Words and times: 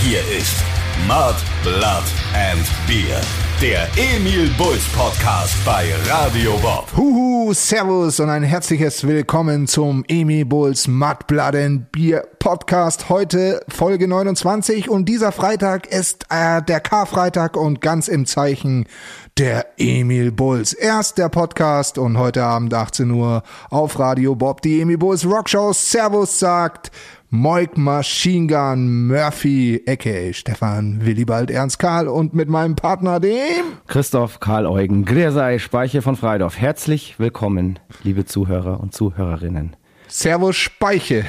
Hier 0.00 0.20
ist 0.20 0.54
Mud, 1.08 1.34
Blood 1.64 2.04
and 2.32 2.64
Beer. 2.86 3.20
Der 3.60 3.88
Emil 3.96 4.48
Bulls 4.56 4.84
Podcast 4.96 5.56
bei 5.64 5.92
Radio 6.08 6.56
Bob. 6.58 6.86
Huhu, 6.96 7.52
Servus 7.52 8.20
und 8.20 8.30
ein 8.30 8.44
herzliches 8.44 9.04
Willkommen 9.04 9.66
zum 9.66 10.04
Emil 10.06 10.44
Bulls 10.44 10.86
Mud, 10.86 11.26
Blood 11.26 11.56
and 11.56 11.90
Beer 11.90 12.24
Podcast. 12.38 13.08
Heute 13.08 13.60
Folge 13.68 14.06
29 14.06 14.88
und 14.88 15.06
dieser 15.06 15.32
Freitag 15.32 15.88
ist 15.88 16.26
äh, 16.30 16.62
der 16.62 16.78
Karfreitag 16.78 17.56
und 17.56 17.80
ganz 17.80 18.06
im 18.06 18.24
Zeichen 18.24 18.86
der 19.36 19.66
Emil 19.78 20.30
Bulls. 20.30 20.72
Erst 20.72 21.18
der 21.18 21.28
Podcast 21.28 21.98
und 21.98 22.18
heute 22.18 22.44
Abend 22.44 22.72
18 22.72 23.10
Uhr 23.10 23.42
auf 23.70 23.98
Radio 23.98 24.36
Bob 24.36 24.62
die 24.62 24.80
Emil 24.80 24.98
Bulls 24.98 25.26
Rockshow. 25.26 25.72
Servus 25.72 26.38
sagt 26.38 26.92
Moik 27.30 27.76
Machine 27.76 28.46
Gun 28.46 29.06
Murphy, 29.06 29.82
aka 29.86 30.32
Stefan 30.32 31.04
Willibald 31.04 31.50
Ernst 31.50 31.78
Karl 31.78 32.08
und 32.08 32.32
mit 32.32 32.48
meinem 32.48 32.74
Partner 32.74 33.20
dem 33.20 33.36
Christoph 33.86 34.40
Karl 34.40 34.64
Eugen, 34.64 35.04
Gräsei 35.04 35.58
Speiche 35.58 36.00
von 36.00 36.16
Freidorf. 36.16 36.56
Herzlich 36.56 37.18
willkommen, 37.18 37.78
liebe 38.02 38.24
Zuhörer 38.24 38.80
und 38.80 38.94
Zuhörerinnen. 38.94 39.76
Servus 40.06 40.56
Speiche. 40.56 41.26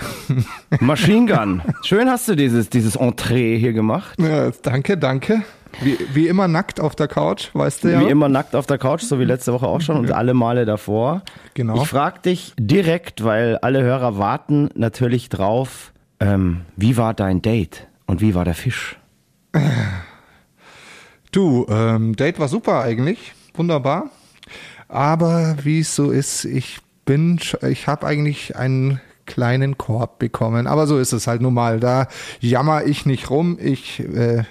Machine 0.79 1.25
Gun. 1.25 1.61
Schön 1.83 2.09
hast 2.09 2.29
du 2.29 2.35
dieses, 2.35 2.69
dieses 2.69 2.95
Entree 2.95 3.57
hier 3.57 3.73
gemacht. 3.73 4.17
Ja, 4.21 4.51
danke, 4.61 4.97
danke. 4.97 5.43
Wie, 5.81 5.97
wie 6.13 6.27
immer 6.27 6.47
nackt 6.47 6.79
auf 6.79 6.95
der 6.95 7.07
Couch, 7.07 7.49
weißt 7.53 7.83
du 7.83 7.91
ja. 7.91 8.01
Wie 8.01 8.09
immer 8.09 8.27
nackt 8.29 8.55
auf 8.55 8.65
der 8.65 8.77
Couch, 8.77 9.01
so 9.01 9.19
wie 9.19 9.25
letzte 9.25 9.53
Woche 9.53 9.67
auch 9.67 9.81
schon 9.81 9.97
und 9.97 10.11
alle 10.11 10.33
Male 10.33 10.65
davor. 10.65 11.23
Genau. 11.53 11.81
Ich 11.81 11.87
frage 11.87 12.19
dich 12.19 12.53
direkt, 12.59 13.23
weil 13.23 13.57
alle 13.57 13.81
Hörer 13.81 14.17
warten 14.17 14.69
natürlich 14.75 15.29
drauf, 15.29 15.93
ähm, 16.19 16.61
wie 16.75 16.97
war 16.97 17.13
dein 17.13 17.41
Date 17.41 17.87
und 18.07 18.21
wie 18.21 18.35
war 18.35 18.45
der 18.45 18.55
Fisch? 18.55 18.97
Du, 21.31 21.67
ähm, 21.69 22.15
Date 22.15 22.39
war 22.39 22.47
super 22.47 22.81
eigentlich, 22.81 23.33
wunderbar. 23.53 24.09
Aber 24.87 25.57
wie 25.61 25.81
es 25.81 25.95
so 25.95 26.09
ist, 26.09 26.43
ich 26.43 26.79
bin, 27.05 27.39
ich 27.61 27.85
habe 27.85 28.07
eigentlich 28.07 28.55
einen 28.55 28.99
kleinen 29.27 29.77
Korb 29.77 30.19
bekommen. 30.19 30.67
Aber 30.67 30.87
so 30.87 30.97
ist 30.97 31.13
es 31.13 31.27
halt 31.27 31.41
nun 31.41 31.53
mal. 31.53 31.79
Da 31.79 32.07
jammer 32.39 32.85
ich 32.85 33.05
nicht 33.05 33.29
rum, 33.29 33.57
ich 33.61 33.99
äh, 33.99 34.43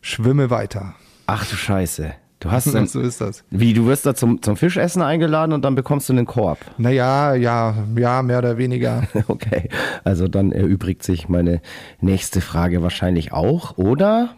schwimme 0.00 0.50
weiter. 0.50 0.94
Ach 1.26 1.46
du 1.46 1.56
Scheiße. 1.56 2.14
Du 2.40 2.50
hast 2.50 2.66
dann, 2.74 2.86
so 2.86 3.00
ist 3.00 3.20
das. 3.20 3.44
wie, 3.50 3.74
du 3.74 3.86
wirst 3.86 4.06
da 4.06 4.14
zum, 4.14 4.42
zum 4.42 4.56
Fischessen 4.56 5.02
eingeladen 5.02 5.52
und 5.52 5.62
dann 5.62 5.74
bekommst 5.74 6.08
du 6.08 6.14
einen 6.14 6.26
Korb. 6.26 6.58
Naja, 6.78 7.34
ja, 7.34 7.74
ja, 7.96 8.22
mehr 8.22 8.38
oder 8.38 8.58
weniger. 8.58 9.04
Okay, 9.28 9.68
also 10.02 10.26
dann 10.28 10.50
erübrigt 10.50 11.02
sich 11.02 11.28
meine 11.28 11.60
nächste 12.00 12.40
Frage 12.40 12.82
wahrscheinlich 12.82 13.32
auch. 13.32 13.76
Oder 13.76 14.30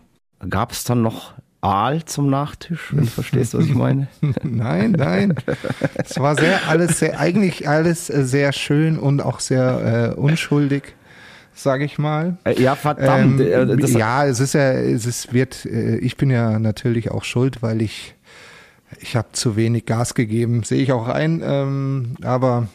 gab 0.48 0.72
es 0.72 0.84
dann 0.84 1.02
noch 1.02 1.34
Aal 1.62 2.04
zum 2.04 2.28
Nachtisch, 2.28 2.92
wenn 2.92 3.04
du 3.04 3.06
verstehst, 3.10 3.54
was 3.54 3.64
ich 3.64 3.74
meine? 3.74 4.08
Nein, 4.42 4.92
nein. 4.92 5.34
Es 5.94 6.18
war 6.18 6.34
sehr 6.34 6.68
alles 6.68 6.98
sehr 6.98 7.20
eigentlich 7.20 7.68
alles 7.68 8.08
sehr 8.08 8.52
schön 8.52 8.98
und 8.98 9.22
auch 9.22 9.38
sehr 9.38 10.14
äh, 10.16 10.20
unschuldig, 10.20 10.94
sage 11.54 11.84
ich 11.84 11.98
mal. 11.98 12.36
Äh, 12.44 12.60
Ja, 12.60 12.74
verdammt. 12.76 13.40
Ähm, 13.40 13.78
äh, 13.78 13.86
ja, 13.98 14.26
es 14.26 14.40
ist 14.40 14.54
ja, 14.54 14.72
es 14.72 15.06
ist, 15.06 15.32
wird, 15.32 15.64
äh, 15.66 15.96
ich 15.96 16.16
bin 16.16 16.30
ja 16.30 16.58
natürlich 16.58 17.10
auch 17.10 17.24
schuld, 17.24 17.62
weil 17.62 17.82
ich, 17.82 18.14
ich 19.00 19.16
habe 19.16 19.28
zu 19.32 19.56
wenig 19.56 19.86
Gas 19.86 20.14
gegeben, 20.14 20.62
sehe 20.62 20.82
ich 20.82 20.92
auch 20.92 21.08
ein. 21.08 21.42
Ähm, 21.44 22.16
aber 22.22 22.68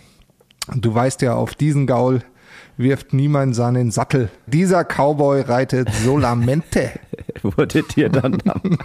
du 0.75 0.94
weißt 0.94 1.22
ja, 1.22 1.34
auf 1.36 1.56
diesen 1.56 1.88
Gaul 1.88 2.22
wirft 2.78 3.14
niemand 3.14 3.56
seinen 3.56 3.92
Sattel. 3.92 4.30
Dieser 4.45 4.83
Cowboy 4.83 5.42
reitet 5.42 5.89
solamente. 6.03 6.92
wurde 7.42 7.84
dir 7.84 8.09
dann 8.09 8.38
am, 8.45 8.78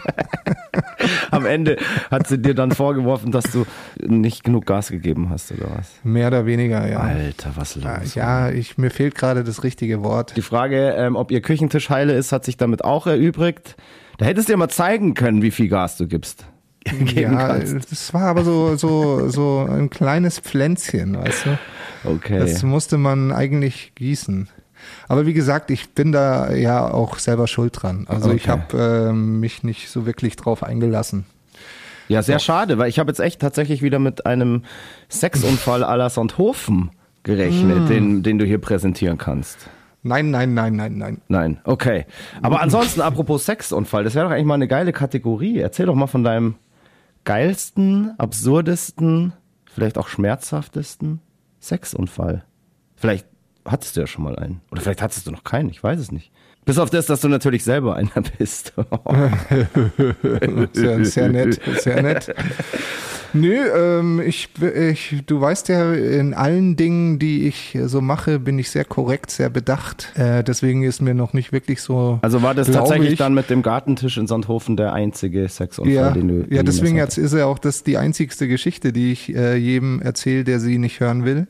am 1.31 1.47
Ende, 1.47 1.77
hat 2.11 2.27
sie 2.27 2.39
dir 2.39 2.55
dann 2.55 2.73
vorgeworfen, 2.73 3.33
dass 3.33 3.45
du 3.45 3.65
nicht 4.05 4.45
genug 4.45 4.67
Gas 4.67 4.91
gegeben 4.91 5.31
hast, 5.31 5.53
oder 5.53 5.69
was? 5.77 5.93
Mehr 6.03 6.29
oder 6.29 6.47
weniger, 6.47 6.89
ja. 6.89 7.01
Alter, 7.01 7.53
was 7.55 7.77
los? 7.77 8.15
Ja, 8.15 8.51
ich, 8.51 8.79
mir 8.79 8.91
fehlt 8.91 9.15
gerade 9.15 9.45
das 9.45 9.63
richtige 9.63 10.03
Wort. 10.03 10.35
Die 10.37 10.43
Frage, 10.43 10.95
ähm, 10.97 11.17
ob 11.17 11.31
ihr 11.31 11.43
Küchentisch 11.43 11.91
heile 11.91 12.15
ist, 12.15 12.33
hat 12.33 12.45
sich 12.45 12.57
damit 12.57 12.85
auch 12.85 13.07
erübrigt. 13.07 13.77
Da 14.19 14.27
hättest 14.27 14.49
du 14.49 14.53
ja 14.53 14.57
mal 14.57 14.69
zeigen 14.69 15.15
können, 15.15 15.43
wie 15.43 15.51
viel 15.51 15.69
Gas 15.69 15.97
du 15.97 16.07
gibst. 16.07 16.45
Ja, 17.15 17.49
kannst. 17.49 17.93
das 17.93 18.13
war 18.13 18.23
aber 18.23 18.45
so, 18.45 18.77
so, 18.77 19.29
so 19.29 19.67
ein 19.71 19.89
kleines 19.89 20.41
Pflänzchen, 20.41 21.17
weißt 21.17 21.47
du? 21.47 21.59
Okay. 22.05 22.39
Das 22.39 22.63
musste 22.63 22.99
man 22.99 23.33
eigentlich 23.33 23.93
gießen. 23.95 24.49
Aber 25.09 25.27
wie 25.27 25.33
gesagt, 25.33 25.71
ich 25.71 25.91
bin 25.95 26.11
da 26.13 26.53
ja 26.53 26.91
auch 26.91 27.19
selber 27.19 27.47
schuld 27.47 27.83
dran. 27.83 28.07
Also 28.09 28.33
ich 28.33 28.49
Okay. 28.49 28.51
habe 28.51 29.09
ähm, 29.11 29.41
mich 29.41 29.63
nicht 29.63 29.89
so 29.91 30.07
wirklich 30.07 30.37
drauf 30.37 30.63
eingelassen. 30.63 31.25
Ja, 32.09 32.23
sehr 32.23 32.41
schade, 32.41 32.79
weil 32.79 32.89
ich 32.89 32.99
habe 32.99 33.11
jetzt 33.11 33.21
echt 33.21 33.41
tatsächlich 33.41 33.81
wieder 33.81 33.99
mit 33.99 34.27
einem 34.27 34.65
Sexunfall 35.09 35.85
à 35.85 35.95
la 35.97 36.11
Sonthofen 36.11 36.91
gerechnet, 37.23 37.89
den, 37.89 38.23
den 38.25 38.39
du 38.39 38.45
hier 38.45 38.59
präsentieren 38.59 39.19
kannst. 39.19 39.69
Nein, 40.03 40.31
nein, 40.33 40.53
nein, 40.53 40.75
nein, 40.75 40.99
nein. 40.99 41.23
Nein, 41.29 41.61
okay. 41.63 42.07
Aber 42.43 42.61
ansonsten, 42.61 43.01
apropos 43.01 43.47
Sexunfall, 43.47 44.03
das 44.03 44.17
wäre 44.17 44.27
doch 44.27 44.33
eigentlich 44.33 44.47
mal 44.47 44.55
eine 44.55 44.67
geile 44.67 44.93
Kategorie. 44.93 45.61
Erzähl 45.61 45.87
doch 45.87 45.95
mal 45.95 46.09
von 46.09 46.25
deinem 46.25 46.57
geilsten, 47.25 48.13
absurdesten, 48.19 49.33
vielleicht 49.73 49.97
auch 49.97 50.09
schmerzhaftesten 50.09 51.21
Sexunfall. 51.63 52.45
Vielleicht 52.97 53.27
hattest 53.65 53.97
du 53.97 54.01
ja 54.01 54.07
schon 54.07 54.25
mal 54.25 54.37
einen. 54.37 54.61
Oder 54.71 54.83
vielleicht 54.83 55.03
hattest 55.03 55.27
du 55.27 55.31
noch 55.31 55.45
keinen, 55.45 55.71
ich 55.71 55.83
weiß 55.83 55.99
es 55.99 56.13
nicht. 56.13 56.33
Bis 56.65 56.79
auf 56.79 56.91
das, 56.91 57.07
dass 57.07 57.21
du 57.21 57.29
natürlich 57.29 57.65
selber 57.65 57.97
einer 57.97 58.23
bist. 58.39 58.73
Sehr, 60.73 61.05
sehr 61.05 61.29
nett, 61.29 61.61
sehr 61.81 62.03
nett. 62.03 62.35
Nö, 63.35 63.55
ähm, 63.55 64.21
ich, 64.21 64.49
ich, 64.75 65.23
du 65.27 65.41
weißt 65.41 65.69
ja, 65.69 65.93
in 65.95 66.35
allen 66.35 66.77
Dingen, 66.77 67.19
die 67.19 67.47
ich 67.47 67.79
so 67.85 68.01
mache, 68.01 68.39
bin 68.39 68.59
ich 68.59 68.71
sehr 68.71 68.85
korrekt, 68.85 69.31
sehr 69.31 69.49
bedacht. 69.49 70.13
Äh, 70.17 70.45
deswegen 70.45 70.83
ist 70.83 71.01
mir 71.01 71.15
noch 71.15 71.33
nicht 71.33 71.51
wirklich 71.51 71.81
so. 71.81 72.19
Also 72.23 72.43
war 72.43 72.55
das 72.55 72.71
tatsächlich 72.71 73.13
ich, 73.13 73.19
dann 73.19 73.33
mit 73.33 73.49
dem 73.49 73.63
Gartentisch 73.63 74.19
in 74.19 74.27
Sandhofen 74.27 74.77
der 74.77 74.93
einzige 74.93 75.49
Sexunfall, 75.49 75.95
Ja, 75.95 76.11
den 76.11 76.29
du 76.29 76.43
den 76.43 76.55
ja 76.55 76.63
deswegen 76.63 76.97
jetzt 76.97 77.17
ist 77.17 77.33
ja 77.33 77.47
auch 77.47 77.59
das 77.59 77.83
die 77.85 77.97
einzigste 77.97 78.49
Geschichte, 78.49 78.93
die 78.93 79.13
ich 79.13 79.35
äh, 79.35 79.57
jedem 79.57 80.03
erzähle, 80.03 80.45
der 80.45 80.61
sie 80.61 80.79
nicht 80.79 81.01
hören 81.01 81.25
will. 81.25 81.47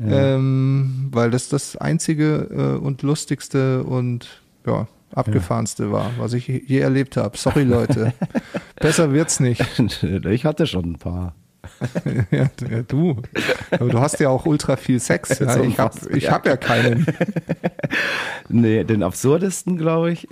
Ähm, 0.00 1.08
weil 1.12 1.30
das 1.30 1.48
das 1.48 1.76
einzige 1.76 2.48
äh, 2.50 2.82
und 2.82 3.02
lustigste 3.02 3.84
und 3.84 4.42
ja, 4.66 4.86
abgefahrenste 5.14 5.92
war, 5.92 6.10
was 6.18 6.32
ich 6.32 6.46
je 6.46 6.78
erlebt 6.78 7.16
habe. 7.16 7.36
Sorry, 7.36 7.62
Leute. 7.62 8.12
Besser 8.76 9.12
wird's 9.12 9.40
nicht. 9.40 9.64
Ich 10.02 10.44
hatte 10.44 10.66
schon 10.66 10.92
ein 10.92 10.98
paar. 10.98 11.34
ja, 12.30 12.48
ja, 12.70 12.82
du. 12.82 13.22
Aber 13.70 13.88
du 13.88 13.98
hast 14.00 14.20
ja 14.20 14.28
auch 14.28 14.46
ultra 14.46 14.76
viel 14.76 15.00
Sex. 15.00 15.38
Ja, 15.40 15.60
ich 15.62 15.78
habe 15.78 15.98
ich 16.10 16.24
ja. 16.24 16.32
hab 16.32 16.46
ja 16.46 16.56
keinen. 16.56 17.06
Nee, 18.48 18.84
den 18.84 19.02
absurdesten, 19.02 19.76
glaube 19.76 20.12
ich. 20.12 20.28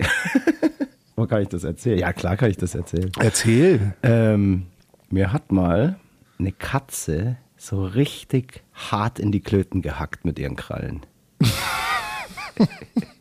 Wo 1.15 1.25
kann 1.27 1.41
ich 1.41 1.49
das 1.49 1.63
erzählen? 1.63 1.99
Ja, 1.99 2.13
klar 2.13 2.37
kann 2.37 2.49
ich 2.49 2.57
das 2.57 2.75
erzählen. 2.75 3.11
Erzähl. 3.19 3.93
Ähm, 4.03 4.67
mir 5.09 5.33
hat 5.33 5.51
mal 5.51 5.97
eine 6.39 6.51
Katze 6.51 7.37
so 7.57 7.83
richtig 7.83 8.63
hart 8.73 9.19
in 9.19 9.31
die 9.31 9.41
Klöten 9.41 9.81
gehackt 9.81 10.25
mit 10.25 10.39
ihren 10.39 10.55
Krallen. 10.55 11.01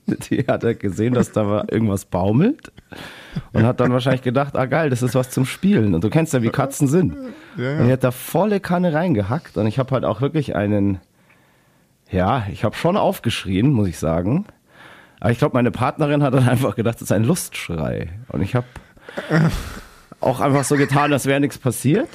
die 0.30 0.44
hat 0.46 0.64
er 0.64 0.74
gesehen, 0.74 1.14
dass 1.14 1.32
da 1.32 1.64
irgendwas 1.70 2.04
baumelt 2.04 2.72
und 3.52 3.64
hat 3.64 3.80
dann 3.80 3.92
wahrscheinlich 3.92 4.22
gedacht, 4.22 4.56
ah 4.56 4.66
geil, 4.66 4.90
das 4.90 5.02
ist 5.02 5.14
was 5.14 5.30
zum 5.30 5.46
Spielen. 5.46 5.94
Und 5.94 6.04
du 6.04 6.10
kennst 6.10 6.32
ja, 6.32 6.42
wie 6.42 6.50
Katzen 6.50 6.88
sind. 6.88 7.16
Ja, 7.56 7.78
Und 7.78 7.86
die 7.86 7.92
hat 7.92 8.04
da 8.04 8.10
volle 8.10 8.60
Kanne 8.60 8.92
reingehackt 8.92 9.56
und 9.56 9.66
ich 9.66 9.78
habe 9.78 9.90
halt 9.92 10.04
auch 10.04 10.20
wirklich 10.20 10.54
einen, 10.54 11.00
ja, 12.10 12.46
ich 12.52 12.64
habe 12.64 12.76
schon 12.76 12.96
aufgeschrien, 12.96 13.72
muss 13.72 13.88
ich 13.88 13.98
sagen. 13.98 14.46
Aber 15.20 15.30
ich 15.30 15.38
glaube, 15.38 15.56
meine 15.56 15.70
Partnerin 15.70 16.22
hat 16.22 16.34
dann 16.34 16.48
einfach 16.48 16.76
gedacht, 16.76 16.96
das 16.96 17.02
ist 17.02 17.12
ein 17.12 17.24
Lustschrei. 17.24 18.10
Und 18.28 18.42
ich 18.42 18.54
habe 18.54 18.66
auch 20.20 20.40
einfach 20.40 20.64
so 20.64 20.76
getan, 20.76 21.12
als 21.12 21.26
wäre 21.26 21.40
nichts 21.40 21.58
passiert. 21.58 22.08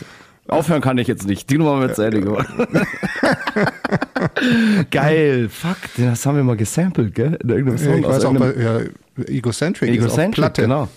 Aufhören 0.49 0.81
kann 0.81 0.97
ich 0.97 1.07
jetzt 1.07 1.27
nicht. 1.27 1.49
Die 1.49 1.57
Nummer 1.57 1.79
wird 1.79 1.95
zu 1.95 2.01
Ende 2.01 2.21
gemacht. 2.21 2.47
Geil. 4.91 5.49
Fuck, 5.49 5.77
das 5.97 6.25
haben 6.25 6.37
wir 6.37 6.43
mal 6.43 6.57
gesampelt, 6.57 7.15
gell? 7.15 7.37
In 7.41 7.49
irgendeinem 7.49 7.77
Ja, 7.77 7.83
Song 7.83 7.99
ich 7.99 8.07
weiß 8.07 8.25
auch, 8.25 8.33
bei, 8.33 8.53
ja, 8.55 8.79
Egocentric, 9.27 9.89
Egocentric, 9.89 10.35
Platte. 10.35 10.61
genau. 10.63 10.87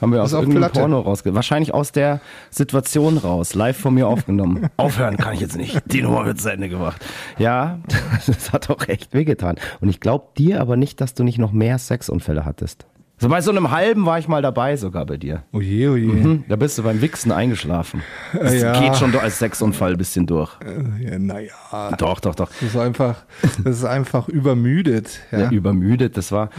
Haben 0.00 0.12
wir 0.12 0.22
aus 0.22 0.32
irgendeinem 0.32 0.60
Platte. 0.60 0.78
Porno 0.80 1.00
rausge... 1.00 1.34
Wahrscheinlich 1.34 1.74
aus 1.74 1.90
der 1.90 2.20
Situation 2.50 3.18
raus, 3.18 3.54
live 3.54 3.76
von 3.76 3.94
mir 3.94 4.06
aufgenommen. 4.06 4.68
Aufhören 4.76 5.16
kann 5.16 5.34
ich 5.34 5.40
jetzt 5.40 5.56
nicht. 5.56 5.82
Die 5.86 6.02
Nummer 6.02 6.24
wird 6.24 6.40
zu 6.40 6.52
Ende 6.52 6.68
gemacht. 6.68 7.04
Ja, 7.36 7.80
das 8.26 8.52
hat 8.52 8.70
auch 8.70 8.86
echt 8.86 9.12
wehgetan. 9.12 9.56
Und 9.80 9.88
ich 9.88 9.98
glaube 9.98 10.26
dir 10.38 10.60
aber 10.60 10.76
nicht, 10.76 11.00
dass 11.00 11.14
du 11.14 11.24
nicht 11.24 11.38
noch 11.38 11.50
mehr 11.50 11.78
Sexunfälle 11.78 12.44
hattest. 12.44 12.86
So 13.20 13.28
bei 13.28 13.40
so 13.40 13.50
einem 13.50 13.72
halben 13.72 14.06
war 14.06 14.20
ich 14.20 14.28
mal 14.28 14.42
dabei 14.42 14.76
sogar 14.76 15.04
bei 15.04 15.16
dir. 15.16 15.42
Oje, 15.52 15.90
oje. 15.90 16.06
Hm, 16.12 16.44
da 16.48 16.54
bist 16.54 16.78
du 16.78 16.84
beim 16.84 17.00
Wichsen 17.00 17.32
eingeschlafen. 17.32 18.02
Das 18.32 18.52
Äh, 18.52 18.60
ja. 18.60 18.80
geht 18.80 18.94
schon 18.96 19.12
als 19.16 19.40
Sexunfall 19.40 19.92
ein 19.92 19.98
bisschen 19.98 20.26
durch. 20.26 20.52
Ja, 21.00 21.18
naja, 21.18 21.50
Doch, 21.98 22.20
doch, 22.20 22.36
doch. 22.36 22.48
das 22.60 22.62
ist 22.62 22.76
einfach, 22.76 23.16
das 23.64 23.78
ist 23.78 23.84
einfach 23.84 24.28
übermüdet. 24.28 25.18
Ja. 25.32 25.38
Ja. 25.40 25.50
Übermüdet, 25.50 26.16
das 26.16 26.30
war. 26.30 26.50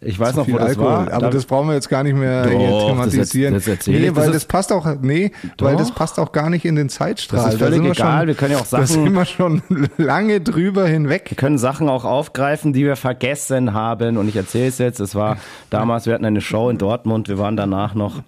Ich 0.00 0.20
weiß 0.20 0.36
noch, 0.36 0.46
wo 0.46 0.58
das 0.58 0.68
Alkohol. 0.68 0.86
war. 0.86 1.12
Aber 1.12 1.18
Da- 1.26 1.30
das 1.30 1.46
brauchen 1.46 1.66
wir 1.68 1.74
jetzt 1.74 1.88
gar 1.88 2.04
nicht 2.04 2.14
mehr 2.16 2.44
Doch, 2.46 2.96
das 2.98 3.10
thematisieren. 3.12 3.54
das 3.54 3.66
erzähl 3.66 3.98
nee. 4.00 4.06
Das 4.08 4.16
weil 4.16 4.26
ist- 4.28 4.34
das 4.34 4.44
passt 4.44 4.72
auch, 4.72 4.86
nee, 5.00 5.32
weil 5.58 5.74
das 5.76 5.88
Doch. 5.88 5.94
passt 5.96 6.20
auch 6.20 6.30
gar 6.30 6.48
nicht 6.50 6.64
in 6.64 6.76
den 6.76 6.90
Zeitstrahl. 6.90 7.42
Das 7.44 7.54
ist 7.54 7.60
Da 7.60 7.66
völlig 7.66 7.82
sind 7.82 7.90
egal. 7.92 8.18
Schon, 8.20 8.28
Wir 8.28 8.34
können 8.34 8.52
ja 8.52 8.58
auch 8.58 8.62
Da 8.62 8.68
Sachen- 8.68 8.86
sind 8.86 9.12
wir 9.14 9.24
schon 9.24 9.62
lange 9.98 10.40
drüber 10.40 10.86
hinweg. 10.86 11.30
Wir 11.30 11.36
können 11.36 11.58
Sachen 11.58 11.88
auch 11.88 12.04
aufgreifen, 12.04 12.72
die 12.72 12.84
wir 12.84 12.94
vergessen 12.96 13.72
haben. 13.72 14.16
Und 14.16 14.28
ich 14.28 14.36
erzähle 14.36 14.68
es 14.68 14.78
jetzt. 14.78 15.00
Es 15.00 15.14
war 15.16 15.38
damals, 15.70 16.03
wir 16.06 16.14
hatten 16.14 16.24
eine 16.24 16.40
Show 16.40 16.70
in 16.70 16.78
Dortmund. 16.78 17.28
Wir 17.28 17.38
waren 17.38 17.56
danach 17.56 17.94
noch 17.94 18.22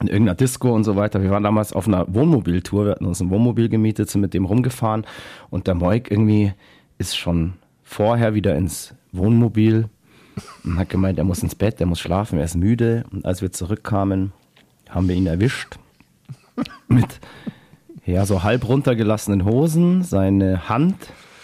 in 0.00 0.08
irgendeiner 0.08 0.34
Disco 0.34 0.72
und 0.72 0.84
so 0.84 0.96
weiter. 0.96 1.22
Wir 1.22 1.30
waren 1.30 1.42
damals 1.42 1.72
auf 1.72 1.86
einer 1.86 2.06
Wohnmobiltour. 2.12 2.84
Wir 2.84 2.92
hatten 2.92 3.06
uns 3.06 3.20
ein 3.20 3.30
Wohnmobil 3.30 3.68
gemietet, 3.68 4.10
sind 4.10 4.20
mit 4.20 4.34
dem 4.34 4.44
rumgefahren. 4.44 5.06
Und 5.50 5.66
der 5.66 5.74
Moik 5.74 6.10
irgendwie 6.10 6.52
ist 6.98 7.16
schon 7.16 7.54
vorher 7.82 8.34
wieder 8.34 8.56
ins 8.56 8.94
Wohnmobil 9.12 9.88
und 10.64 10.78
hat 10.78 10.88
gemeint, 10.88 11.18
er 11.18 11.24
muss 11.24 11.42
ins 11.42 11.54
Bett, 11.54 11.80
er 11.80 11.86
muss 11.86 12.00
schlafen, 12.00 12.38
er 12.38 12.44
ist 12.44 12.56
müde. 12.56 13.04
Und 13.12 13.24
als 13.24 13.40
wir 13.42 13.52
zurückkamen, 13.52 14.32
haben 14.88 15.08
wir 15.08 15.14
ihn 15.14 15.26
erwischt 15.26 15.78
mit 16.88 17.20
ja, 18.04 18.26
so 18.26 18.42
halb 18.42 18.68
runtergelassenen 18.68 19.44
Hosen, 19.44 20.02
seine 20.02 20.68
Hand 20.68 20.96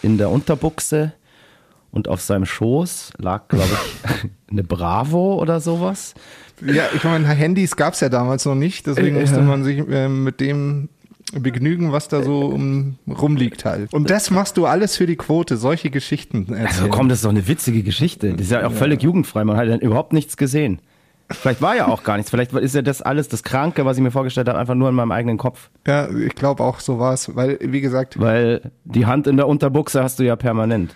in 0.03 0.17
der 0.17 0.29
Unterbuchse 0.29 1.13
und 1.91 2.07
auf 2.07 2.21
seinem 2.21 2.45
Schoß 2.45 3.11
lag, 3.17 3.47
glaube 3.47 3.67
ich, 3.69 4.29
eine 4.51 4.63
Bravo 4.63 5.35
oder 5.41 5.59
sowas. 5.59 6.13
Ja, 6.65 6.83
ich 6.95 7.03
meine, 7.03 7.27
Handys 7.27 7.75
gab 7.75 7.93
es 7.95 7.99
ja 8.01 8.09
damals 8.09 8.45
noch 8.45 8.55
nicht, 8.55 8.87
deswegen 8.87 9.15
Äh, 9.17 9.21
musste 9.21 9.37
ja. 9.37 9.43
man 9.43 9.63
sich 9.63 9.79
äh, 9.89 10.07
mit 10.07 10.39
dem 10.39 10.89
begnügen, 11.33 11.91
was 11.91 12.07
da 12.09 12.23
so 12.23 12.39
um, 12.47 12.97
rumliegt 13.07 13.63
halt. 13.65 13.93
Und 13.93 14.09
das 14.09 14.31
machst 14.31 14.57
du 14.57 14.65
alles 14.65 14.97
für 14.97 15.05
die 15.07 15.15
Quote, 15.15 15.55
solche 15.57 15.89
Geschichten 15.89 16.47
Also 16.49 16.55
erzählen. 16.55 16.89
komm, 16.91 17.09
das 17.09 17.19
ist 17.19 17.25
doch 17.25 17.29
eine 17.29 17.47
witzige 17.47 17.83
Geschichte. 17.83 18.31
Das 18.33 18.41
ist 18.41 18.51
ja 18.51 18.67
auch 18.67 18.71
völlig 18.73 19.01
jugendfrei. 19.01 19.43
Man 19.45 19.55
hat 19.55 19.67
ja 19.67 19.77
überhaupt 19.77 20.11
nichts 20.13 20.35
gesehen. 20.35 20.79
Vielleicht 21.29 21.61
war 21.61 21.75
ja 21.77 21.87
auch 21.87 22.03
gar 22.03 22.17
nichts. 22.17 22.29
Vielleicht 22.29 22.51
ist 22.51 22.75
ja 22.75 22.81
das 22.81 23.01
alles, 23.01 23.29
das 23.29 23.43
Kranke, 23.43 23.85
was 23.85 23.95
ich 23.95 24.03
mir 24.03 24.11
vorgestellt 24.11 24.49
habe, 24.49 24.59
einfach 24.59 24.75
nur 24.75 24.89
in 24.89 24.95
meinem 24.95 25.13
eigenen 25.13 25.37
Kopf. 25.37 25.69
Ja, 25.87 26.09
ich 26.09 26.35
glaube 26.35 26.61
auch, 26.63 26.81
so 26.81 26.99
war 26.99 27.13
es, 27.13 27.33
weil, 27.33 27.57
wie 27.61 27.79
gesagt, 27.79 28.19
Weil 28.19 28.71
die 28.83 29.05
Hand 29.05 29.27
in 29.27 29.37
der 29.37 29.47
Unterbuchse 29.47 30.03
hast 30.03 30.19
du 30.19 30.23
ja 30.23 30.35
permanent. 30.35 30.93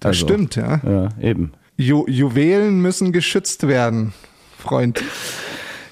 Das 0.00 0.10
Also, 0.10 0.26
stimmt, 0.26 0.56
ja. 0.56 0.80
Ja, 0.84 1.08
eben. 1.20 1.52
Ju 1.76 2.06
Juwelen 2.08 2.80
müssen 2.80 3.12
geschützt 3.12 3.68
werden, 3.68 4.12
Freund. 4.58 5.02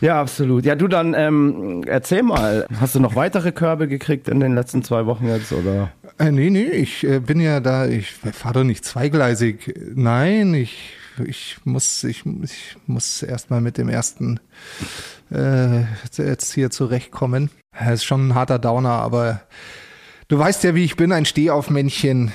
Ja, 0.00 0.20
absolut. 0.20 0.64
Ja, 0.64 0.74
du 0.74 0.88
dann 0.88 1.14
ähm, 1.14 1.82
erzähl 1.86 2.22
mal, 2.22 2.66
hast 2.80 2.94
du 2.94 3.00
noch 3.00 3.14
weitere 3.14 3.52
Körbe 3.52 3.88
gekriegt 3.88 4.28
in 4.28 4.40
den 4.40 4.54
letzten 4.54 4.82
zwei 4.82 5.06
Wochen 5.06 5.26
jetzt 5.26 5.52
oder? 5.52 5.90
Äh, 6.18 6.32
nee, 6.32 6.50
nee, 6.50 6.64
ich 6.64 7.04
äh, 7.04 7.20
bin 7.20 7.40
ja 7.40 7.60
da, 7.60 7.86
ich 7.86 8.12
fahre 8.32 8.54
doch 8.54 8.64
nicht 8.64 8.84
zweigleisig. 8.84 9.74
Nein, 9.94 10.54
ich, 10.54 10.94
ich 11.24 11.58
muss, 11.64 12.04
ich, 12.04 12.24
ich 12.42 12.76
muss 12.86 13.22
erstmal 13.22 13.60
mit 13.60 13.78
dem 13.78 13.88
ersten 13.88 14.40
äh, 15.30 15.82
jetzt 16.16 16.52
hier 16.52 16.70
zurechtkommen. 16.70 17.50
Es 17.72 18.00
ist 18.00 18.04
schon 18.04 18.28
ein 18.28 18.34
harter 18.34 18.58
Downer, 18.58 18.90
aber 18.92 19.42
du 20.28 20.38
weißt 20.38 20.64
ja, 20.64 20.74
wie 20.74 20.84
ich 20.84 20.96
bin, 20.96 21.12
ein 21.12 21.24
Stehaufmännchen. 21.24 22.32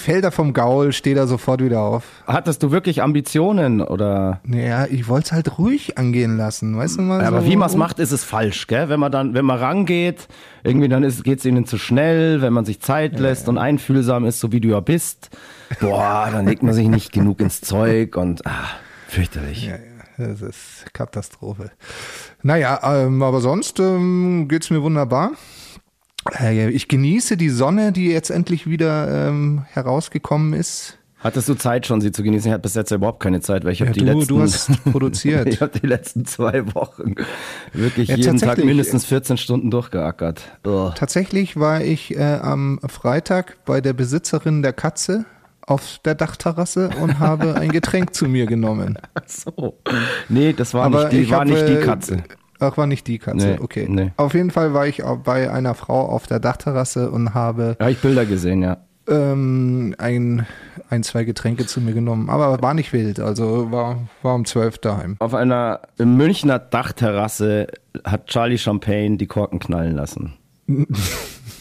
Fällt 0.00 0.24
er 0.24 0.32
vom 0.32 0.54
Gaul, 0.54 0.94
steht 0.94 1.18
er 1.18 1.26
sofort 1.26 1.62
wieder 1.62 1.82
auf. 1.82 2.04
Hattest 2.26 2.62
du 2.62 2.70
wirklich 2.70 3.02
Ambitionen 3.02 3.82
oder? 3.82 4.40
Naja, 4.44 4.86
ich 4.90 5.08
wollte 5.08 5.26
es 5.26 5.32
halt 5.32 5.58
ruhig 5.58 5.98
angehen 5.98 6.38
lassen, 6.38 6.74
weißt 6.74 6.96
du 6.96 7.02
mal? 7.02 7.20
Ja, 7.20 7.28
aber 7.28 7.42
so, 7.42 7.48
wie 7.48 7.56
man 7.56 7.68
es 7.68 7.76
macht, 7.76 7.98
ist 7.98 8.10
es 8.10 8.24
falsch, 8.24 8.66
gell? 8.66 8.88
Wenn 8.88 8.98
man 8.98 9.12
dann, 9.12 9.34
wenn 9.34 9.44
man 9.44 9.58
rangeht, 9.58 10.26
irgendwie 10.64 10.88
dann 10.88 11.02
geht 11.02 11.40
es 11.40 11.44
ihnen 11.44 11.66
zu 11.66 11.76
schnell, 11.76 12.40
wenn 12.40 12.54
man 12.54 12.64
sich 12.64 12.80
Zeit 12.80 13.18
lässt 13.18 13.46
und 13.46 13.58
einfühlsam 13.58 14.24
ist, 14.24 14.40
so 14.40 14.52
wie 14.52 14.60
du 14.60 14.68
ja 14.68 14.80
bist, 14.80 15.28
boah, 15.80 16.30
dann 16.32 16.46
legt 16.46 16.62
man 16.62 16.72
sich 16.72 16.88
nicht 16.88 17.12
genug 17.12 17.40
ins 17.40 17.60
Zeug 17.60 18.16
und 18.16 18.46
ah, 18.46 18.70
fürchterlich. 19.06 19.66
Ja, 19.66 19.74
ja, 19.74 20.28
das 20.28 20.40
ist 20.40 20.86
Katastrophe. 20.94 21.72
Naja, 22.42 22.80
ähm, 22.82 23.22
aber 23.22 23.42
sonst 23.42 23.78
ähm, 23.80 24.46
geht's 24.48 24.70
mir 24.70 24.82
wunderbar. 24.82 25.32
Äh, 26.40 26.70
ich 26.70 26.88
genieße 26.88 27.36
die 27.36 27.48
Sonne, 27.50 27.92
die 27.92 28.08
jetzt 28.08 28.30
endlich 28.30 28.66
wieder 28.68 29.28
ähm, 29.28 29.64
herausgekommen 29.72 30.52
ist. 30.52 30.96
Hattest 31.22 31.50
du 31.50 31.54
Zeit 31.54 31.86
schon, 31.86 32.00
sie 32.00 32.12
zu 32.12 32.22
genießen? 32.22 32.48
Ich 32.48 32.52
hatte 32.54 32.62
bis 32.62 32.74
jetzt 32.74 32.90
überhaupt 32.92 33.20
keine 33.20 33.42
Zeit, 33.42 33.64
weil 33.64 33.72
ich 33.72 33.82
habe 33.82 33.90
Ja, 33.90 33.94
die 33.94 34.00
du- 34.00 34.06
letzten, 34.06 34.34
du 34.34 34.40
hast 34.42 34.84
produziert. 34.90 35.46
ich 35.52 35.60
habe 35.60 35.78
die 35.78 35.86
letzten 35.86 36.24
zwei 36.24 36.74
Wochen 36.74 37.14
wirklich 37.74 38.08
Ja, 38.08 38.16
jeden 38.16 38.38
Tag 38.38 38.64
mindestens 38.64 39.04
14 39.04 39.36
Stunden 39.36 39.70
durchgeackert. 39.70 40.42
Ugh. 40.66 40.92
Tatsächlich 40.96 41.58
war 41.58 41.82
ich 41.82 42.16
äh, 42.16 42.38
am 42.40 42.80
Freitag 42.88 43.62
bei 43.66 43.82
der 43.82 43.92
Besitzerin 43.92 44.62
der 44.62 44.72
Katze 44.72 45.26
auf 45.66 45.98
der 46.06 46.14
Dachterrasse 46.14 46.88
und 47.02 47.18
habe 47.18 47.54
ein 47.54 47.70
Getränk 47.70 48.14
zu 48.14 48.26
mir 48.26 48.46
genommen. 48.46 48.96
Ach 49.14 49.20
so. 49.28 49.78
Nee, 50.30 50.54
das 50.54 50.72
war 50.72 50.84
Aber 50.86 51.04
nicht 51.10 51.12
die, 51.26 51.30
war 51.30 51.40
hab, 51.40 51.48
nicht 51.48 51.68
die 51.68 51.72
äh, 51.74 51.82
Katze. 51.84 52.22
Ach, 52.60 52.76
war 52.76 52.86
nicht 52.86 53.06
die 53.06 53.18
Katze, 53.18 53.48
Nee, 53.52 53.58
okay. 53.60 53.86
nee. 53.88 54.12
Auf 54.16 54.34
jeden 54.34 54.50
Fall 54.50 54.72
war 54.74 54.86
ich 54.86 55.02
bei 55.24 55.50
einer 55.50 55.74
Frau 55.74 56.06
auf 56.08 56.26
der 56.26 56.38
Dachterrasse 56.40 57.10
und 57.10 57.34
habe 57.34 57.76
habe 57.80 57.90
ich 57.90 57.98
Bilder 57.98 58.26
gesehen, 58.26 58.62
ja. 58.62 58.76
ähm, 59.08 59.94
ein, 59.98 60.46
ein, 60.90 61.02
zwei 61.02 61.24
Getränke 61.24 61.66
zu 61.66 61.80
mir 61.80 61.92
genommen. 61.94 62.30
Aber 62.30 62.60
war 62.62 62.74
nicht 62.74 62.92
wild, 62.92 63.18
also 63.18 63.70
war, 63.72 64.08
war 64.22 64.34
um 64.34 64.44
zwölf 64.44 64.78
daheim. 64.78 65.16
Auf 65.18 65.34
einer 65.34 65.80
Münchner 65.98 66.58
Dachterrasse 66.58 67.66
hat 68.04 68.26
Charlie 68.26 68.58
Champagne 68.58 69.16
die 69.16 69.26
Korken 69.26 69.58
knallen 69.58 69.96
lassen. 69.96 70.34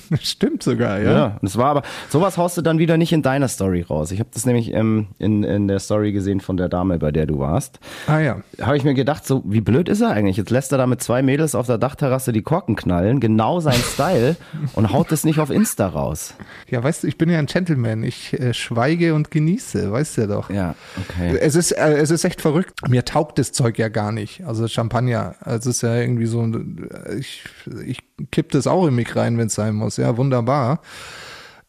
Stimmt 0.21 0.63
sogar, 0.63 0.99
ja. 0.99 1.11
Ja, 1.11 1.37
und 1.41 1.47
es 1.47 1.57
war 1.57 1.67
aber, 1.67 1.83
sowas 2.09 2.37
haust 2.37 2.57
du 2.57 2.61
dann 2.61 2.79
wieder 2.79 2.97
nicht 2.97 3.11
in 3.11 3.21
deiner 3.21 3.47
Story 3.47 3.81
raus. 3.81 4.11
Ich 4.11 4.19
habe 4.19 4.29
das 4.33 4.45
nämlich 4.45 4.73
ähm, 4.73 5.07
in, 5.19 5.43
in 5.43 5.67
der 5.67 5.79
Story 5.79 6.11
gesehen 6.11 6.39
von 6.39 6.57
der 6.57 6.69
Dame, 6.69 6.97
bei 6.99 7.11
der 7.11 7.25
du 7.25 7.39
warst. 7.39 7.79
Ah 8.07 8.19
ja. 8.19 8.41
Habe 8.61 8.77
ich 8.77 8.83
mir 8.83 8.93
gedacht, 8.93 9.25
so 9.25 9.43
wie 9.45 9.61
blöd 9.61 9.89
ist 9.89 10.01
er 10.01 10.11
eigentlich? 10.11 10.37
Jetzt 10.37 10.49
lässt 10.49 10.71
er 10.71 10.77
da 10.77 10.87
mit 10.87 11.01
zwei 11.01 11.21
Mädels 11.21 11.53
auf 11.55 11.67
der 11.67 11.77
Dachterrasse 11.77 12.31
die 12.31 12.41
Korken 12.41 12.75
knallen, 12.75 13.19
genau 13.19 13.59
sein 13.59 13.79
Style, 13.79 14.35
und 14.73 14.91
haut 14.91 15.11
das 15.11 15.23
nicht 15.23 15.39
auf 15.39 15.49
Insta 15.49 15.87
raus. 15.87 16.33
Ja, 16.69 16.83
weißt 16.83 17.03
du, 17.03 17.07
ich 17.07 17.17
bin 17.17 17.29
ja 17.29 17.37
ein 17.37 17.45
Gentleman. 17.45 18.03
Ich 18.03 18.33
äh, 18.33 18.53
schweige 18.53 19.13
und 19.13 19.31
genieße, 19.31 19.91
weißt 19.91 20.17
du 20.17 20.27
doch. 20.27 20.49
Ja, 20.49 20.75
okay. 20.97 21.37
Es 21.39 21.55
ist, 21.55 21.71
äh, 21.71 21.97
es 21.97 22.09
ist 22.09 22.23
echt 22.23 22.41
verrückt. 22.41 22.89
Mir 22.89 23.05
taugt 23.05 23.37
das 23.37 23.51
Zeug 23.51 23.77
ja 23.77 23.89
gar 23.89 24.11
nicht. 24.11 24.45
Also 24.45 24.67
Champagner. 24.67 25.35
Also 25.41 25.69
es 25.69 25.77
ist 25.77 25.81
ja 25.83 25.95
irgendwie 25.95 26.25
so, 26.25 26.43
äh, 26.45 27.15
ich, 27.19 27.43
ich 27.85 28.08
kipp 28.31 28.51
das 28.51 28.67
auch 28.67 28.87
in 28.87 28.95
mich 28.95 29.15
rein, 29.15 29.37
wenn 29.37 29.47
es 29.47 29.55
sein 29.55 29.75
muss. 29.75 29.97
Ja, 29.97 30.17
wunderbar. 30.17 30.81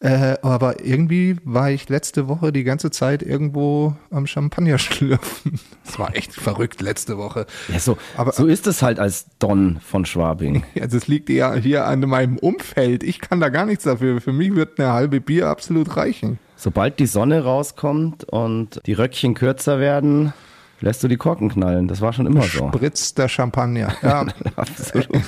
Äh, 0.03 0.37
aber 0.41 0.83
irgendwie 0.83 1.35
war 1.43 1.69
ich 1.69 1.87
letzte 1.87 2.27
Woche 2.27 2.51
die 2.51 2.63
ganze 2.63 2.89
Zeit 2.89 3.21
irgendwo 3.21 3.95
am 4.09 4.25
Champagner 4.25 4.77
schlürfen. 4.79 5.59
Das 5.85 5.99
war 5.99 6.15
echt 6.15 6.33
verrückt 6.33 6.81
letzte 6.81 7.17
Woche. 7.17 7.45
Ja, 7.67 7.77
so, 7.79 7.97
Aber- 8.15 8.31
so 8.31 8.45
ist 8.47 8.65
es 8.65 8.81
halt 8.81 8.97
als 8.99 9.25
Don 9.39 9.79
von 9.85 10.05
Schwabing. 10.05 10.63
Also 10.81 10.97
es 10.97 11.07
liegt 11.07 11.29
eher 11.29 11.53
hier 11.55 11.85
an 11.85 11.99
meinem 12.01 12.37
Umfeld. 12.37 13.03
Ich 13.03 13.19
kann 13.21 13.39
da 13.41 13.49
gar 13.49 13.65
nichts 13.65 13.83
dafür. 13.83 14.21
Für 14.21 14.31
mich 14.33 14.55
wird 14.55 14.79
eine 14.79 14.93
halbe 14.93 15.19
Bier 15.21 15.47
absolut 15.49 15.97
reichen. 15.97 16.39
Sobald 16.55 16.97
die 16.99 17.07
Sonne 17.07 17.43
rauskommt 17.43 18.23
und 18.23 18.81
die 18.85 18.93
Röckchen 18.93 19.33
kürzer 19.33 19.79
werden, 19.79 20.33
lässt 20.81 21.03
du 21.03 21.07
die 21.07 21.17
Korken 21.17 21.49
knallen. 21.49 21.87
Das 21.87 22.01
war 22.01 22.13
schon 22.13 22.25
immer 22.25 22.41
so. 22.41 22.67
Spritzt 22.67 23.17
der 23.17 23.29
Champagner. 23.29 23.93
Ja. 24.01 24.25
Absolut. 24.55 25.07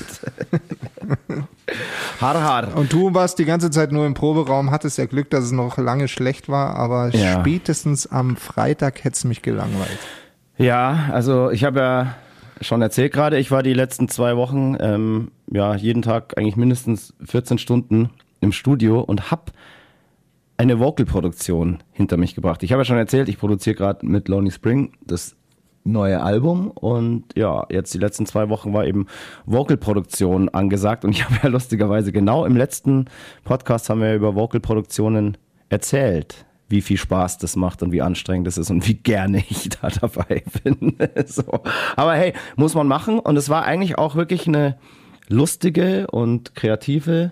har, 2.20 2.42
har. 2.42 2.76
Und 2.76 2.92
du 2.92 3.14
warst 3.14 3.40
die 3.40 3.46
ganze 3.46 3.72
Zeit 3.72 3.92
nur 3.92 4.06
im 4.06 4.14
Proberaum, 4.14 4.72
hattest 4.72 4.98
ja 4.98 5.06
Glück, 5.06 5.30
dass 5.30 5.46
es 5.46 5.52
noch 5.52 5.78
lange 5.78 6.08
schlecht 6.08 6.50
war, 6.50 6.76
aber 6.76 7.10
Ja. 7.16 7.40
spätestens 7.40 8.08
am 8.08 8.36
Freitag 8.36 9.04
hätte 9.04 9.16
es 9.16 9.24
mich 9.24 9.42
gelangweilt. 9.42 10.00
Ja, 10.58 11.10
also 11.12 11.50
ich 11.52 11.64
habe 11.64 11.80
ja 11.80 12.16
schon 12.62 12.82
erzählt 12.82 13.14
gerade, 13.14 13.38
ich 13.40 13.52
war 13.52 13.64
die 13.64 13.74
letzten 13.74 14.08
zwei 14.08 14.38
Wochen 14.38 14.78
ähm, 14.80 15.32
ja 15.52 15.76
jeden 15.76 16.02
Tag 16.02 16.38
eigentlich 16.38 16.56
mindestens 16.56 17.14
14 17.26 17.58
Stunden 17.58 18.10
im 18.40 18.52
Studio 18.52 19.02
und 19.02 19.32
hab 19.32 19.52
eine 20.56 20.80
Vocal-Produktion 20.80 21.80
hinter 21.92 22.16
mich 22.18 22.36
gebracht. 22.36 22.62
Ich 22.64 22.72
habe 22.72 22.82
ja 22.82 22.86
schon 22.86 22.98
erzählt, 22.98 23.28
ich 23.28 23.40
produziere 23.40 23.76
gerade 23.76 24.06
mit 24.06 24.30
Lonely 24.30 24.52
Spring 24.52 24.94
das 25.06 25.36
neue 25.84 26.22
Album 26.22 26.70
und 26.72 27.26
ja, 27.36 27.66
jetzt 27.70 27.94
die 27.94 27.98
letzten 27.98 28.26
zwei 28.26 28.50
Wochen 28.50 28.74
war 28.74 28.86
eben 28.86 29.08
Vocal-Produktion 29.46 30.50
angesagt 30.50 31.04
und 31.06 31.12
ich 31.12 31.26
habe 31.30 31.36
ja 31.44 31.50
lustigerweise 31.50 32.12
genau 32.12 32.46
im 32.46 32.56
letzten 32.56 33.06
Podcast 33.44 33.90
haben 33.90 34.02
wir 34.02 34.16
über 34.16 34.36
Vocal-Produktionen 34.36 35.38
erzählt, 35.70 36.46
wie 36.70 36.82
viel 36.82 36.98
Spaß 36.98 37.38
das 37.38 37.56
macht 37.56 37.84
und 37.84 37.92
wie 37.92 38.02
anstrengend 38.02 38.48
es 38.48 38.58
ist 38.58 38.70
und 38.70 38.88
wie 38.88 38.96
gerne 38.96 39.44
ich 39.50 39.70
da 39.82 39.90
dabei 39.90 40.44
bin. 40.64 40.96
so. 41.26 41.62
Aber 41.96 42.14
hey, 42.16 42.34
muss 42.56 42.76
man 42.76 42.88
machen 42.88 43.20
und 43.20 43.38
es 43.38 43.50
war 43.50 43.64
eigentlich 43.64 43.98
auch 43.98 44.16
wirklich 44.16 44.48
eine 44.48 44.78
lustige 45.28 46.08
und 46.08 46.56
kreative 46.56 47.32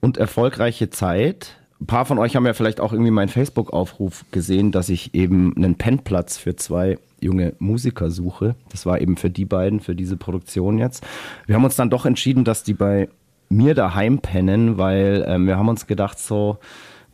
und 0.00 0.18
erfolgreiche 0.18 0.90
Zeit. 0.90 1.56
Ein 1.80 1.86
paar 1.86 2.06
von 2.06 2.18
euch 2.18 2.36
haben 2.36 2.46
ja 2.46 2.54
vielleicht 2.54 2.80
auch 2.80 2.92
irgendwie 2.92 3.10
meinen 3.10 3.28
Facebook-Aufruf 3.28 4.24
gesehen, 4.30 4.72
dass 4.72 4.88
ich 4.88 5.14
eben 5.14 5.54
einen 5.56 5.76
Pennplatz 5.76 6.38
für 6.38 6.56
zwei 6.56 6.98
junge 7.24 7.54
Musiker 7.58 8.10
suche. 8.10 8.54
Das 8.70 8.86
war 8.86 9.00
eben 9.00 9.16
für 9.16 9.30
die 9.30 9.44
beiden, 9.44 9.80
für 9.80 9.94
diese 9.94 10.16
Produktion 10.16 10.78
jetzt. 10.78 11.04
Wir 11.46 11.56
haben 11.56 11.64
uns 11.64 11.76
dann 11.76 11.90
doch 11.90 12.06
entschieden, 12.06 12.44
dass 12.44 12.62
die 12.62 12.74
bei 12.74 13.08
mir 13.48 13.74
daheim 13.74 14.20
pennen, 14.20 14.78
weil 14.78 15.24
ähm, 15.26 15.46
wir 15.46 15.56
haben 15.56 15.68
uns 15.68 15.86
gedacht 15.86 16.18
so, 16.18 16.58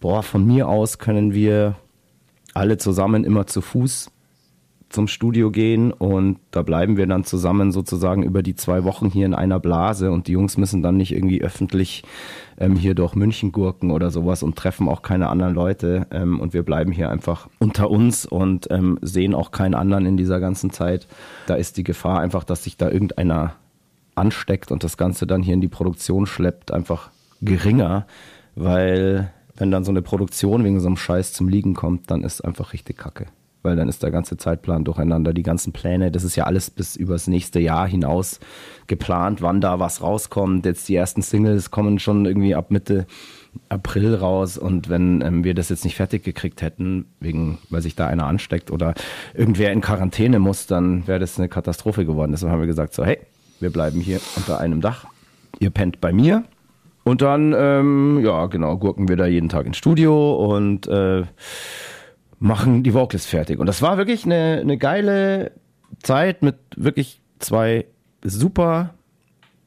boah, 0.01 0.23
von 0.23 0.47
mir 0.47 0.69
aus 0.69 0.99
können 0.99 1.33
wir 1.33 1.77
alle 2.55 2.79
zusammen 2.79 3.25
immer 3.25 3.47
zu 3.47 3.61
Fuß 3.61 4.11
zum 4.91 5.07
Studio 5.07 5.53
gehen 5.53 5.93
und 5.93 6.39
da 6.51 6.63
bleiben 6.63 6.97
wir 6.97 7.07
dann 7.07 7.25
zusammen 7.25 7.71
sozusagen 7.71 8.25
über 8.25 8.43
die 8.43 8.57
zwei 8.57 8.83
Wochen 8.83 9.09
hier 9.09 9.25
in 9.25 9.35
einer 9.35 9.61
Blase 9.61 10.11
und 10.11 10.27
die 10.27 10.33
Jungs 10.33 10.57
müssen 10.57 10.83
dann 10.83 10.97
nicht 10.97 11.15
irgendwie 11.15 11.43
öffentlich 11.43 12.03
ähm, 12.59 12.75
hier 12.75 12.95
durch 12.95 13.15
München 13.15 13.53
gurken 13.53 13.93
oder 13.93 14.11
sowas 14.11 14.43
und 14.43 14.57
treffen 14.57 14.89
auch 14.89 15.03
keine 15.03 15.29
anderen 15.29 15.55
Leute 15.55 16.09
ähm, 16.11 16.41
und 16.41 16.55
wir 16.55 16.65
bleiben 16.65 16.91
hier 16.91 17.09
einfach 17.09 17.49
unter 17.61 17.89
uns 17.89 18.27
und 18.27 18.67
ähm, 18.71 18.99
sehen 19.01 19.33
auch 19.33 19.53
keinen 19.53 19.75
anderen 19.75 20.07
in 20.07 20.17
dieser 20.17 20.41
ganzen 20.41 20.71
Zeit. 20.71 21.07
Da 21.47 21.55
ist 21.55 21.77
die 21.77 21.85
Gefahr 21.85 22.19
einfach, 22.19 22.43
dass 22.43 22.65
sich 22.65 22.77
da 22.77 22.91
irgendeiner 22.91 23.55
ansteckt 24.17 24.73
und 24.73 24.83
das 24.83 24.97
Ganze 24.97 25.25
dann 25.25 25.43
hier 25.43 25.55
in 25.55 25.61
die 25.61 25.69
Produktion 25.69 26.27
schleppt, 26.27 26.73
einfach 26.73 27.11
geringer, 27.41 28.07
weil 28.57 29.33
wenn 29.57 29.71
dann 29.71 29.85
so 29.85 29.93
eine 29.93 30.03
Produktion 30.03 30.65
wegen 30.65 30.81
so 30.81 30.89
einem 30.89 30.97
Scheiß 30.97 31.33
zum 31.33 31.49
Liegen 31.49 31.75
kommt, 31.75 32.11
dann 32.11 32.25
ist 32.25 32.41
einfach 32.41 32.73
richtig 32.73 32.99
kacke 32.99 33.27
weil 33.63 33.77
dann 33.77 33.89
ist 33.89 34.03
der 34.03 34.11
ganze 34.11 34.37
Zeitplan 34.37 34.85
durcheinander, 34.85 35.33
die 35.33 35.43
ganzen 35.43 35.73
Pläne, 35.73 36.11
das 36.11 36.25
ist 36.25 36.37
ja 36.37 36.45
alles 36.45 36.71
bis 36.71 36.97
übers 36.97 37.27
nächste 37.27 37.61
Jahr 37.61 37.87
hinaus 37.87 38.41
geplant, 38.87 39.43
wann 39.43 39.61
da 39.61 39.79
was 39.79 40.03
rauskommt. 40.03 40.65
Jetzt 40.65 40.89
die 40.89 40.97
ersten 40.97 41.23
Singles 41.23 41.71
kommen 41.71 41.99
schon 41.99 42.27
irgendwie 42.27 42.55
ab 42.55 42.71
Mitte 42.71 43.07
April 43.69 44.15
raus 44.15 44.59
und 44.59 44.89
wenn 44.89 45.23
ähm, 45.23 45.45
wir 45.45 45.55
das 45.55 45.69
jetzt 45.69 45.85
nicht 45.85 45.97
fertig 45.97 46.23
gekriegt 46.23 46.63
hätten, 46.63 47.07
wegen, 47.21 47.59
weil 47.69 47.83
sich 47.83 47.97
da 47.97 48.07
einer 48.07 48.27
ansteckt 48.27 48.71
oder 48.71 48.95
irgendwer 49.35 49.73
in 49.73 49.81
Quarantäne 49.81 50.39
muss, 50.39 50.67
dann 50.67 51.07
wäre 51.07 51.19
das 51.19 51.39
eine 51.39 51.49
Katastrophe 51.49 52.05
geworden. 52.05 52.33
Deshalb 52.33 52.53
haben 52.53 52.61
wir 52.61 52.67
gesagt, 52.67 52.95
so 52.95 53.05
hey, 53.05 53.19
wir 53.59 53.71
bleiben 53.71 54.01
hier 54.01 54.21
unter 54.37 54.61
einem 54.61 54.81
Dach. 54.81 55.07
Ihr 55.59 55.71
pennt 55.71 56.01
bei 56.01 56.13
mir. 56.13 56.45
Und 57.03 57.23
dann, 57.23 57.55
ähm, 57.57 58.21
ja, 58.23 58.47
genau, 58.47 58.77
gurken 58.77 59.09
wir 59.09 59.17
da 59.17 59.27
jeden 59.27 59.49
Tag 59.49 59.67
ins 59.67 59.79
Studio 59.79 60.35
und 60.35 60.87
äh, 60.87 61.25
machen 62.41 62.83
die 62.83 62.95
Vocals 62.95 63.27
fertig. 63.27 63.61
Und 63.61 63.67
das 63.67 63.83
war 63.83 63.97
wirklich 63.99 64.25
eine, 64.25 64.59
eine 64.61 64.79
geile 64.79 65.53
Zeit 66.03 66.43
mit 66.43 66.57
wirklich 66.75 67.21
zwei 67.39 67.85
super 68.25 68.95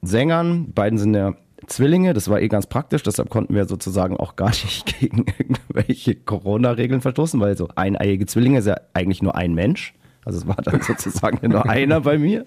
Sängern. 0.02 0.74
Beiden 0.74 1.00
sind 1.00 1.14
ja 1.14 1.36
Zwillinge, 1.68 2.14
das 2.14 2.30
war 2.30 2.42
eh 2.42 2.50
ganz 2.50 2.68
praktisch, 2.68 3.04
deshalb 3.04 3.30
konnten 3.30 3.56
wir 3.56 3.66
sozusagen 3.66 4.18
auch 4.18 4.36
gar 4.36 4.50
nicht 4.64 5.00
gegen 5.00 5.26
irgendwelche 5.38 6.16
Corona-Regeln 6.16 7.00
verstoßen, 7.00 7.40
weil 7.40 7.56
so 7.56 7.70
eineiige 7.76 8.26
Zwillinge 8.26 8.60
ist 8.60 8.68
ja 8.68 8.76
eigentlich 8.94 9.22
nur 9.22 9.36
ein 9.36 9.54
Mensch. 9.54 9.94
Also 10.26 10.40
es 10.40 10.48
war 10.48 10.56
dann 10.56 10.82
sozusagen 10.88 11.48
nur 11.48 11.70
einer 11.70 12.02
bei 12.02 12.18
mir. 12.18 12.44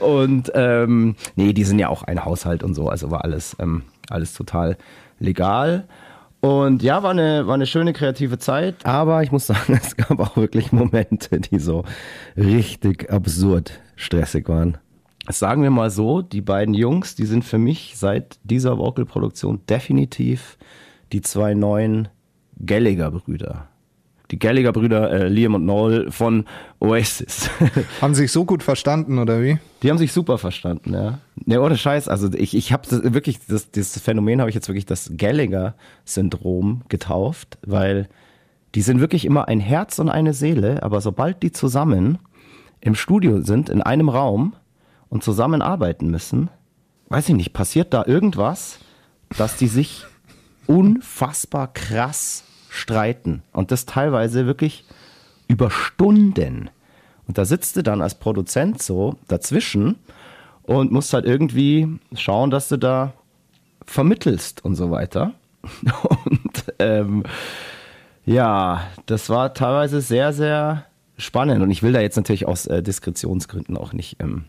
Und 0.00 0.50
ähm, 0.54 1.14
nee, 1.36 1.52
die 1.52 1.64
sind 1.64 1.78
ja 1.78 1.88
auch 1.88 2.02
ein 2.02 2.24
Haushalt 2.24 2.62
und 2.62 2.74
so, 2.74 2.88
also 2.88 3.10
war 3.10 3.24
alles, 3.24 3.56
ähm, 3.60 3.82
alles 4.08 4.34
total 4.34 4.76
legal. 5.20 5.86
Und 6.40 6.82
ja, 6.82 7.02
war 7.02 7.10
eine, 7.10 7.46
war 7.46 7.54
eine 7.54 7.66
schöne 7.66 7.92
kreative 7.92 8.38
Zeit, 8.38 8.86
aber 8.86 9.22
ich 9.22 9.30
muss 9.30 9.46
sagen, 9.46 9.78
es 9.82 9.96
gab 9.96 10.18
auch 10.18 10.36
wirklich 10.36 10.72
Momente, 10.72 11.38
die 11.40 11.58
so 11.58 11.84
richtig 12.36 13.10
absurd 13.10 13.78
stressig 13.96 14.48
waren. 14.48 14.78
Sagen 15.28 15.62
wir 15.62 15.70
mal 15.70 15.90
so, 15.90 16.22
die 16.22 16.40
beiden 16.40 16.74
Jungs, 16.74 17.14
die 17.14 17.26
sind 17.26 17.44
für 17.44 17.58
mich 17.58 17.94
seit 17.96 18.38
dieser 18.42 18.78
Vocal-Produktion 18.78 19.60
definitiv 19.68 20.56
die 21.12 21.20
zwei 21.20 21.54
neuen 21.54 22.08
Gallagher-Brüder 22.64 23.69
die 24.30 24.38
Gallagher-Brüder 24.38 25.10
äh, 25.10 25.28
Liam 25.28 25.54
und 25.54 25.64
Noel 25.64 26.10
von 26.10 26.44
Oasis. 26.78 27.50
haben 28.00 28.14
sich 28.14 28.30
so 28.30 28.44
gut 28.44 28.62
verstanden, 28.62 29.18
oder 29.18 29.42
wie? 29.42 29.58
Die 29.82 29.90
haben 29.90 29.98
sich 29.98 30.12
super 30.12 30.38
verstanden, 30.38 30.94
ja. 30.94 31.18
Ne, 31.46 31.60
ohne 31.60 31.76
Scheiß. 31.76 32.08
Also 32.08 32.32
ich, 32.32 32.54
ich 32.56 32.72
habe 32.72 33.12
wirklich, 33.12 33.40
das, 33.46 33.70
das 33.70 33.98
Phänomen 33.98 34.40
habe 34.40 34.50
ich 34.50 34.54
jetzt 34.54 34.68
wirklich 34.68 34.86
das 34.86 35.12
Gallagher-Syndrom 35.16 36.82
getauft, 36.88 37.58
weil 37.66 38.08
die 38.74 38.82
sind 38.82 39.00
wirklich 39.00 39.24
immer 39.24 39.48
ein 39.48 39.60
Herz 39.60 39.98
und 39.98 40.08
eine 40.08 40.32
Seele, 40.32 40.82
aber 40.82 41.00
sobald 41.00 41.42
die 41.42 41.50
zusammen 41.50 42.18
im 42.80 42.94
Studio 42.94 43.42
sind, 43.42 43.68
in 43.68 43.82
einem 43.82 44.08
Raum 44.08 44.54
und 45.08 45.24
zusammen 45.24 45.60
arbeiten 45.60 46.08
müssen, 46.08 46.50
weiß 47.08 47.28
ich 47.28 47.34
nicht, 47.34 47.52
passiert 47.52 47.92
da 47.92 48.04
irgendwas, 48.06 48.78
dass 49.36 49.56
die 49.56 49.66
sich 49.66 50.04
unfassbar 50.66 51.72
krass 51.72 52.44
streiten. 52.70 53.42
Und 53.52 53.72
das 53.72 53.84
teilweise 53.84 54.46
wirklich 54.46 54.84
über 55.48 55.70
Stunden. 55.70 56.70
Und 57.26 57.36
da 57.36 57.44
sitzt 57.44 57.76
du 57.76 57.82
dann 57.82 58.00
als 58.00 58.14
Produzent 58.14 58.82
so 58.82 59.16
dazwischen 59.28 59.96
und 60.62 60.92
musst 60.92 61.12
halt 61.12 61.26
irgendwie 61.26 61.98
schauen, 62.14 62.50
dass 62.50 62.68
du 62.68 62.76
da 62.76 63.12
vermittelst 63.84 64.64
und 64.64 64.76
so 64.76 64.90
weiter. 64.90 65.32
Und 66.24 66.64
ähm, 66.78 67.24
ja, 68.24 68.86
das 69.06 69.28
war 69.28 69.52
teilweise 69.52 70.00
sehr, 70.00 70.32
sehr 70.32 70.86
spannend. 71.18 71.62
Und 71.62 71.70
ich 71.70 71.82
will 71.82 71.92
da 71.92 72.00
jetzt 72.00 72.16
natürlich 72.16 72.46
aus 72.46 72.66
äh, 72.66 72.82
Diskretionsgründen 72.82 73.76
auch 73.76 73.92
nicht 73.92 74.16
ähm, 74.20 74.44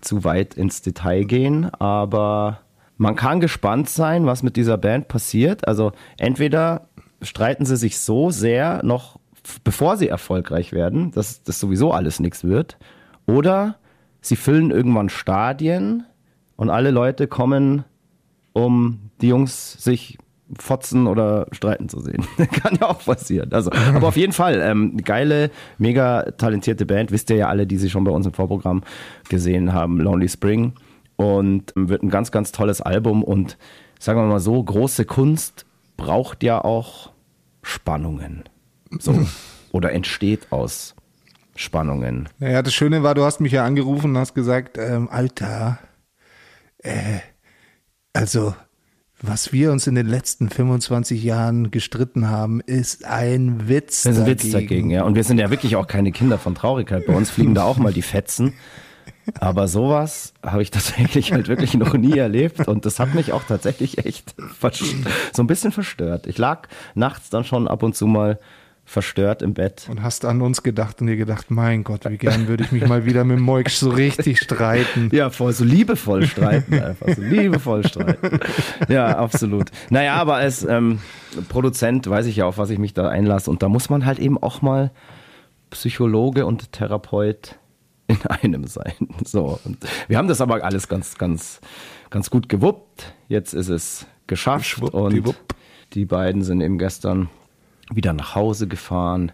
zu 0.00 0.24
weit 0.24 0.54
ins 0.54 0.82
Detail 0.82 1.24
gehen, 1.24 1.68
aber 1.74 2.60
man 2.96 3.16
kann 3.16 3.40
gespannt 3.40 3.90
sein, 3.90 4.24
was 4.24 4.42
mit 4.42 4.56
dieser 4.56 4.78
Band 4.78 5.08
passiert. 5.08 5.68
Also 5.68 5.92
entweder 6.16 6.88
streiten 7.22 7.64
sie 7.64 7.76
sich 7.76 7.98
so 7.98 8.30
sehr 8.30 8.80
noch, 8.84 9.18
bevor 9.64 9.96
sie 9.96 10.08
erfolgreich 10.08 10.72
werden, 10.72 11.10
dass 11.12 11.42
das 11.42 11.60
sowieso 11.60 11.92
alles 11.92 12.20
nichts 12.20 12.44
wird. 12.44 12.76
Oder 13.26 13.76
sie 14.20 14.36
füllen 14.36 14.70
irgendwann 14.70 15.08
Stadien 15.08 16.04
und 16.56 16.70
alle 16.70 16.90
Leute 16.90 17.26
kommen, 17.26 17.84
um 18.52 19.10
die 19.20 19.28
Jungs 19.28 19.72
sich 19.82 20.18
fotzen 20.58 21.06
oder 21.06 21.46
streiten 21.52 21.88
zu 21.88 22.00
sehen. 22.00 22.24
Kann 22.52 22.78
ja 22.80 22.88
auch 22.88 23.04
passieren. 23.04 23.52
Also, 23.52 23.70
aber 23.72 24.08
auf 24.08 24.16
jeden 24.16 24.32
Fall, 24.32 24.60
ähm, 24.62 24.96
geile, 24.98 25.50
mega 25.78 26.22
talentierte 26.32 26.86
Band. 26.86 27.10
Wisst 27.10 27.30
ihr 27.30 27.36
ja 27.36 27.48
alle, 27.48 27.66
die 27.66 27.78
sie 27.78 27.90
schon 27.90 28.04
bei 28.04 28.12
uns 28.12 28.26
im 28.26 28.32
Vorprogramm 28.32 28.82
gesehen 29.28 29.72
haben. 29.72 30.00
Lonely 30.00 30.28
Spring. 30.28 30.74
Und 31.16 31.72
wird 31.74 32.02
ein 32.02 32.10
ganz, 32.10 32.30
ganz 32.30 32.52
tolles 32.52 32.80
Album. 32.80 33.24
Und 33.24 33.58
sagen 33.98 34.20
wir 34.20 34.26
mal 34.26 34.40
so, 34.40 34.62
große 34.62 35.04
Kunst 35.04 35.65
braucht 35.96 36.42
ja 36.42 36.62
auch 36.62 37.12
Spannungen. 37.62 38.44
So. 38.98 39.26
Oder 39.72 39.92
entsteht 39.92 40.52
aus 40.52 40.94
Spannungen. 41.54 42.28
Naja, 42.38 42.62
das 42.62 42.74
Schöne 42.74 43.02
war, 43.02 43.14
du 43.14 43.24
hast 43.24 43.40
mich 43.40 43.52
ja 43.52 43.64
angerufen 43.64 44.10
und 44.10 44.18
hast 44.18 44.34
gesagt, 44.34 44.78
ähm, 44.78 45.08
Alter, 45.10 45.78
äh, 46.78 47.18
also 48.12 48.54
was 49.22 49.52
wir 49.52 49.72
uns 49.72 49.86
in 49.86 49.94
den 49.94 50.06
letzten 50.06 50.50
25 50.50 51.22
Jahren 51.22 51.70
gestritten 51.70 52.28
haben, 52.28 52.60
ist 52.60 53.06
ein 53.06 53.66
Witz 53.68 54.02
das 54.02 54.16
ist 54.16 54.22
ein 54.22 54.26
Witz 54.26 54.50
dagegen, 54.50 54.90
ja. 54.90 55.04
Und 55.04 55.14
wir 55.14 55.24
sind 55.24 55.38
ja 55.38 55.50
wirklich 55.50 55.76
auch 55.76 55.86
keine 55.86 56.12
Kinder 56.12 56.38
von 56.38 56.54
Traurigkeit. 56.54 57.06
Bei 57.06 57.14
uns 57.14 57.30
fliegen 57.30 57.54
da 57.54 57.64
auch 57.64 57.78
mal 57.78 57.92
die 57.92 58.02
Fetzen. 58.02 58.52
Aber 59.40 59.68
sowas 59.68 60.32
habe 60.44 60.62
ich 60.62 60.70
tatsächlich 60.70 61.32
halt 61.32 61.48
wirklich 61.48 61.74
noch 61.74 61.94
nie 61.94 62.16
erlebt 62.16 62.68
und 62.68 62.86
das 62.86 62.98
hat 63.00 63.14
mich 63.14 63.32
auch 63.32 63.44
tatsächlich 63.44 64.04
echt 64.04 64.34
so 65.32 65.42
ein 65.42 65.46
bisschen 65.46 65.72
verstört. 65.72 66.26
Ich 66.26 66.38
lag 66.38 66.68
nachts 66.94 67.30
dann 67.30 67.44
schon 67.44 67.68
ab 67.68 67.82
und 67.82 67.96
zu 67.96 68.06
mal 68.06 68.38
verstört 68.86 69.42
im 69.42 69.52
Bett. 69.52 69.88
Und 69.90 70.02
hast 70.02 70.24
an 70.24 70.40
uns 70.40 70.62
gedacht 70.62 71.00
und 71.00 71.08
dir 71.08 71.16
gedacht, 71.16 71.50
mein 71.50 71.82
Gott, 71.82 72.08
wie 72.08 72.16
gern 72.16 72.46
würde 72.46 72.62
ich 72.62 72.70
mich 72.70 72.86
mal 72.86 73.04
wieder 73.04 73.24
mit 73.24 73.40
Moik 73.40 73.68
so 73.68 73.90
richtig 73.90 74.38
streiten. 74.38 75.10
Ja, 75.12 75.28
voll, 75.30 75.52
so 75.52 75.64
liebevoll 75.64 76.24
streiten 76.24 76.74
einfach, 76.74 77.08
so 77.14 77.20
liebevoll 77.20 77.84
streiten. 77.86 78.38
Ja, 78.88 79.18
absolut. 79.18 79.70
Naja, 79.90 80.14
aber 80.14 80.36
als 80.36 80.64
ähm, 80.64 81.00
Produzent 81.48 82.08
weiß 82.08 82.26
ich 82.26 82.36
ja, 82.36 82.46
auf 82.46 82.58
was 82.58 82.70
ich 82.70 82.78
mich 82.78 82.94
da 82.94 83.08
einlasse 83.08 83.50
und 83.50 83.62
da 83.62 83.68
muss 83.68 83.90
man 83.90 84.06
halt 84.06 84.20
eben 84.20 84.40
auch 84.40 84.62
mal 84.62 84.92
Psychologe 85.70 86.46
und 86.46 86.70
Therapeut 86.72 87.56
in 88.08 88.20
einem 88.26 88.66
sein. 88.66 88.94
So, 89.24 89.60
und 89.64 89.78
wir 90.08 90.18
haben 90.18 90.26
das 90.28 90.40
aber 90.40 90.62
alles 90.64 90.88
ganz, 90.88 91.18
ganz, 91.18 91.60
ganz 92.10 92.30
gut 92.30 92.48
gewuppt. 92.48 93.12
Jetzt 93.28 93.52
ist 93.52 93.68
es 93.68 94.06
geschafft 94.26 94.80
und 94.80 95.34
die 95.94 96.04
beiden 96.04 96.42
sind 96.42 96.60
eben 96.60 96.78
gestern 96.78 97.28
wieder 97.92 98.12
nach 98.12 98.34
Hause 98.34 98.66
gefahren. 98.68 99.32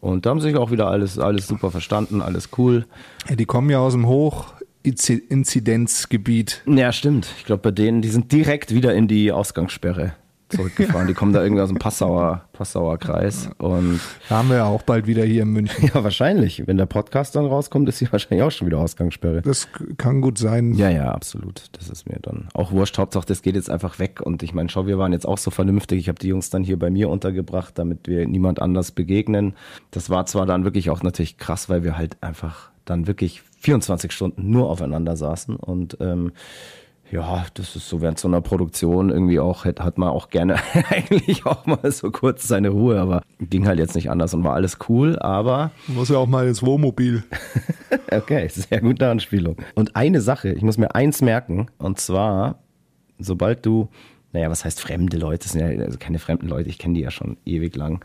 Und 0.00 0.26
da 0.26 0.30
haben 0.30 0.40
sich 0.40 0.56
auch 0.56 0.70
wieder 0.70 0.88
alles, 0.88 1.18
alles 1.18 1.46
super 1.46 1.70
verstanden, 1.70 2.20
alles 2.20 2.50
cool. 2.58 2.84
Ja, 3.28 3.36
die 3.36 3.46
kommen 3.46 3.70
ja 3.70 3.78
aus 3.78 3.94
dem 3.94 4.06
Hochinzidenzgebiet. 4.06 6.60
Ja, 6.66 6.92
stimmt. 6.92 7.32
Ich 7.38 7.46
glaube, 7.46 7.62
bei 7.62 7.70
denen, 7.70 8.02
die 8.02 8.10
sind 8.10 8.30
direkt 8.30 8.74
wieder 8.74 8.94
in 8.94 9.08
die 9.08 9.32
Ausgangssperre 9.32 10.12
zurückgefahren. 10.48 11.06
Die 11.06 11.14
kommen 11.14 11.32
da 11.32 11.42
irgendwie 11.42 11.62
aus 11.62 11.68
dem 11.68 11.78
Passauer, 11.78 12.44
Passauer 12.52 12.98
Kreis. 12.98 13.50
Und 13.58 14.00
Da 14.28 14.38
haben 14.38 14.48
wir 14.48 14.56
ja 14.56 14.64
auch 14.64 14.82
bald 14.82 15.06
wieder 15.06 15.24
hier 15.24 15.42
in 15.42 15.50
München. 15.50 15.90
ja, 15.94 16.04
wahrscheinlich. 16.04 16.66
Wenn 16.66 16.76
der 16.76 16.86
Podcast 16.86 17.36
dann 17.36 17.46
rauskommt, 17.46 17.88
ist 17.88 17.98
hier 17.98 18.10
wahrscheinlich 18.12 18.42
auch 18.42 18.50
schon 18.50 18.66
wieder 18.66 18.78
Ausgangssperre. 18.78 19.42
Das 19.42 19.68
kann 19.96 20.20
gut 20.20 20.38
sein. 20.38 20.74
Ja, 20.74 20.90
ja, 20.90 21.10
absolut. 21.10 21.64
Das 21.72 21.88
ist 21.88 22.08
mir 22.08 22.18
dann 22.20 22.48
auch 22.54 22.72
wurscht. 22.72 22.98
Hauptsache, 22.98 23.26
das 23.26 23.42
geht 23.42 23.54
jetzt 23.54 23.70
einfach 23.70 23.98
weg. 23.98 24.20
Und 24.20 24.42
ich 24.42 24.54
meine, 24.54 24.68
schau, 24.68 24.86
wir 24.86 24.98
waren 24.98 25.12
jetzt 25.12 25.26
auch 25.26 25.38
so 25.38 25.50
vernünftig. 25.50 25.98
Ich 25.98 26.08
habe 26.08 26.18
die 26.18 26.28
Jungs 26.28 26.50
dann 26.50 26.64
hier 26.64 26.78
bei 26.78 26.90
mir 26.90 27.08
untergebracht, 27.08 27.78
damit 27.78 28.06
wir 28.06 28.26
niemand 28.26 28.60
anders 28.60 28.90
begegnen. 28.92 29.54
Das 29.90 30.10
war 30.10 30.26
zwar 30.26 30.46
dann 30.46 30.64
wirklich 30.64 30.90
auch 30.90 31.02
natürlich 31.02 31.38
krass, 31.38 31.68
weil 31.68 31.84
wir 31.84 31.96
halt 31.96 32.22
einfach 32.22 32.70
dann 32.84 33.06
wirklich 33.06 33.42
24 33.60 34.12
Stunden 34.12 34.50
nur 34.50 34.68
aufeinander 34.68 35.16
saßen 35.16 35.56
und 35.56 35.96
ähm, 36.00 36.32
ja, 37.10 37.44
das 37.54 37.76
ist 37.76 37.88
so 37.88 38.00
während 38.00 38.18
so 38.18 38.28
einer 38.28 38.40
Produktion 38.40 39.10
irgendwie 39.10 39.38
auch, 39.38 39.64
hat, 39.64 39.80
hat 39.80 39.98
man 39.98 40.08
auch 40.08 40.30
gerne 40.30 40.56
eigentlich 40.90 41.44
auch 41.46 41.66
mal 41.66 41.90
so 41.90 42.10
kurz 42.10 42.48
seine 42.48 42.70
Ruhe, 42.70 43.00
aber 43.00 43.22
ging 43.38 43.66
halt 43.66 43.78
jetzt 43.78 43.94
nicht 43.94 44.10
anders 44.10 44.34
und 44.34 44.42
war 44.44 44.54
alles 44.54 44.78
cool, 44.88 45.18
aber 45.18 45.70
Muss 45.86 46.08
ja 46.08 46.16
auch 46.16 46.26
mal 46.26 46.46
ins 46.48 46.62
Wohnmobil. 46.62 47.24
Okay, 48.10 48.46
sehr 48.48 48.80
gute 48.80 49.08
Anspielung. 49.08 49.56
Und 49.74 49.96
eine 49.96 50.20
Sache, 50.20 50.52
ich 50.52 50.62
muss 50.62 50.78
mir 50.78 50.94
eins 50.94 51.20
merken, 51.20 51.66
und 51.78 51.98
zwar, 51.98 52.60
sobald 53.18 53.66
du, 53.66 53.88
naja, 54.32 54.50
was 54.50 54.64
heißt 54.64 54.80
fremde 54.80 55.16
Leute, 55.16 55.44
das 55.44 55.52
sind 55.52 55.60
ja 55.62 55.84
also 55.84 55.98
keine 55.98 56.20
fremden 56.20 56.46
Leute, 56.46 56.68
ich 56.68 56.78
kenne 56.78 56.94
die 56.94 57.00
ja 57.00 57.10
schon 57.10 57.38
ewig 57.44 57.74
lang. 57.74 58.04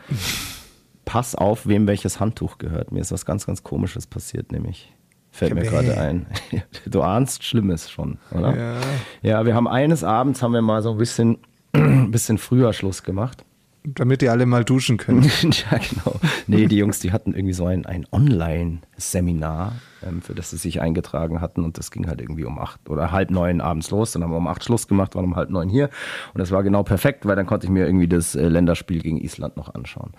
Pass 1.06 1.36
auf, 1.36 1.68
wem 1.68 1.86
welches 1.86 2.20
Handtuch 2.20 2.58
gehört. 2.58 2.92
Mir 2.92 3.02
ist 3.02 3.12
was 3.12 3.26
ganz, 3.26 3.46
ganz 3.46 3.62
Komisches 3.62 4.08
passiert, 4.08 4.52
nämlich. 4.52 4.92
Fällt 5.32 5.54
mir 5.54 5.64
gerade 5.64 5.98
ein. 5.98 6.26
Du 6.86 7.02
ahnst 7.02 7.44
Schlimmes 7.44 7.90
schon, 7.90 8.18
oder? 8.32 8.56
Ja. 8.58 8.76
Ja, 9.22 9.46
wir 9.46 9.56
haben 9.56 9.68
eines 9.68 10.04
Abends, 10.04 10.42
haben 10.42 10.54
wir 10.54 10.62
mal 10.62 10.82
so 10.82 10.92
ein 10.92 10.98
bisschen, 10.98 11.38
ein 11.74 12.12
bisschen 12.12 12.38
früher 12.38 12.74
Schluss 12.74 13.04
gemacht. 13.04 13.46
Damit 13.84 14.22
ihr 14.22 14.32
alle 14.32 14.46
mal 14.46 14.66
duschen 14.66 14.98
könnt. 14.98 15.26
ja, 15.44 15.78
genau. 15.78 16.20
Nee, 16.48 16.68
die 16.68 16.78
Jungs, 16.78 17.00
die 17.00 17.14
hatten 17.14 17.34
irgendwie 17.34 17.54
so 17.54 17.66
ein, 17.66 17.86
ein 17.86 18.06
Online-Seminar, 18.12 19.74
ähm, 20.06 20.22
für 20.22 20.36
das 20.36 20.50
sie 20.50 20.58
sich 20.58 20.82
eingetragen 20.82 21.40
hatten. 21.40 21.64
Und 21.64 21.78
das 21.78 21.90
ging 21.90 22.08
halt 22.08 22.20
irgendwie 22.20 22.44
um 22.44 22.60
acht 22.60 22.90
oder 22.90 23.14
halb 23.14 23.32
neun 23.32 23.62
abends 23.62 23.90
los. 23.90 24.12
Dann 24.12 24.24
haben 24.24 24.32
wir 24.32 24.38
um 24.38 24.48
acht 24.48 24.66
Schluss 24.66 24.90
gemacht, 24.90 25.16
waren 25.16 25.24
um 25.24 25.38
halb 25.38 25.50
neun 25.50 25.70
hier. 25.70 25.90
Und 26.34 26.40
das 26.40 26.52
war 26.52 26.62
genau 26.64 26.84
perfekt, 26.84 27.26
weil 27.26 27.38
dann 27.38 27.46
konnte 27.46 27.68
ich 27.68 27.72
mir 27.72 27.86
irgendwie 27.86 28.10
das 28.10 28.36
äh, 28.36 28.50
Länderspiel 28.50 29.02
gegen 29.02 29.18
Island 29.22 29.56
noch 29.56 29.74
anschauen. 29.74 30.12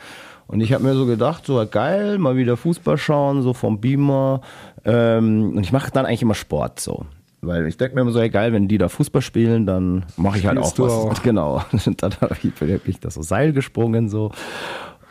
Und 0.47 0.63
ich 0.63 0.73
habe 0.73 0.83
mir 0.83 0.95
so 0.95 1.07
gedacht, 1.07 1.47
so 1.47 1.65
geil, 1.71 2.19
mal 2.19 2.37
wieder 2.37 2.57
Fußball 2.57 2.99
schauen, 2.99 3.43
so 3.43 3.53
vom 3.53 3.81
Beamer. 3.81 4.41
Ähm, 4.85 5.57
und 5.57 5.63
ich 5.63 5.73
mache 5.73 5.91
dann 5.91 6.07
eigentlich 6.07 6.23
immer 6.23 6.35
Sport 6.35 6.81
so. 6.81 7.07
Weil 7.43 7.67
ich 7.67 7.77
denke 7.79 7.95
mir 7.95 8.03
immer 8.03 8.11
so, 8.11 8.21
ey, 8.21 8.29
geil, 8.29 8.53
wenn 8.53 8.69
die 8.69 8.77
da 8.77 8.89
Fußball 8.89 9.23
spielen, 9.23 9.65
dann 9.65 10.05
mache 10.17 10.39
ich 10.39 10.47
halt 10.47 10.59
auch 10.59 10.79
was. 10.79 10.93
auch. 10.93 11.15
Genau. 11.23 11.63
Und 11.73 12.03
dann 12.03 12.13
habe 12.21 12.37
ich 12.43 12.61
wirklich 12.61 13.01
das 13.01 13.15
so 13.15 13.23
Seil 13.23 13.53
gesprungen 13.53 14.09
so 14.09 14.31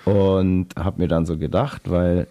und 0.06 0.68
habe 0.78 1.02
mir 1.02 1.08
dann 1.08 1.26
so 1.26 1.38
gedacht, 1.38 1.84
weil 1.90 2.28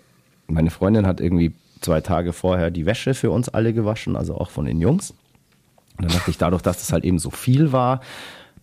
meine 0.46 0.70
Freundin 0.70 1.06
hat 1.06 1.20
irgendwie 1.20 1.52
zwei 1.80 2.00
Tage 2.00 2.32
vorher 2.32 2.70
die 2.70 2.86
Wäsche 2.86 3.14
für 3.14 3.30
uns 3.30 3.48
alle 3.48 3.72
gewaschen, 3.72 4.16
also 4.16 4.36
auch 4.36 4.50
von 4.50 4.64
den 4.64 4.80
Jungs. 4.80 5.10
Und 5.96 6.04
dann 6.04 6.12
dachte 6.12 6.30
ich, 6.30 6.38
dadurch, 6.38 6.62
dass 6.62 6.78
das 6.78 6.92
halt 6.92 7.04
eben 7.04 7.18
so 7.18 7.30
viel 7.30 7.72
war, 7.72 8.00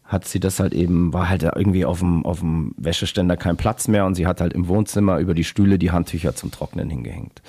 hat 0.05 0.27
sie 0.27 0.39
das 0.39 0.59
halt 0.59 0.73
eben, 0.73 1.13
war 1.13 1.29
halt 1.29 1.43
irgendwie 1.43 1.85
auf 1.85 1.99
dem, 1.99 2.25
auf 2.25 2.39
dem 2.39 2.73
Wäscheständer 2.77 3.37
kein 3.37 3.57
Platz 3.57 3.87
mehr 3.87 4.05
und 4.05 4.15
sie 4.15 4.27
hat 4.27 4.39
halt 4.39 4.53
im 4.53 4.67
Wohnzimmer 4.67 5.17
über 5.19 5.33
die 5.33 5.43
Stühle 5.43 5.79
die 5.79 5.91
Handtücher 5.91 6.35
zum 6.35 6.51
Trocknen 6.51 6.89
hingehängt. 6.89 7.41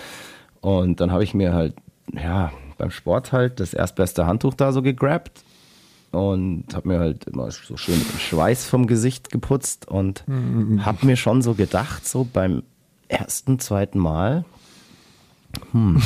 Und 0.61 1.01
dann 1.01 1.13
habe 1.13 1.25
ich 1.25 1.35
mir 1.35 1.53
halt, 1.53 1.75
ja, 2.13 2.53
beim 2.79 2.91
Sport 2.91 3.33
halt 3.33 3.61
das 3.61 3.75
erstbeste 3.75 4.27
Handtuch 4.27 4.55
da 4.55 4.73
so 4.73 4.83
gegrabt 4.83 5.45
und 6.13 6.65
habe 6.75 6.89
mir 6.89 6.99
halt 6.99 7.25
immer 7.25 7.51
so 7.51 7.77
schön 7.77 7.99
mit 7.99 8.11
dem 8.11 8.19
Schweiß 8.19 8.67
vom 8.67 8.87
Gesicht 8.87 9.31
geputzt 9.31 9.89
und 9.89 10.25
habe 10.85 11.07
mir 11.07 11.17
schon 11.17 11.43
so 11.43 11.55
gedacht, 11.55 12.07
so 12.07 12.27
beim 12.31 12.63
ersten, 13.09 13.59
zweiten 13.59 13.99
Mal, 13.99 14.45
hm, 15.73 16.03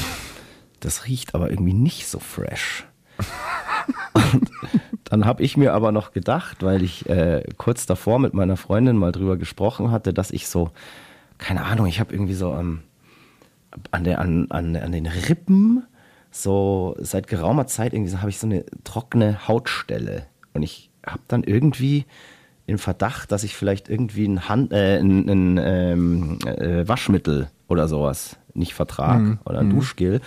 das 0.81 1.07
riecht 1.07 1.35
aber 1.35 1.51
irgendwie 1.51 1.75
nicht 1.75 2.09
so 2.09 2.19
fresh. 2.19 2.87
Und 4.33 4.51
dann 5.05 5.25
habe 5.25 5.43
ich 5.43 5.57
mir 5.57 5.75
aber 5.75 5.93
noch 5.93 6.13
gedacht, 6.13 6.63
weil 6.63 6.83
ich 6.83 7.09
äh, 7.09 7.43
kurz 7.57 7.87
davor 7.87 8.19
mit 8.19 8.35
meiner 8.35 8.57
Freundin 8.57 8.97
mal 8.97 9.13
drüber 9.13 9.37
gesprochen 9.37 9.91
hatte, 9.91 10.13
dass 10.13 10.31
ich 10.31 10.49
so, 10.49 10.71
keine 11.39 11.65
Ahnung, 11.65 11.87
ich 11.87 12.01
habe 12.01 12.13
irgendwie 12.13 12.35
so 12.35 12.55
ähm, 12.55 12.83
an, 13.91 14.05
der, 14.05 14.19
an, 14.19 14.51
an, 14.51 14.77
an 14.77 14.93
den 14.93 15.07
Rippen 15.07 15.85
so 16.31 16.97
seit 16.99 17.27
geraumer 17.27 17.67
Zeit 17.67 17.93
irgendwie 17.93 18.11
so, 18.11 18.19
habe 18.19 18.31
ich 18.31 18.39
so 18.39 18.47
eine 18.47 18.65
trockene 18.85 19.49
Hautstelle. 19.49 20.27
Und 20.55 20.63
ich 20.63 20.91
habe 21.05 21.23
dann 21.29 21.43
irgendwie 21.43 22.07
den 22.69 22.79
Verdacht, 22.79 23.33
dass 23.33 23.43
ich 23.43 23.57
vielleicht 23.57 23.89
irgendwie 23.89 24.27
ein, 24.27 24.49
Hand, 24.49 24.73
äh, 24.73 24.99
ein, 24.99 25.29
ein 25.29 25.61
ähm, 25.63 26.39
äh, 26.47 26.87
Waschmittel 26.87 27.49
oder 27.69 27.89
sowas 27.89 28.37
nicht 28.55 28.75
vertrag 28.75 29.39
oder 29.45 29.61
ein 29.61 29.71
Duschgel. 29.71 30.21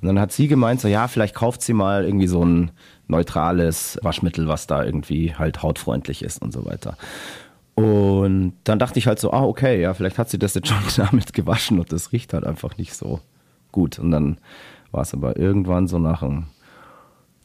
Und 0.00 0.08
dann 0.08 0.20
hat 0.20 0.32
sie 0.32 0.48
gemeint, 0.48 0.80
so 0.80 0.88
ja, 0.88 1.08
vielleicht 1.08 1.34
kauft 1.34 1.62
sie 1.62 1.72
mal 1.72 2.04
irgendwie 2.04 2.26
so 2.26 2.44
ein 2.44 2.70
neutrales 3.06 3.98
Waschmittel, 4.02 4.48
was 4.48 4.66
da 4.66 4.84
irgendwie 4.84 5.34
halt 5.34 5.62
hautfreundlich 5.62 6.22
ist 6.22 6.40
und 6.42 6.52
so 6.52 6.64
weiter. 6.66 6.96
Und 7.80 8.54
dann 8.64 8.78
dachte 8.78 8.98
ich 8.98 9.06
halt 9.06 9.18
so, 9.18 9.32
ah, 9.32 9.44
okay, 9.44 9.80
ja, 9.80 9.94
vielleicht 9.94 10.18
hat 10.18 10.28
sie 10.28 10.38
das 10.38 10.54
jetzt 10.54 10.68
schon 10.68 10.78
damit 10.96 11.32
gewaschen 11.32 11.78
und 11.78 11.92
das 11.92 12.12
riecht 12.12 12.32
halt 12.32 12.44
einfach 12.44 12.76
nicht 12.76 12.94
so 12.94 13.20
gut. 13.72 13.98
Und 13.98 14.10
dann 14.10 14.38
war 14.90 15.02
es 15.02 15.14
aber 15.14 15.36
irgendwann 15.36 15.86
so 15.88 15.98
nach 15.98 16.20
dem 16.20 16.46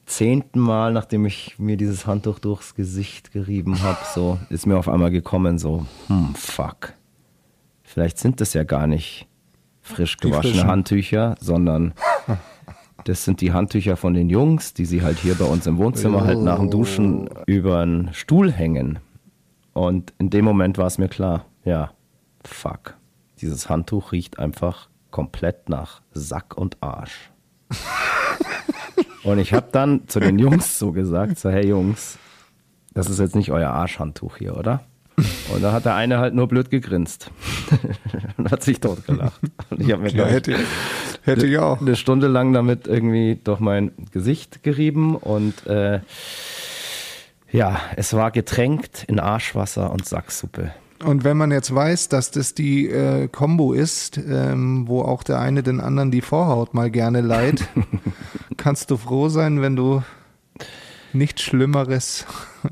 zehnten 0.05 0.59
Mal, 0.59 0.93
nachdem 0.93 1.25
ich 1.25 1.57
mir 1.57 1.77
dieses 1.77 2.05
Handtuch 2.05 2.39
durchs 2.39 2.75
Gesicht 2.75 3.31
gerieben 3.31 3.81
habe, 3.81 3.97
so 4.13 4.39
ist 4.49 4.65
mir 4.65 4.77
auf 4.77 4.87
einmal 4.87 5.11
gekommen, 5.11 5.57
so, 5.57 5.85
hm, 6.07 6.35
fuck. 6.35 6.93
Vielleicht 7.83 8.17
sind 8.19 8.41
das 8.41 8.53
ja 8.53 8.63
gar 8.63 8.87
nicht 8.87 9.27
frisch 9.81 10.17
gewaschene. 10.17 10.65
Handtücher, 10.65 11.35
sondern 11.39 11.93
das 13.05 13.23
sind 13.23 13.41
die 13.41 13.53
Handtücher 13.53 13.95
von 13.95 14.13
den 14.13 14.29
Jungs, 14.29 14.73
die 14.73 14.85
sie 14.85 15.03
halt 15.03 15.19
hier 15.19 15.35
bei 15.35 15.45
uns 15.45 15.67
im 15.67 15.77
Wohnzimmer 15.77 16.23
halt 16.23 16.39
nach 16.39 16.57
dem 16.57 16.71
Duschen 16.71 17.29
über 17.45 17.79
einen 17.79 18.13
Stuhl 18.13 18.51
hängen. 18.51 18.99
Und 19.75 20.13
in 20.19 20.29
dem 20.29 20.45
Moment 20.45 20.77
war 20.77 20.87
es 20.87 20.97
mir 20.97 21.09
klar, 21.09 21.43
ja, 21.65 21.91
fuck. 22.45 22.95
Dieses 23.41 23.67
Handtuch 23.67 24.13
riecht 24.13 24.39
einfach 24.39 24.87
komplett 25.11 25.67
nach 25.67 26.01
Sack 26.13 26.55
und 26.57 26.77
Arsch. 26.81 27.29
Und 29.25 29.37
ich 29.37 29.51
habe 29.53 29.67
dann 29.73 30.07
zu 30.07 30.21
den 30.21 30.39
Jungs 30.39 30.79
so 30.79 30.93
gesagt, 30.93 31.37
so 31.39 31.49
hey 31.49 31.67
Jungs, 31.67 32.17
das 32.93 33.09
ist 33.09 33.19
jetzt 33.19 33.35
nicht 33.35 33.51
euer 33.51 33.69
Arschhandtuch 33.69 34.37
hier, 34.37 34.55
oder? 34.55 34.81
Und 35.53 35.61
da 35.61 35.73
hat 35.73 35.83
der 35.83 35.95
eine 35.95 36.19
halt 36.19 36.33
nur 36.35 36.47
blöd 36.47 36.69
gegrinst 36.69 37.29
und 38.37 38.51
hat 38.51 38.63
sich 38.63 38.79
totgelacht. 38.79 39.41
Und 39.71 39.81
ich 39.81 39.91
habe 39.91 40.03
mir, 40.03 40.09
Ja, 40.11 40.25
hätte, 40.25 40.57
hätte 41.23 41.47
ich 41.47 41.57
auch. 41.57 41.81
eine 41.81 41.97
Stunde 41.97 42.27
lang 42.27 42.53
damit 42.53 42.87
irgendwie 42.87 43.37
durch 43.43 43.59
mein 43.59 43.91
Gesicht 44.11 44.63
gerieben 44.63 45.15
und 45.17 45.67
äh, 45.67 45.99
ja, 47.51 47.79
es 47.95 48.13
war 48.13 48.31
getränkt 48.31 49.05
in 49.07 49.19
Arschwasser 49.19 49.91
und 49.91 50.05
Sacksuppe. 50.05 50.71
Und 51.03 51.23
wenn 51.23 51.37
man 51.37 51.51
jetzt 51.51 51.73
weiß, 51.73 52.09
dass 52.09 52.31
das 52.31 52.53
die 52.53 52.89
äh, 52.89 53.27
Combo 53.27 53.73
ist, 53.73 54.17
ähm, 54.17 54.87
wo 54.87 55.01
auch 55.01 55.23
der 55.23 55.39
eine 55.39 55.61
den 55.61 55.81
anderen 55.81 56.09
die 56.09 56.21
Vorhaut 56.21 56.73
mal 56.73 56.89
gerne 56.89 57.21
leiht, 57.21 57.67
kannst 58.57 58.91
du 58.91 58.97
froh 58.97 59.29
sein, 59.29 59.61
wenn 59.61 59.75
du 59.75 60.03
nichts 61.11 61.41
Schlimmeres, 61.43 62.25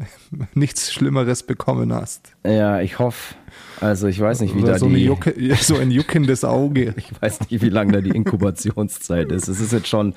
nichts 0.54 0.92
Schlimmeres 0.94 1.44
bekommen 1.44 1.94
hast. 1.94 2.34
Ja, 2.46 2.80
ich 2.80 2.98
hoffe. 2.98 3.36
Also 3.82 4.08
ich 4.08 4.20
weiß 4.20 4.42
nicht, 4.42 4.56
wie 4.56 4.64
Oder 4.64 4.74
da 4.74 4.80
so, 4.80 4.88
die, 4.90 5.04
Jucke, 5.06 5.34
so 5.62 5.78
ein 5.78 5.92
juckendes 5.92 6.44
Auge. 6.46 6.94
ich 6.98 7.12
weiß 7.22 7.42
nicht, 7.42 7.62
wie 7.62 7.70
lange 7.70 7.92
da 7.92 8.02
die 8.02 8.12
Inkubationszeit 8.12 9.32
ist. 9.32 9.48
Es 9.48 9.60
ist 9.60 9.74
jetzt 9.74 9.88
schon, 9.88 10.16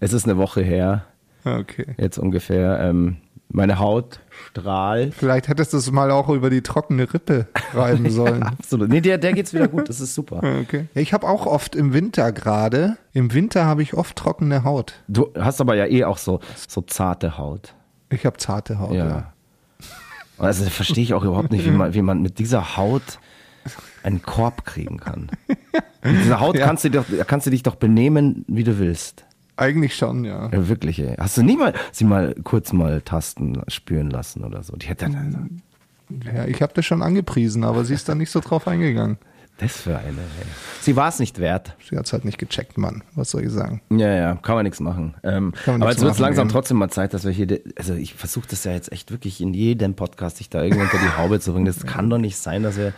es 0.00 0.12
ist 0.12 0.24
eine 0.24 0.36
Woche 0.38 0.62
her, 0.62 1.06
Okay. 1.44 1.86
jetzt 1.98 2.18
ungefähr. 2.18 2.80
Ähm, 2.80 3.16
meine 3.50 3.78
Haut 3.78 4.20
strahlt. 4.50 5.14
Vielleicht 5.14 5.48
hättest 5.48 5.72
du 5.72 5.78
es 5.78 5.90
mal 5.90 6.10
auch 6.10 6.28
über 6.28 6.50
die 6.50 6.62
trockene 6.62 7.12
Rippe 7.12 7.46
reiben 7.72 8.10
sollen. 8.10 8.42
Absolut. 8.42 8.88
Nee, 8.90 9.00
der, 9.00 9.18
der 9.18 9.32
geht's 9.32 9.54
wieder 9.54 9.68
gut. 9.68 9.88
Das 9.88 10.00
ist 10.00 10.14
super. 10.14 10.42
Okay. 10.62 10.86
Ja, 10.94 11.00
Ich 11.00 11.12
habe 11.12 11.26
auch 11.26 11.46
oft 11.46 11.74
im 11.76 11.92
Winter 11.94 12.32
gerade, 12.32 12.98
im 13.12 13.32
Winter 13.32 13.64
habe 13.64 13.82
ich 13.82 13.94
oft 13.94 14.16
trockene 14.16 14.64
Haut. 14.64 14.94
Du 15.08 15.30
hast 15.38 15.60
aber 15.60 15.74
ja 15.76 15.86
eh 15.86 16.04
auch 16.04 16.18
so, 16.18 16.40
so 16.68 16.82
zarte 16.82 17.38
Haut. 17.38 17.74
Ich 18.10 18.26
habe 18.26 18.36
zarte 18.38 18.78
Haut. 18.78 18.92
Ja. 18.92 19.06
Ja. 19.06 19.32
Also 20.40 20.64
verstehe 20.66 21.02
ich 21.02 21.14
auch 21.14 21.24
überhaupt 21.24 21.50
nicht, 21.50 21.64
wie 21.66 21.70
man, 21.72 21.94
wie 21.94 22.02
man 22.02 22.22
mit 22.22 22.38
dieser 22.38 22.76
Haut 22.76 23.18
einen 24.04 24.22
Korb 24.22 24.64
kriegen 24.64 24.98
kann. 24.98 25.30
Mit 26.04 26.20
dieser 26.24 26.38
Haut 26.38 26.56
Ja. 26.56 26.64
kannst, 26.64 26.84
du 26.84 26.90
doch, 26.92 27.04
kannst 27.26 27.48
du 27.48 27.50
dich 27.50 27.64
doch 27.64 27.74
benehmen, 27.74 28.44
wie 28.46 28.62
du 28.62 28.78
willst. 28.78 29.24
Eigentlich 29.58 29.96
schon, 29.96 30.24
ja. 30.24 30.48
Ja, 30.52 30.68
wirklich, 30.68 31.00
ey. 31.00 31.16
Hast 31.18 31.36
du 31.36 31.42
nie 31.42 31.56
mal 31.56 31.74
sie 31.90 32.04
mal 32.04 32.34
kurz 32.44 32.72
mal 32.72 33.00
tasten, 33.00 33.60
spüren 33.66 34.08
lassen 34.08 34.44
oder 34.44 34.62
so? 34.62 34.76
Die 34.76 34.86
hätte 34.86 35.10
Ja, 36.32 36.44
ich 36.46 36.62
habe 36.62 36.72
das 36.74 36.86
schon 36.86 37.02
angepriesen, 37.02 37.64
aber 37.64 37.84
sie 37.84 37.94
ist 37.94 38.08
da 38.08 38.14
nicht 38.14 38.30
so 38.30 38.38
drauf 38.38 38.68
eingegangen. 38.68 39.18
Das 39.58 39.78
für 39.78 39.98
eine. 39.98 40.18
Ey. 40.18 40.46
Sie 40.80 40.94
war 40.94 41.08
es 41.08 41.18
nicht 41.18 41.40
wert. 41.40 41.74
Sie 41.90 41.96
hat 41.98 42.06
es 42.06 42.12
halt 42.12 42.24
nicht 42.24 42.38
gecheckt, 42.38 42.78
Mann. 42.78 43.02
Was 43.16 43.30
soll 43.30 43.42
ich 43.42 43.50
sagen? 43.50 43.82
Ja, 43.90 44.14
ja, 44.14 44.36
kann 44.36 44.54
man 44.54 44.62
nichts 44.62 44.78
machen. 44.78 45.14
Ähm, 45.24 45.52
man 45.66 45.82
aber 45.82 45.90
jetzt 45.90 46.00
wird 46.00 46.12
es 46.12 46.20
langsam 46.20 46.46
eben. 46.46 46.52
trotzdem 46.52 46.76
mal 46.76 46.90
Zeit, 46.90 47.12
dass 47.12 47.24
wir 47.24 47.32
hier, 47.32 47.60
also 47.76 47.94
ich 47.94 48.14
versuche 48.14 48.46
das 48.48 48.62
ja 48.62 48.70
jetzt 48.70 48.92
echt 48.92 49.10
wirklich 49.10 49.40
in 49.40 49.54
jedem 49.54 49.94
Podcast, 49.94 50.38
dich 50.38 50.48
da 50.50 50.62
irgendwie 50.62 50.84
unter 50.84 50.98
die 50.98 51.16
Haube 51.18 51.40
zu 51.40 51.52
bringen. 51.52 51.66
Das 51.66 51.84
kann 51.84 52.08
doch 52.08 52.18
nicht 52.18 52.36
sein, 52.36 52.62
dass 52.62 52.76
wir, 52.76 52.92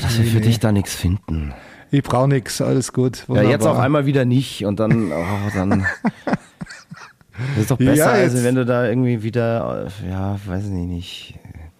dass 0.00 0.16
wir 0.16 0.26
für 0.26 0.40
dich 0.40 0.60
da 0.60 0.70
nichts 0.70 0.94
finden. 0.94 1.52
Ich 1.94 2.02
brauche 2.02 2.26
nichts, 2.28 2.60
alles 2.60 2.92
gut. 2.92 3.24
Ja, 3.28 3.42
jetzt 3.42 3.60
wunderbar. 3.62 3.82
einmal 3.84 4.04
wieder 4.06 4.24
nicht 4.24 4.64
und 4.64 4.80
dann, 4.80 5.12
oh, 5.12 5.24
dann. 5.54 5.86
Das 6.26 7.56
ist 7.58 7.70
doch 7.70 7.78
besser, 7.78 7.94
Ja, 7.94 8.06
als 8.06 8.42
wenn 8.42 8.56
du 8.56 8.64
da 8.64 8.88
irgendwie 8.88 9.22
wieder, 9.22 9.88
ja, 10.08 10.36
weiß 10.44 10.64
ich 10.64 10.70
nicht. 10.70 11.38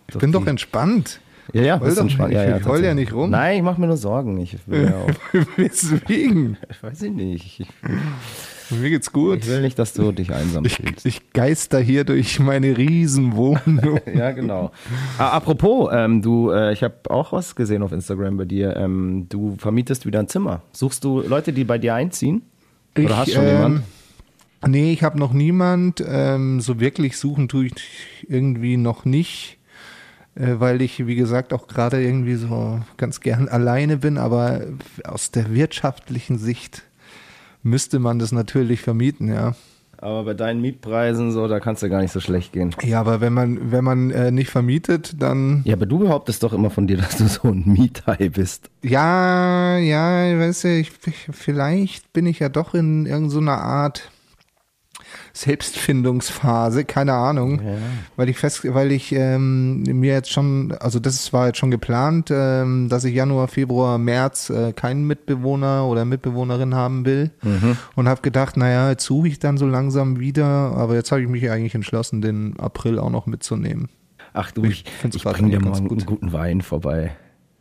Ich 0.09 0.19
bin 0.19 0.31
doch 0.31 0.47
entspannt. 0.47 1.21
Ja, 1.53 1.63
ja, 1.63 1.81
Heul 1.81 1.99
entspannt. 1.99 2.31
nicht, 2.33 2.39
Ja, 2.39 2.57
ich 2.57 2.65
heul 2.65 2.85
ja 2.85 2.95
nicht 2.95 3.13
rum. 3.13 3.31
Nein, 3.31 3.57
ich 3.59 3.63
mache 3.63 3.81
mir 3.81 3.89
nur 3.89 3.97
Sorgen. 3.97 4.39
Ich 4.39 4.57
will 4.67 4.85
ja 4.85 4.97
auch, 4.99 5.45
Deswegen. 5.59 6.57
ich 6.71 6.83
weiß 6.83 7.03
ich 7.03 7.13
nicht. 7.13 7.61
Ich, 7.61 7.69
Mir 8.81 8.91
geht's 8.91 9.13
gut. 9.13 9.39
ich 9.39 9.49
will 9.49 9.61
nicht, 9.63 9.79
dass 9.79 9.93
du 9.93 10.13
dich 10.13 10.33
einsam 10.33 10.65
Ich, 10.65 10.77
fühlst. 10.77 11.07
ich 11.07 11.33
geister 11.33 11.81
hier 11.81 12.05
durch 12.05 12.39
meine 12.41 12.77
Riesenwohnung. 12.77 14.01
Ja, 14.15 14.31
genau. 14.33 14.71
Ah, 15.19 15.31
apropos, 15.31 15.91
ähm, 15.93 16.23
du, 16.23 16.51
äh, 16.51 16.73
ich 16.73 16.83
habe 16.83 16.95
auch 17.11 17.33
was 17.33 17.55
gesehen 17.57 17.83
auf 17.83 17.93
Instagram 17.93 18.37
bei 18.37 18.45
dir. 18.45 18.77
Ähm, 18.77 19.27
du 19.29 19.57
vermietest 19.59 20.07
wieder 20.07 20.21
ein 20.21 20.29
Zimmer. 20.29 20.63
Suchst 20.73 21.05
du 21.05 21.21
Leute, 21.21 21.53
die 21.53 21.65
bei 21.65 21.79
dir 21.79 21.95
einziehen? 21.95 22.43
Oder 22.97 23.05
Ich, 23.05 23.17
hast 23.17 23.33
schon 23.33 23.45
ähm, 23.45 23.51
jemand? 23.51 23.83
Nee, 24.67 24.93
ich 24.93 25.03
habe 25.03 25.19
noch 25.19 25.33
niemand. 25.33 26.03
Ähm, 26.07 26.61
so 26.61 26.81
wirklich 26.81 27.17
suchen 27.19 27.49
tue 27.49 27.67
ich 27.67 27.75
irgendwie 28.29 28.77
noch 28.77 29.05
nicht, 29.05 29.59
äh, 30.37 30.55
weil 30.59 30.81
ich, 30.81 31.07
wie 31.07 31.17
gesagt, 31.17 31.53
auch 31.53 31.67
gerade 31.67 32.03
irgendwie 32.03 32.37
so 32.37 32.81
ganz 32.97 33.21
gern 33.21 33.49
alleine 33.49 33.99
bin. 33.99 34.17
Aber 34.17 34.63
aus 35.05 35.31
der 35.33 35.53
wirtschaftlichen 35.55 36.39
Sicht 36.39 36.83
müsste 37.65 37.99
man 37.99 38.21
das 38.21 38.31
natürlich 38.31 38.81
vermieten, 38.81 39.29
ja. 39.29 39.55
Aber 39.99 40.25
bei 40.25 40.35
deinen 40.35 40.61
Mietpreisen 40.61 41.33
so, 41.33 41.49
da 41.49 41.61
kannst 41.61 41.83
du 41.83 41.89
gar 41.89 42.03
nicht 42.03 42.13
so 42.13 42.21
schlecht 42.21 42.53
gehen. 42.53 42.75
Ja, 42.83 43.01
aber 43.01 43.21
wenn 43.23 43.33
man, 43.33 43.73
wenn 43.73 43.85
man 43.85 44.11
äh, 44.11 44.31
nicht 44.31 44.51
vermietet, 44.51 45.15
dann 45.23 45.63
Ja, 45.65 45.75
aber 45.75 45.87
du 45.87 45.99
behauptest 45.99 46.43
doch 46.43 46.53
immer 46.53 46.69
von 46.69 46.87
dir, 46.87 46.97
dass 46.99 47.17
du 47.17 47.27
so 47.27 47.49
ein 47.49 47.63
Miethai 47.65 48.29
bist. 48.29 48.71
Ja, 48.83 49.79
ja, 49.79 50.39
weißt 50.39 50.65
du, 50.65 50.79
ich, 50.79 50.93
ich, 51.07 51.29
vielleicht 51.31 52.13
bin 52.13 52.27
ich 52.27 52.41
ja 52.41 52.51
doch 52.51 52.75
in 52.75 53.07
irgendeiner 53.07 53.59
Art 53.59 54.11
Selbstfindungsphase, 55.35 56.85
keine 56.85 57.13
Ahnung, 57.15 57.61
weil 58.17 58.29
ich 58.29 58.39
fest, 58.39 58.63
weil 58.73 58.93
ich 58.93 59.13
ähm, 59.13 59.83
mir 59.83 60.13
jetzt 60.13 60.31
schon, 60.31 60.73
also 60.79 61.01
das 61.01 61.33
war 61.33 61.49
jetzt 61.49 61.59
schon 61.59 61.73
geplant, 61.73 62.31
ähm, 62.31 62.89
dass 62.89 63.05
ich 63.05 63.15
Januar, 63.15 63.49
Februar, 63.49 63.99
März 63.99 64.51
äh, 64.51 64.73
keinen 64.73 65.07
Mitbewohner 65.07 65.87
oder 65.87 66.05
Mitbewohnerin 66.05 66.75
haben 66.75 67.05
will 67.05 67.33
und 67.97 68.09
habe 68.09 68.23
gedacht, 68.23 68.57
naja, 68.57 68.91
jetzt 68.91 69.05
suche 69.05 69.29
ich 69.29 69.41
dann 69.41 69.59
so 69.59 69.67
langsam 69.67 70.21
wieder, 70.21 70.47
aber 70.47 70.95
jetzt 70.95 71.11
habe 71.11 71.21
ich 71.21 71.29
mich 71.29 71.51
eigentlich 71.51 71.75
entschlossen, 71.75 72.23
den 72.23 72.59
April 72.59 73.01
auch 73.01 73.11
noch 73.11 73.27
mitzunehmen. 73.27 73.89
Ach 74.33 74.53
du, 74.53 74.65
ich, 74.65 74.85
ich 75.03 75.23
grad 75.23 75.35
bring 75.35 75.51
dir 75.51 75.61
mal 75.61 75.75
einen 75.75 75.89
gut. 75.89 76.07
guten 76.07 76.33
Wein 76.33 76.61
vorbei. 76.61 77.17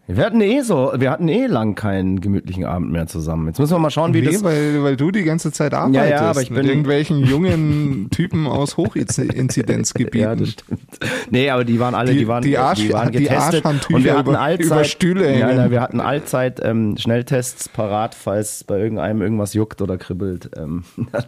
Wir 0.05 0.25
hatten 0.25 0.41
eh 0.41 0.59
so, 0.59 0.91
wir 0.97 1.09
hatten 1.11 1.29
eh 1.29 1.45
lang 1.45 1.75
keinen 1.75 2.19
gemütlichen 2.19 2.65
Abend 2.65 2.91
mehr 2.91 3.07
zusammen. 3.07 3.47
Jetzt 3.47 3.59
müssen 3.59 3.71
wir 3.73 3.79
mal 3.79 3.89
schauen, 3.89 4.13
wie 4.13 4.19
Nee, 4.21 4.33
das. 4.33 4.43
weil, 4.43 4.83
weil 4.83 4.97
du 4.97 5.11
die 5.11 5.23
ganze 5.23 5.53
Zeit 5.53 5.73
arbeitest 5.73 5.95
Ja, 6.11 6.17
ja, 6.23 6.29
aber 6.29 6.41
ich 6.41 6.49
mit 6.49 6.59
bin- 6.59 6.67
irgendwelchen 6.67 7.19
jungen 7.25 8.09
Typen 8.11 8.45
aus 8.45 8.75
Hochinzidenzgebieten. 8.75 10.19
Ja, 10.19 10.35
das 10.35 10.49
stimmt. 10.49 10.81
Nee, 11.29 11.49
aber 11.49 11.63
die 11.63 11.79
waren 11.79 11.95
alle, 11.95 12.11
Die- 12.11 12.19
die, 12.19 12.27
waren, 12.27 12.43
die 12.43 12.57
Arsch- 12.59 12.91
waren 12.91 13.13
die 13.13 13.19
getestet. 13.19 13.65
Arschhandtücher 13.65 13.95
und 13.95 14.03
wir 14.03 14.17
hatten 14.17 14.29
über- 14.31 14.39
allzeit, 14.41 14.65
über 14.65 14.83
Stühle 14.83 15.25
hängen. 15.27 15.55
nein, 15.57 15.71
wir 15.71 15.79
hatten 15.81 16.01
allzeit 16.01 16.59
ähm, 16.63 16.97
Schnelltests 16.97 17.69
parat, 17.69 18.13
falls 18.13 18.65
bei 18.65 18.77
irgendeinem 18.79 19.21
irgendwas 19.21 19.53
juckt 19.53 19.81
oder 19.81 19.97
kribbelt, 19.97 20.51
ähm, 20.57 20.83
dann 21.13 21.23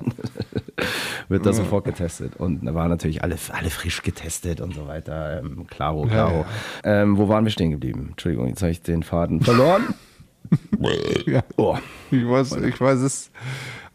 wird 1.29 1.45
das 1.45 1.55
sofort 1.57 1.85
getestet. 1.85 2.33
Und 2.38 2.65
da 2.65 2.73
waren 2.75 2.89
natürlich 2.89 3.23
alle, 3.23 3.38
alle 3.53 3.69
frisch 3.69 4.03
getestet 4.03 4.59
und 4.59 4.73
so 4.75 4.85
weiter. 4.85 5.39
Ähm, 5.39 5.65
klaro, 5.67 6.03
klaro. 6.07 6.45
Ähm, 6.83 7.17
wo 7.17 7.29
waren 7.29 7.45
wir 7.45 7.51
stehen 7.51 7.71
geblieben? 7.71 8.07
Entschuldigung, 8.11 8.47
jetzt 8.49 8.61
habe 8.61 8.71
ich 8.71 8.74
den 8.81 9.03
Faden 9.03 9.41
verloren. 9.41 9.83
Ja. 11.25 11.41
Oh. 11.57 11.75
Ich 12.11 12.27
weiß, 12.27 12.57
ich 12.57 12.79
weiß 12.79 12.99
es 12.99 13.31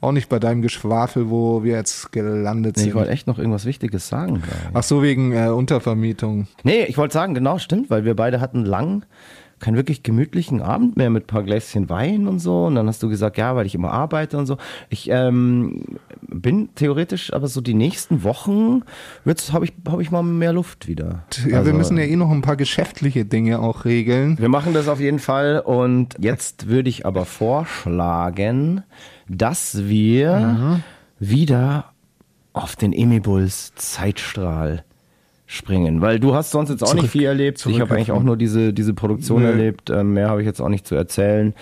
auch 0.00 0.10
nicht 0.12 0.28
bei 0.28 0.38
deinem 0.40 0.62
Geschwafel, 0.62 1.30
wo 1.30 1.62
wir 1.62 1.74
jetzt 1.76 2.10
gelandet 2.10 2.76
Nee, 2.76 2.82
ich 2.82 2.86
sind. 2.88 2.94
wollte 2.96 3.10
echt 3.12 3.26
noch 3.28 3.38
irgendwas 3.38 3.66
Wichtiges 3.66 4.08
sagen. 4.08 4.42
ich. 4.44 4.52
Ach 4.74 4.82
so, 4.82 5.00
wegen 5.02 5.32
äh, 5.32 5.48
Untervermietung. 5.48 6.48
Nee, 6.64 6.84
ich 6.84 6.98
wollte 6.98 7.14
sagen, 7.14 7.34
genau, 7.34 7.58
stimmt, 7.58 7.88
weil 7.88 8.04
wir 8.04 8.16
beide 8.16 8.40
hatten 8.40 8.64
lang 8.64 9.04
keinen 9.60 9.76
wirklich 9.76 10.02
gemütlichen 10.02 10.62
Abend 10.62 10.96
mehr 10.96 11.10
mit 11.10 11.24
ein 11.24 11.26
paar 11.26 11.42
Gläschen 11.42 11.88
Wein 11.88 12.26
und 12.26 12.38
so. 12.38 12.66
Und 12.66 12.74
dann 12.74 12.88
hast 12.88 13.02
du 13.02 13.08
gesagt, 13.08 13.36
ja, 13.36 13.54
weil 13.54 13.66
ich 13.66 13.74
immer 13.74 13.92
arbeite 13.92 14.38
und 14.38 14.46
so. 14.46 14.56
Ich 14.88 15.08
ähm, 15.10 15.98
bin 16.22 16.70
theoretisch, 16.74 17.32
aber 17.32 17.46
so 17.46 17.60
die 17.60 17.74
nächsten 17.74 18.24
Wochen 18.24 18.82
habe 19.52 19.64
ich, 19.66 19.72
hab 19.86 20.00
ich 20.00 20.10
mal 20.10 20.22
mehr 20.22 20.52
Luft 20.52 20.88
wieder. 20.88 21.24
Ja, 21.46 21.58
Also, 21.58 21.70
wir 21.70 21.74
müssen 21.74 21.98
ja 21.98 22.04
eh 22.04 22.16
noch 22.16 22.30
ein 22.30 22.42
paar 22.42 22.56
geschäftliche 22.56 23.24
Dinge 23.24 23.60
auch 23.60 23.84
regeln. 23.84 24.38
wir 24.38 24.48
machen 24.48 24.72
das 24.74 24.88
auf 24.88 25.00
jeden 25.00 25.18
Fall. 25.18 25.60
Und 25.60 26.16
jetzt 26.18 26.68
würde 26.68 26.88
ich 26.88 27.06
aber 27.06 27.24
vorschlagen, 27.24 28.82
dass 29.28 29.86
wir 29.86 30.80
wieder 31.18 31.92
auf 32.52 32.76
den 32.76 32.92
Emibuls 32.92 33.72
Zeitstrahl 33.76 34.84
springen. 35.50 36.00
Weil 36.00 36.20
du 36.20 36.32
hast 36.34 36.52
sonst 36.52 36.70
jetzt 36.70 36.82
auch 36.82 36.90
Zurück- 36.90 37.02
nicht 37.02 37.10
viel 37.10 37.24
erlebt. 37.24 37.58
Ich 37.58 37.64
habe 37.66 37.74
zurück 37.74 37.90
eigentlich 37.90 38.12
auch 38.12 38.22
nur 38.22 38.36
diese, 38.36 38.72
diese 38.72 38.94
Produktion 38.94 39.42
Nö. 39.42 39.48
erlebt. 39.48 39.90
Ähm, 39.90 40.14
mehr 40.14 40.28
habe 40.30 40.40
ich 40.40 40.46
jetzt 40.46 40.60
auch 40.60 40.68
nicht 40.68 40.86
zu 40.86 40.94
erzählen. 40.94 41.54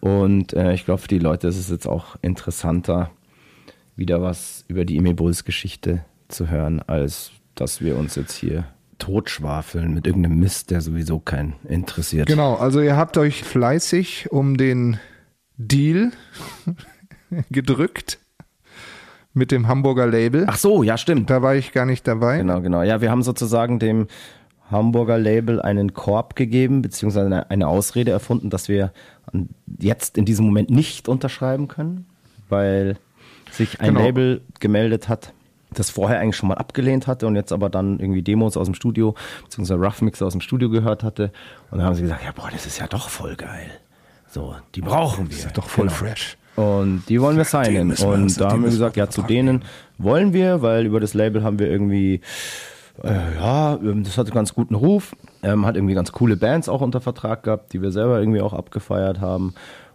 Und 0.00 0.52
äh, 0.52 0.74
ich 0.74 0.84
glaube, 0.84 1.00
für 1.00 1.08
die 1.08 1.18
Leute 1.18 1.48
ist 1.48 1.58
es 1.58 1.70
jetzt 1.70 1.86
auch 1.86 2.16
interessanter, 2.20 3.10
wieder 3.96 4.20
was 4.20 4.64
über 4.68 4.84
die 4.84 4.98
Emibuls 4.98 5.44
Geschichte 5.44 6.04
zu 6.28 6.48
hören, 6.50 6.82
als 6.86 7.30
dass 7.54 7.80
wir 7.80 7.96
uns 7.96 8.14
jetzt 8.14 8.34
hier 8.36 8.66
totschwafeln 8.98 9.94
mit 9.94 10.06
irgendeinem 10.06 10.38
Mist, 10.38 10.70
der 10.70 10.82
sowieso 10.82 11.18
keinen 11.18 11.54
interessiert. 11.66 12.26
Genau, 12.28 12.54
also 12.56 12.80
ihr 12.82 12.96
habt 12.96 13.16
euch 13.16 13.42
fleißig 13.42 14.30
um 14.30 14.58
den 14.58 14.98
Deal 15.56 16.12
gedrückt 17.50 18.18
mit 19.32 19.50
dem 19.52 19.68
Hamburger 19.68 20.06
Label. 20.06 20.44
Ach 20.48 20.56
so, 20.56 20.82
ja, 20.82 20.96
stimmt. 20.98 21.30
Da 21.30 21.42
war 21.42 21.54
ich 21.54 21.72
gar 21.72 21.86
nicht 21.86 22.06
dabei. 22.08 22.38
Genau, 22.38 22.60
genau. 22.60 22.82
Ja, 22.82 23.00
wir 23.00 23.10
haben 23.10 23.22
sozusagen 23.22 23.78
dem 23.78 24.06
Hamburger 24.70 25.18
Label 25.18 25.60
einen 25.60 25.94
Korb 25.94 26.36
gegeben, 26.36 26.82
beziehungsweise 26.82 27.26
eine, 27.26 27.50
eine 27.50 27.68
Ausrede 27.68 28.10
erfunden, 28.10 28.50
dass 28.50 28.68
wir 28.68 28.92
jetzt 29.78 30.16
in 30.18 30.24
diesem 30.24 30.46
Moment 30.46 30.70
nicht 30.70 31.08
unterschreiben 31.08 31.68
können, 31.68 32.06
weil 32.48 32.96
sich 33.50 33.80
ein 33.80 33.88
Genau. 33.94 34.00
Label 34.00 34.40
gemeldet 34.58 35.08
hat, 35.08 35.32
das 35.72 35.90
vorher 35.90 36.18
eigentlich 36.18 36.36
schon 36.36 36.48
mal 36.48 36.56
abgelehnt 36.58 37.06
hatte 37.06 37.26
und 37.28 37.36
jetzt 37.36 37.52
aber 37.52 37.70
dann 37.70 38.00
irgendwie 38.00 38.22
Demos 38.22 38.56
aus 38.56 38.66
dem 38.66 38.74
Studio, 38.74 39.14
beziehungsweise 39.44 39.80
Rough 39.80 40.02
Mix 40.02 40.20
aus 40.22 40.32
dem 40.32 40.40
Studio 40.40 40.68
gehört 40.70 41.04
hatte. 41.04 41.32
Und 41.70 41.78
dann 41.78 41.86
haben 41.86 41.94
sie 41.94 42.02
gesagt, 42.02 42.24
ja, 42.24 42.32
boah, 42.32 42.48
das 42.52 42.66
ist 42.66 42.78
ja 42.80 42.88
doch 42.88 43.08
voll 43.08 43.36
geil. 43.36 43.70
So, 44.28 44.54
die 44.74 44.80
brauchen 44.80 45.30
wir. 45.30 45.36
Ist 45.36 45.56
doch 45.58 45.68
voll 45.68 45.86
Genau. 45.86 45.96
fresh. 45.96 46.36
Und 46.60 47.04
die 47.08 47.20
wollen 47.22 47.38
wir 47.38 47.44
signen. 47.44 47.92
Und 47.92 48.38
da 48.38 48.50
haben 48.50 48.62
wir 48.62 48.70
gesagt, 48.70 48.96
ja, 48.96 49.08
zu 49.08 49.22
denen 49.22 49.62
wollen 49.96 50.34
wir, 50.34 50.60
weil 50.60 50.84
über 50.84 51.00
das 51.00 51.14
Label 51.14 51.42
haben 51.42 51.58
wir 51.58 51.70
irgendwie, 51.70 52.20
äh, 53.02 53.34
ja, 53.36 53.76
ähm, 53.76 54.04
das 54.04 54.18
hatte 54.18 54.30
ganz 54.30 54.52
guten 54.54 54.74
Ruf, 54.74 55.16
ähm, 55.42 55.64
hat 55.64 55.76
irgendwie 55.76 55.94
ganz 55.94 56.12
coole 56.12 56.36
Bands 56.36 56.68
auch 56.68 56.82
unter 56.82 57.00
Vertrag 57.00 57.44
gehabt, 57.44 57.72
die 57.72 57.80
wir 57.80 57.92
selber 57.92 58.20
irgendwie 58.20 58.42
auch 58.42 58.52
abgefeiert 58.52 59.20
haben. 59.22 59.54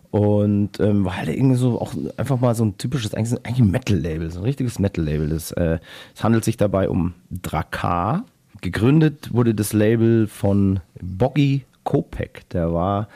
Und 0.10 0.80
ähm, 0.80 1.06
war 1.06 1.18
halt 1.18 1.30
irgendwie 1.30 1.58
so 1.58 1.80
auch 1.80 1.94
einfach 2.18 2.40
mal 2.40 2.56
so 2.56 2.66
ein 2.66 2.80
typisches, 2.80 3.14
eigentlich, 3.14 3.46
eigentlich 3.46 3.60
ein 3.60 3.72
Metal-Label, 3.72 4.32
so 4.32 4.40
ein 4.40 4.46
richtiges 4.46 4.80
Metal-Label. 4.80 5.32
Äh, 5.32 5.80
es 6.16 6.24
handelt 6.24 6.46
sich 6.46 6.58
dabei 6.58 6.90
um 6.90 7.14
Drakar. 7.30 8.24
Gegründet 8.62 9.34
wurde 9.34 9.54
das 9.54 9.74
Label 9.74 10.28
von 10.28 10.80
Boggy 11.00 11.66
Kopek. 11.84 12.50
Der 12.50 12.74
war 12.74 13.08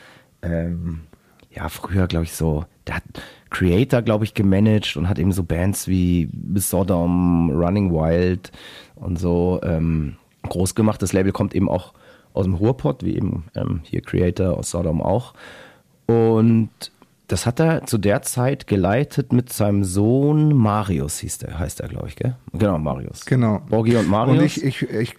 ähm, 0.42 1.00
ja 1.50 1.68
früher, 1.68 2.06
glaube 2.06 2.26
ich, 2.26 2.32
so, 2.32 2.64
der 2.86 2.96
hat 2.96 3.04
Creator, 3.50 4.02
glaube 4.02 4.24
ich, 4.24 4.34
gemanagt 4.34 4.96
und 4.96 5.08
hat 5.08 5.18
eben 5.18 5.32
so 5.32 5.42
Bands 5.42 5.88
wie 5.88 6.28
Sodom, 6.54 7.50
Running 7.50 7.92
Wild 7.92 8.52
und 8.94 9.18
so 9.18 9.60
ähm, 9.62 10.16
groß 10.48 10.74
gemacht. 10.74 11.02
Das 11.02 11.12
Label 11.12 11.32
kommt 11.32 11.54
eben 11.54 11.68
auch 11.68 11.92
aus 12.32 12.44
dem 12.44 12.54
Ruhrpott, 12.54 13.04
wie 13.04 13.16
eben 13.16 13.44
ähm, 13.54 13.80
hier 13.82 14.02
Creator 14.02 14.56
aus 14.56 14.70
Sodom 14.70 15.02
auch. 15.02 15.34
Und 16.06 16.70
das 17.26 17.46
hat 17.46 17.60
er 17.60 17.86
zu 17.86 17.98
der 17.98 18.22
Zeit 18.22 18.66
geleitet 18.66 19.32
mit 19.32 19.52
seinem 19.52 19.84
Sohn 19.84 20.54
Marius, 20.56 21.18
hieß 21.18 21.38
der, 21.38 21.58
heißt 21.58 21.80
er, 21.80 21.88
glaube 21.88 22.08
ich, 22.08 22.16
gell? 22.16 22.36
Genau, 22.52 22.78
Marius. 22.78 23.24
Genau. 23.24 23.60
Borgi 23.68 23.96
und 23.96 24.08
Marius. 24.08 24.38
Und 24.38 24.44
ich, 24.44 24.64
ich, 24.64 24.82
ich, 24.82 25.16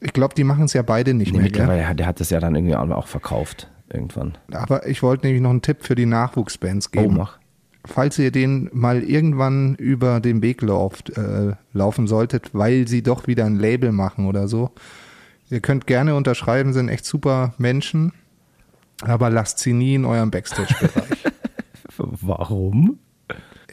ich 0.00 0.12
glaube, 0.12 0.34
die 0.34 0.44
machen 0.44 0.64
es 0.64 0.72
ja 0.72 0.82
beide 0.82 1.12
nicht 1.14 1.32
nee, 1.32 1.38
mehr. 1.38 1.50
Gell? 1.50 1.62
mittlerweile, 1.66 1.94
der 1.94 2.06
hat 2.06 2.20
das 2.20 2.30
ja 2.30 2.40
dann 2.40 2.54
irgendwie 2.54 2.74
auch 2.74 3.06
verkauft, 3.06 3.70
irgendwann. 3.92 4.38
Aber 4.52 4.86
ich 4.86 5.02
wollte 5.02 5.26
nämlich 5.26 5.42
noch 5.42 5.50
einen 5.50 5.62
Tipp 5.62 5.78
für 5.80 5.94
die 5.94 6.06
Nachwuchsbands 6.06 6.88
Oh, 6.96 7.00
geben. 7.00 7.16
mach. 7.16 7.38
Falls 7.86 8.18
ihr 8.18 8.30
den 8.30 8.68
mal 8.72 9.02
irgendwann 9.02 9.76
über 9.76 10.20
den 10.20 10.42
Weg 10.42 10.60
lauft, 10.62 11.16
äh, 11.16 11.54
laufen 11.72 12.06
solltet, 12.06 12.50
weil 12.52 12.88
sie 12.88 13.02
doch 13.02 13.26
wieder 13.26 13.44
ein 13.44 13.56
Label 13.56 13.92
machen 13.92 14.26
oder 14.26 14.48
so, 14.48 14.72
ihr 15.50 15.60
könnt 15.60 15.86
gerne 15.86 16.14
unterschreiben, 16.14 16.72
sind 16.72 16.88
echt 16.88 17.04
super 17.04 17.54
Menschen. 17.58 18.12
Aber 19.02 19.30
lasst 19.30 19.58
sie 19.58 19.72
nie 19.72 19.94
in 19.94 20.04
eurem 20.04 20.30
Backstage-Bereich. 20.30 21.32
Warum? 21.96 22.98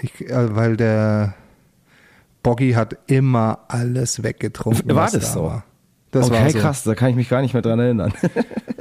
Ich, 0.02 0.30
äh, 0.30 0.56
weil 0.56 0.78
der 0.78 1.34
Boggy 2.43 2.73
hat 2.73 2.97
immer 3.08 3.60
alles 3.69 4.21
weggetrunken. 4.21 4.93
War 4.93 5.10
das 5.10 5.13
da 5.13 5.19
so? 5.21 5.43
War. 5.43 5.63
Das 6.12 6.30
okay, 6.30 6.43
war 6.43 6.49
so. 6.49 6.60
krass, 6.60 6.84
da 6.84 6.93
kann 6.93 7.10
ich 7.10 7.15
mich 7.15 7.30
gar 7.30 7.41
nicht 7.41 7.54
mehr 7.54 7.63
dran 7.63 7.80
erinnern. 7.80 8.13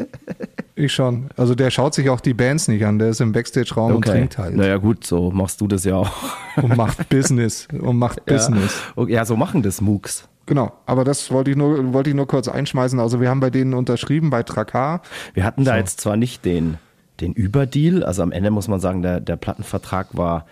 Ich 0.83 0.93
schon. 0.93 1.29
Also 1.37 1.55
der 1.55 1.71
schaut 1.71 1.95
sich 1.95 2.11
auch 2.11 2.21
die 2.21 2.35
Bands 2.35 2.67
nicht 2.67 2.85
an, 2.85 2.99
der 2.99 3.11
ist 3.11 3.21
im 3.21 3.31
Backstage-Raum 3.31 3.95
und 3.95 4.05
trinkt 4.05 4.37
halt. 4.37 4.57
Naja, 4.57 4.79
gut, 4.79 5.05
so 5.05 5.31
machst 5.31 5.61
du 5.61 5.69
das 5.69 5.85
ja 5.85 5.95
auch. 5.95 6.11
Und 6.57 6.77
macht 6.77 7.09
Business. 7.09 7.69
Und 7.71 7.99
macht 7.99 8.27
Business. 8.27 8.83
Ja, 8.97 9.03
okay, 9.03 9.13
ja 9.13 9.25
so 9.25 9.37
machen 9.37 9.63
das 9.63 9.81
MOOCs. 9.81 10.29
Genau, 10.47 10.73
aber 10.87 11.05
das 11.05 11.31
wollte 11.31 11.53
ich 11.53 11.57
nur, 11.57 11.93
wollte 11.93 12.11
ich 12.11 12.17
nur 12.17 12.27
kurz 12.27 12.49
einschmeißen. 12.49 12.99
Also 12.99 13.21
wir 13.21 13.31
haben 13.31 13.39
bei 13.39 13.51
denen 13.51 13.75
unterschrieben, 13.75 14.31
bei 14.31 14.43
Trakar. 14.43 15.03
Wir 15.35 15.45
hatten 15.45 15.65
da 15.65 15.73
So. 15.73 15.79
jetzt 15.79 16.01
zwar 16.01 16.17
nicht 16.17 16.45
den, 16.45 16.79
den 17.21 17.33
Überdeal, 17.33 18.03
also 18.03 18.25
am 18.25 18.33
Ende 18.33 18.51
muss 18.51 18.67
man 18.67 18.81
sagen, 18.81 19.03
der, 19.03 19.21
der 19.21 19.37
Plattenvertrag 19.37 20.09
war 20.17 20.47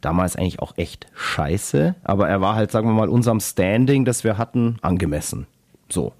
damals 0.00 0.34
eigentlich 0.36 0.60
auch 0.60 0.72
echt 0.78 1.08
scheiße, 1.14 1.94
aber 2.04 2.26
er 2.26 2.40
war 2.40 2.54
halt, 2.54 2.70
sagen 2.70 2.88
wir 2.88 2.94
mal, 2.94 3.10
unserem 3.10 3.40
Standing, 3.40 4.06
das 4.06 4.24
wir 4.24 4.38
hatten, 4.38 4.78
angemessen. 4.80 5.46
So. 5.90 6.14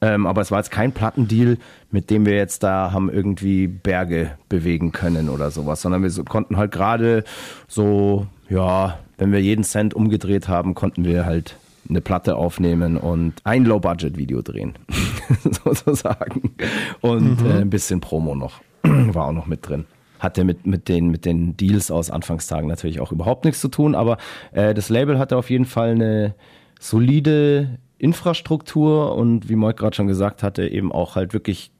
Ähm, 0.00 0.26
aber 0.26 0.42
es 0.42 0.50
war 0.50 0.58
jetzt 0.58 0.70
kein 0.70 0.92
Plattendeal, 0.92 1.56
mit 1.90 2.10
dem 2.10 2.26
wir 2.26 2.34
jetzt 2.34 2.62
da 2.62 2.92
haben 2.92 3.10
irgendwie 3.10 3.66
Berge 3.66 4.32
bewegen 4.48 4.92
können 4.92 5.30
oder 5.30 5.50
sowas, 5.50 5.80
sondern 5.80 6.02
wir 6.02 6.24
konnten 6.24 6.56
halt 6.56 6.72
gerade 6.72 7.24
so, 7.66 8.26
ja, 8.48 8.98
wenn 9.16 9.32
wir 9.32 9.40
jeden 9.40 9.64
Cent 9.64 9.94
umgedreht 9.94 10.48
haben, 10.48 10.74
konnten 10.74 11.04
wir 11.04 11.24
halt 11.24 11.56
eine 11.88 12.00
Platte 12.00 12.36
aufnehmen 12.36 12.96
und 12.96 13.34
ein 13.44 13.64
Low-Budget-Video 13.64 14.42
drehen, 14.42 14.74
sozusagen. 15.64 16.54
Und 17.00 17.40
äh, 17.42 17.60
ein 17.60 17.70
bisschen 17.70 18.00
Promo 18.00 18.34
noch, 18.34 18.60
war 18.82 19.28
auch 19.28 19.32
noch 19.32 19.46
mit 19.46 19.66
drin. 19.66 19.86
Hatte 20.18 20.44
mit, 20.44 20.66
mit, 20.66 20.88
den, 20.88 21.08
mit 21.08 21.24
den 21.24 21.56
Deals 21.56 21.90
aus 21.90 22.10
Anfangstagen 22.10 22.68
natürlich 22.68 23.00
auch 23.00 23.12
überhaupt 23.12 23.44
nichts 23.44 23.60
zu 23.60 23.68
tun, 23.68 23.94
aber 23.94 24.18
äh, 24.52 24.74
das 24.74 24.88
Label 24.88 25.18
hatte 25.18 25.36
auf 25.36 25.48
jeden 25.48 25.66
Fall 25.66 25.90
eine 25.90 26.34
solide 26.80 27.78
Infrastruktur 27.98 29.14
und 29.16 29.48
wie 29.48 29.56
Moik 29.56 29.76
gerade 29.76 29.96
schon 29.96 30.06
gesagt 30.06 30.42
hatte, 30.42 30.68
eben 30.68 30.92
auch 30.92 31.16
halt 31.16 31.32
wirklich 31.32 31.72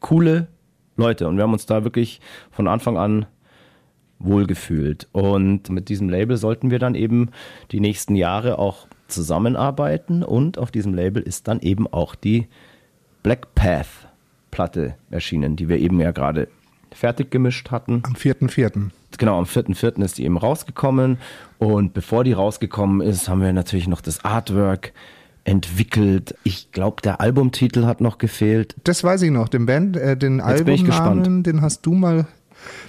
coole 0.00 0.48
Leute. 0.96 1.28
Und 1.28 1.36
wir 1.36 1.44
haben 1.44 1.52
uns 1.52 1.66
da 1.66 1.84
wirklich 1.84 2.20
von 2.50 2.68
Anfang 2.68 2.98
an 2.98 3.26
wohlgefühlt. 4.18 5.08
Und 5.12 5.70
mit 5.70 5.88
diesem 5.88 6.08
Label 6.08 6.36
sollten 6.36 6.70
wir 6.70 6.78
dann 6.78 6.94
eben 6.94 7.30
die 7.72 7.80
nächsten 7.80 8.14
Jahre 8.14 8.58
auch 8.58 8.86
zusammenarbeiten. 9.08 10.22
Und 10.22 10.58
auf 10.58 10.70
diesem 10.70 10.94
Label 10.94 11.22
ist 11.22 11.48
dann 11.48 11.60
eben 11.60 11.86
auch 11.86 12.14
die 12.14 12.48
Black 13.22 13.54
Path 13.54 14.08
Platte 14.50 14.94
erschienen, 15.10 15.56
die 15.56 15.68
wir 15.68 15.78
eben 15.78 15.98
ja 16.00 16.12
gerade 16.12 16.48
fertig 16.92 17.30
gemischt 17.30 17.70
hatten. 17.72 18.02
Am 18.04 18.14
4.4. 18.14 18.90
Genau, 19.18 19.38
am 19.38 19.44
4.4. 19.44 20.02
ist 20.04 20.18
die 20.18 20.24
eben 20.24 20.36
rausgekommen. 20.36 21.18
Und 21.58 21.92
bevor 21.92 22.22
die 22.22 22.32
rausgekommen 22.32 23.00
ist, 23.00 23.28
haben 23.28 23.42
wir 23.42 23.52
natürlich 23.52 23.88
noch 23.88 24.00
das 24.00 24.24
Artwork 24.24 24.92
entwickelt. 25.44 26.34
Ich 26.42 26.72
glaube, 26.72 27.02
der 27.02 27.20
Albumtitel 27.20 27.84
hat 27.84 28.00
noch 28.00 28.18
gefehlt. 28.18 28.74
Das 28.84 29.04
weiß 29.04 29.22
ich 29.22 29.30
noch, 29.30 29.48
den 29.48 29.66
Band, 29.66 29.96
äh, 29.96 30.16
den 30.16 30.36
Jetzt 30.38 30.46
Albumnamen, 30.46 31.42
den 31.42 31.60
hast 31.60 31.86
du 31.86 31.94
mal, 31.94 32.26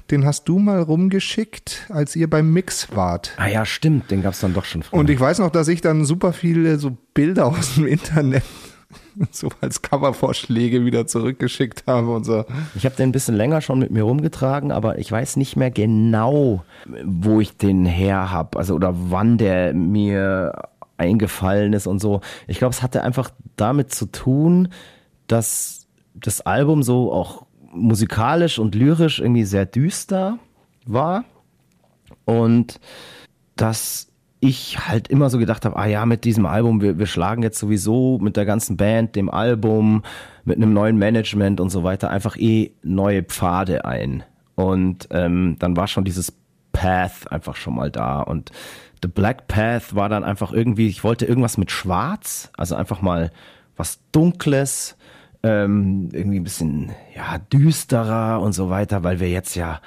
den 0.10 0.26
hast 0.26 0.46
du 0.46 0.60
mal 0.60 0.82
rumgeschickt, 0.82 1.88
als 1.90 2.16
ihr 2.16 2.30
beim 2.30 2.52
Mix 2.52 2.96
wart. 2.96 3.34
Ah 3.38 3.48
ja, 3.48 3.66
stimmt, 3.66 4.10
den 4.12 4.22
gab 4.22 4.34
es 4.34 4.40
dann 4.40 4.54
doch 4.54 4.66
schon 4.66 4.84
früher. 4.84 5.00
Und 5.00 5.10
ich 5.10 5.20
weiß 5.20 5.40
noch, 5.40 5.52
dass 5.52 5.68
ich 5.68 5.82
dann 5.82 6.06
super 6.06 6.34
viele 6.34 6.80
so 6.80 6.98
Bilder 7.14 7.48
aus 7.48 7.76
dem 7.76 7.88
Internet 7.88 8.44
so 9.32 9.50
als 9.62 9.82
Covervorschläge 9.82 10.86
wieder 10.86 11.08
zurückgeschickt 11.08 11.84
habe 11.88 12.14
und 12.14 12.24
so. 12.24 12.46
Ich 12.76 12.86
habe 12.86 12.96
den 12.96 13.10
ein 13.10 13.12
bisschen 13.12 13.36
länger 13.36 13.62
schon 13.62 13.80
mit 13.80 13.92
mir 13.92 14.04
rumgetragen, 14.04 14.72
aber 14.72 15.00
ich 15.00 15.12
weiß 15.12 15.38
nicht 15.38 15.56
mehr 15.56 15.72
genau, 15.72 16.64
wo 17.04 17.42
ich 17.42 17.58
den 17.58 17.86
her 17.86 18.32
habe, 18.32 18.58
also 18.58 18.76
oder 18.76 18.94
wann 18.96 19.38
der 19.38 19.74
mir 19.74 20.54
eingefallen 20.98 21.74
ist 21.74 21.88
und 21.88 22.00
so. 22.00 22.22
Ich 22.48 22.58
glaube, 22.58 22.74
es 22.74 22.82
hatte 22.82 23.04
einfach 23.04 23.32
damit 23.56 23.94
zu 23.94 24.06
tun, 24.08 24.70
dass 25.28 25.88
das 26.14 26.42
Album 26.42 26.84
so 26.84 27.12
auch 27.12 27.46
musikalisch 27.72 28.60
und 28.60 28.76
lyrisch 28.76 29.20
irgendwie 29.20 29.44
sehr 29.44 29.66
düster 29.66 30.40
war 30.86 31.26
und 32.26 32.80
dass 33.56 34.08
ich 34.40 34.88
halt 34.88 35.08
immer 35.08 35.30
so 35.30 35.40
gedacht 35.40 35.66
habe, 35.66 35.76
ah 35.76 35.88
ja, 35.88 36.06
mit 36.06 36.24
diesem 36.24 36.46
Album, 36.46 36.82
wir, 36.82 37.00
wir 37.00 37.08
schlagen 37.08 37.42
jetzt 37.42 37.60
sowieso 37.60 38.20
mit 38.20 38.38
der 38.38 38.46
ganzen 38.46 38.78
Band, 38.78 39.16
dem 39.16 39.30
Album, 39.30 40.04
mit 40.44 40.58
einem 40.58 40.74
neuen 40.74 40.98
Management 40.98 41.60
und 41.60 41.70
so 41.70 41.84
weiter 41.84 42.10
einfach 42.10 42.38
eh 42.38 42.72
neue 42.84 43.24
Pfade 43.24 43.86
ein. 43.86 44.24
Und 44.56 45.08
ähm, 45.12 45.56
dann 45.60 45.76
war 45.76 45.88
schon 45.88 46.06
dieses 46.06 46.34
Path 46.72 47.32
einfach 47.32 47.56
schon 47.56 47.76
mal 47.76 47.90
da. 47.90 48.22
Und 48.22 48.52
The 49.06 49.12
Black 49.12 49.48
Path 49.48 49.94
war 49.94 50.10
dann 50.10 50.24
einfach 50.24 50.52
irgendwie, 50.52 50.88
ich 50.88 51.04
wollte 51.04 51.28
irgendwas 51.28 51.60
mit 51.60 51.70
Schwarz, 51.70 52.50
also 52.58 52.74
einfach 52.74 53.04
mal 53.04 53.32
was 53.78 54.00
Dunkles, 54.12 54.98
ähm, 55.44 56.10
irgendwie 56.12 56.40
ein 56.40 56.44
bisschen 56.44 56.90
ja 57.16 57.38
düsterer 57.38 58.42
und 58.42 58.54
so 58.54 58.72
weiter, 58.72 59.04
weil 59.04 59.20
wir 59.20 59.30
jetzt 59.30 59.54
ja 59.54 59.80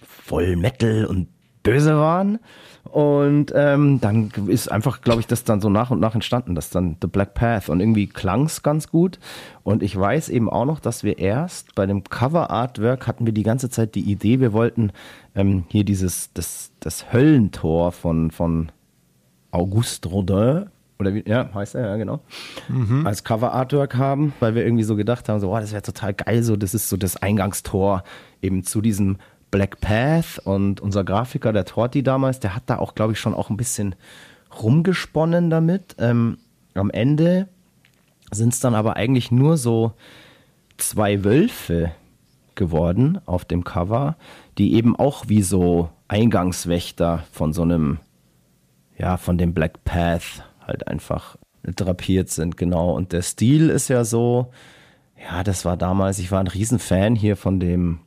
voll 0.00 0.54
Metal 0.54 1.06
und 1.06 1.26
böse 1.62 1.96
waren. 1.96 2.38
Und 2.84 3.52
ähm, 3.54 4.00
dann 4.00 4.30
ist 4.48 4.70
einfach, 4.70 5.02
glaube 5.02 5.20
ich, 5.20 5.26
das 5.26 5.44
dann 5.44 5.60
so 5.60 5.70
nach 5.70 5.90
und 5.90 6.00
nach 6.00 6.14
entstanden, 6.14 6.54
das 6.54 6.70
dann 6.70 6.96
The 7.00 7.06
Black 7.06 7.34
Path. 7.34 7.68
Und 7.68 7.80
irgendwie 7.80 8.08
klang 8.08 8.46
es 8.46 8.62
ganz 8.62 8.88
gut. 8.88 9.18
Und 9.62 9.82
ich 9.82 9.96
weiß 9.96 10.28
eben 10.28 10.50
auch 10.50 10.64
noch, 10.64 10.80
dass 10.80 11.04
wir 11.04 11.18
erst 11.18 11.74
bei 11.74 11.86
dem 11.86 12.04
Cover-Artwork 12.04 13.06
hatten 13.06 13.24
wir 13.24 13.32
die 13.32 13.44
ganze 13.44 13.70
Zeit 13.70 13.94
die 13.94 14.10
Idee, 14.10 14.40
wir 14.40 14.52
wollten 14.52 14.92
ähm, 15.34 15.64
hier 15.68 15.84
dieses, 15.84 16.32
das, 16.34 16.72
das 16.80 17.12
Höllentor 17.12 17.92
von, 17.92 18.30
von 18.30 18.72
Auguste 19.52 20.08
Rodin, 20.08 20.66
oder 20.98 21.14
wie, 21.14 21.24
ja, 21.26 21.52
heißt 21.52 21.74
er, 21.74 21.88
ja, 21.88 21.96
genau, 21.96 22.20
als 23.04 23.24
Cover-Artwork 23.24 23.96
haben, 23.96 24.32
weil 24.40 24.54
wir 24.54 24.64
irgendwie 24.64 24.84
so 24.84 24.96
gedacht 24.96 25.28
haben, 25.28 25.40
so, 25.40 25.52
oh, 25.52 25.58
das 25.58 25.72
wäre 25.72 25.82
total 25.82 26.14
geil, 26.14 26.42
so, 26.42 26.56
das 26.56 26.74
ist 26.74 26.88
so 26.88 26.96
das 26.96 27.16
Eingangstor 27.16 28.04
eben 28.40 28.62
zu 28.62 28.80
diesem 28.80 29.16
Black 29.52 29.80
Path 29.80 30.40
und 30.42 30.80
unser 30.80 31.04
Grafiker, 31.04 31.52
der 31.52 31.66
Torti 31.66 32.02
damals, 32.02 32.40
der 32.40 32.56
hat 32.56 32.64
da 32.66 32.78
auch, 32.78 32.96
glaube 32.96 33.12
ich, 33.12 33.20
schon 33.20 33.34
auch 33.34 33.50
ein 33.50 33.56
bisschen 33.56 33.94
rumgesponnen 34.60 35.50
damit. 35.50 35.94
Ähm, 35.98 36.38
am 36.74 36.90
Ende 36.90 37.48
sind 38.32 38.54
es 38.54 38.60
dann 38.60 38.74
aber 38.74 38.96
eigentlich 38.96 39.30
nur 39.30 39.58
so 39.58 39.92
zwei 40.78 41.22
Wölfe 41.22 41.92
geworden 42.54 43.20
auf 43.26 43.44
dem 43.44 43.62
Cover, 43.62 44.16
die 44.58 44.74
eben 44.74 44.96
auch 44.96 45.28
wie 45.28 45.42
so 45.42 45.90
Eingangswächter 46.08 47.24
von 47.30 47.52
so 47.52 47.62
einem, 47.62 47.98
ja, 48.98 49.18
von 49.18 49.36
dem 49.36 49.52
Black 49.52 49.84
Path 49.84 50.44
halt 50.66 50.88
einfach 50.88 51.36
drapiert 51.62 52.30
sind, 52.30 52.56
genau. 52.56 52.94
Und 52.94 53.12
der 53.12 53.22
Stil 53.22 53.68
ist 53.68 53.88
ja 53.88 54.04
so, 54.04 54.50
ja, 55.22 55.44
das 55.44 55.66
war 55.66 55.76
damals, 55.76 56.18
ich 56.18 56.32
war 56.32 56.40
ein 56.40 56.48
Riesenfan 56.48 57.14
hier 57.14 57.36
von 57.36 57.60
dem 57.60 58.00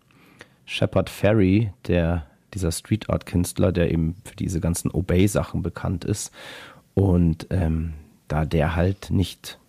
Shepard 0.65 1.09
Ferry, 1.09 1.71
der 1.87 2.25
dieser 2.53 2.71
Street 2.71 3.09
Art 3.09 3.25
Künstler, 3.25 3.71
der 3.71 3.91
eben 3.91 4.15
für 4.23 4.35
diese 4.35 4.59
ganzen 4.59 4.89
Obey-Sachen 4.91 5.61
bekannt 5.61 6.05
ist. 6.05 6.31
Und 6.93 7.47
ähm, 7.49 7.93
da 8.27 8.45
der 8.45 8.75
halt 8.75 9.09
nicht, 9.11 9.59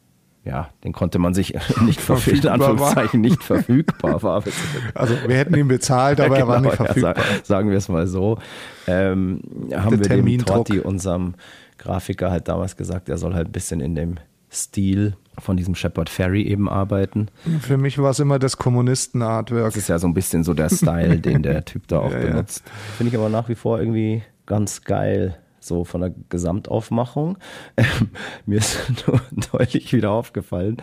ja, 0.44 0.70
den 0.84 0.92
konnte 0.92 1.18
man 1.18 1.34
sich 1.34 1.54
nicht 1.82 2.00
verfügbar, 2.00 2.54
in 2.54 2.60
war. 2.60 2.70
Anführungszeichen 2.70 3.20
nicht 3.20 3.42
verfügbar 3.42 4.22
war. 4.22 4.42
Also 4.94 5.14
wir 5.26 5.36
hätten 5.36 5.54
ihn 5.56 5.68
bezahlt, 5.68 6.20
aber 6.20 6.38
er 6.38 6.46
war 6.48 6.58
Genau, 6.60 6.70
nicht 6.70 6.78
ja, 6.78 6.84
verfügbar. 6.86 7.14
sa- 7.16 7.44
sagen 7.44 7.70
wir 7.70 7.76
es 7.76 7.88
mal 7.88 8.06
so. 8.06 8.38
Ähm, 8.86 9.40
haben 9.74 9.98
wir 9.98 10.08
dem. 10.08 10.44
Torti, 10.44 10.78
unserem 10.78 11.34
Grafiker, 11.78 12.30
halt 12.30 12.46
damals 12.48 12.76
gesagt, 12.76 13.08
er 13.08 13.18
soll 13.18 13.34
halt 13.34 13.48
ein 13.48 13.52
bisschen 13.52 13.80
in 13.80 13.94
dem 13.96 14.14
Stil 14.50 15.16
von 15.38 15.56
diesem 15.56 15.74
Shepard 15.74 16.08
Ferry 16.08 16.42
eben 16.42 16.68
arbeiten. 16.68 17.28
Für 17.60 17.76
mich 17.76 17.98
war 17.98 18.10
es 18.10 18.18
immer 18.20 18.38
das 18.38 18.56
Kommunisten-Artwork. 18.56 19.66
Das 19.66 19.76
ist 19.76 19.88
ja 19.88 19.98
so 19.98 20.06
ein 20.06 20.14
bisschen 20.14 20.44
so 20.44 20.54
der 20.54 20.68
Style, 20.70 21.18
den 21.20 21.42
der 21.42 21.64
Typ 21.64 21.86
da 21.88 21.98
auch 22.00 22.10
Ja, 22.12 22.18
ja. 22.20 22.26
benutzt. 22.26 22.62
Finde 22.96 23.10
ich 23.12 23.18
aber 23.18 23.28
nach 23.28 23.48
wie 23.48 23.54
vor 23.54 23.78
irgendwie 23.78 24.22
ganz 24.46 24.82
geil, 24.82 25.36
so 25.60 25.84
von 25.84 26.00
der 26.00 26.12
Gesamtaufmachung. 26.28 27.38
Ähm, 27.76 28.10
mir 28.46 28.58
ist 28.58 28.78
nur 29.06 29.20
deutlich 29.52 29.92
wieder 29.92 30.10
aufgefallen, 30.12 30.78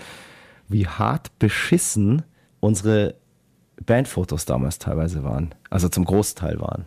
wie 0.70 0.88
hart 0.88 1.38
beschissen 1.40 2.24
unsere 2.60 3.16
Bandfotos 3.86 4.46
damals 4.46 4.78
teilweise 4.80 5.24
waren. 5.24 5.56
Also 5.70 5.90
zum 5.90 6.06
Großteil 6.06 6.60
waren. 6.60 6.86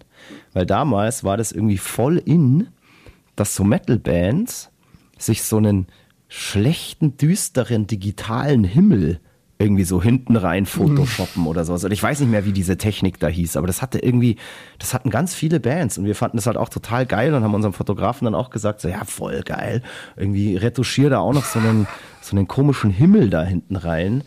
Weil 0.52 0.66
damals 0.66 1.24
war 1.24 1.36
das 1.36 1.52
irgendwie 1.52 1.78
voll 1.78 2.18
in, 2.18 2.68
dass 3.34 3.54
so 3.54 3.64
Metal-Bands 3.64 4.70
sich 5.18 5.42
so 5.42 5.56
einen 5.58 5.86
schlechten, 6.28 7.16
düsteren, 7.16 7.86
digitalen 7.86 8.64
Himmel 8.64 9.20
irgendwie 9.58 9.84
so 9.84 10.02
hinten 10.02 10.36
rein 10.36 10.66
photoshoppen 10.66 11.46
oder 11.46 11.64
sowas. 11.64 11.82
Und 11.84 11.92
ich 11.92 12.02
weiß 12.02 12.20
nicht 12.20 12.30
mehr, 12.30 12.44
wie 12.44 12.52
diese 12.52 12.76
Technik 12.76 13.18
da 13.18 13.28
hieß, 13.28 13.56
aber 13.56 13.66
das 13.66 13.80
hatte 13.80 13.98
irgendwie, 13.98 14.36
das 14.78 14.92
hatten 14.92 15.08
ganz 15.08 15.34
viele 15.34 15.60
Bands 15.60 15.96
und 15.96 16.04
wir 16.04 16.14
fanden 16.14 16.36
das 16.36 16.46
halt 16.46 16.58
auch 16.58 16.68
total 16.68 17.06
geil 17.06 17.32
und 17.32 17.42
haben 17.42 17.54
unserem 17.54 17.72
Fotografen 17.72 18.26
dann 18.26 18.34
auch 18.34 18.50
gesagt, 18.50 18.80
so 18.82 18.88
ja, 18.88 19.04
voll 19.04 19.42
geil. 19.42 19.82
Irgendwie 20.16 20.56
retuschier 20.56 21.08
da 21.08 21.20
auch 21.20 21.32
noch 21.32 21.44
so 21.44 21.58
einen, 21.58 21.86
so 22.20 22.36
einen 22.36 22.46
komischen 22.48 22.90
Himmel 22.90 23.30
da 23.30 23.44
hinten 23.44 23.76
rein. 23.76 24.24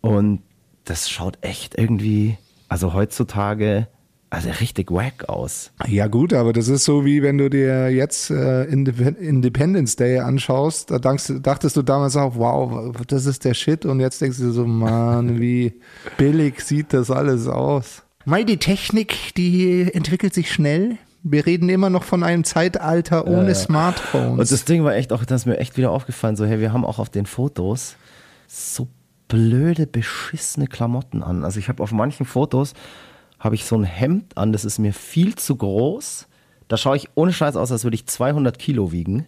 Und 0.00 0.42
das 0.84 1.08
schaut 1.08 1.38
echt 1.42 1.78
irgendwie, 1.78 2.38
also 2.68 2.92
heutzutage, 2.92 3.86
also 4.32 4.48
richtig 4.48 4.90
wack 4.90 5.28
aus. 5.28 5.72
Ja 5.86 6.06
gut, 6.06 6.32
aber 6.32 6.54
das 6.54 6.68
ist 6.68 6.86
so 6.86 7.04
wie 7.04 7.22
wenn 7.22 7.36
du 7.36 7.50
dir 7.50 7.90
jetzt 7.90 8.30
äh, 8.30 8.64
Indep 8.64 9.20
Independence 9.20 9.96
Day 9.96 10.20
anschaust, 10.20 10.90
da 10.90 10.98
dachtest, 10.98 11.46
dachtest 11.46 11.76
du 11.76 11.82
damals 11.82 12.16
auch, 12.16 12.36
wow, 12.36 12.96
das 13.06 13.26
ist 13.26 13.44
der 13.44 13.52
Shit 13.52 13.84
und 13.84 14.00
jetzt 14.00 14.22
denkst 14.22 14.38
du 14.38 14.50
so, 14.50 14.66
Mann, 14.66 15.38
wie 15.40 15.74
billig 16.16 16.62
sieht 16.62 16.94
das 16.94 17.10
alles 17.10 17.46
aus. 17.46 18.04
Mei, 18.24 18.42
die 18.44 18.56
Technik, 18.56 19.34
die 19.36 19.92
entwickelt 19.92 20.32
sich 20.32 20.50
schnell. 20.50 20.96
Wir 21.22 21.44
reden 21.44 21.68
immer 21.68 21.90
noch 21.90 22.04
von 22.04 22.22
einem 22.22 22.44
Zeitalter 22.44 23.26
ohne 23.26 23.48
ja. 23.48 23.54
Smartphones. 23.54 24.38
Und 24.38 24.50
das 24.50 24.64
Ding 24.64 24.82
war 24.82 24.94
echt 24.94 25.12
auch, 25.12 25.26
das 25.26 25.42
ist 25.42 25.46
mir 25.46 25.58
echt 25.58 25.76
wieder 25.76 25.90
aufgefallen, 25.90 26.36
so, 26.36 26.46
hey, 26.46 26.58
wir 26.58 26.72
haben 26.72 26.86
auch 26.86 26.98
auf 26.98 27.10
den 27.10 27.26
Fotos 27.26 27.96
so 28.48 28.88
blöde, 29.28 29.86
beschissene 29.86 30.68
Klamotten 30.68 31.22
an. 31.22 31.44
Also 31.44 31.58
ich 31.58 31.68
habe 31.68 31.82
auf 31.82 31.92
manchen 31.92 32.24
Fotos, 32.24 32.72
habe 33.42 33.56
ich 33.56 33.64
so 33.64 33.76
ein 33.76 33.82
Hemd 33.82 34.38
an, 34.38 34.52
das 34.52 34.64
ist 34.64 34.78
mir 34.78 34.92
viel 34.92 35.34
zu 35.34 35.56
groß. 35.56 36.28
Da 36.68 36.76
schaue 36.76 36.96
ich 36.96 37.08
ohne 37.16 37.32
Scheiß 37.32 37.56
aus, 37.56 37.72
als 37.72 37.82
würde 37.82 37.96
ich 37.96 38.06
200 38.06 38.56
Kilo 38.56 38.92
wiegen. 38.92 39.26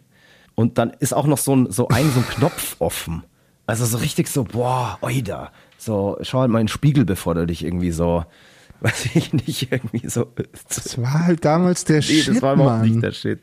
Und 0.54 0.78
dann 0.78 0.90
ist 1.00 1.12
auch 1.12 1.26
noch 1.26 1.38
so 1.38 1.54
ein, 1.56 1.70
so 1.72 1.88
ein, 1.88 2.08
so 2.12 2.20
ein 2.20 2.28
Knopf 2.28 2.76
offen. 2.78 3.24
Also 3.66 3.84
so 3.84 3.98
richtig 3.98 4.28
so, 4.28 4.44
boah, 4.44 4.98
oida. 5.00 5.50
So, 5.78 6.16
schau 6.22 6.40
halt 6.40 6.50
mal 6.50 6.60
in 6.60 6.66
den 6.66 6.68
Spiegel, 6.68 7.04
bevor 7.04 7.34
du 7.34 7.44
dich 7.44 7.64
irgendwie 7.64 7.90
so, 7.90 8.24
weiß 8.80 9.16
ich 9.16 9.32
nicht, 9.32 9.72
irgendwie 9.72 10.08
so. 10.08 10.32
Das 10.68 10.96
war 11.02 11.26
halt 11.26 11.44
damals 11.44 11.84
der 11.84 11.96
Nee, 11.96 12.02
Shit, 12.02 12.36
das 12.36 12.42
war 12.42 12.54
überhaupt 12.54 12.84
nicht 12.84 13.02
der 13.02 13.12
Shit. 13.12 13.40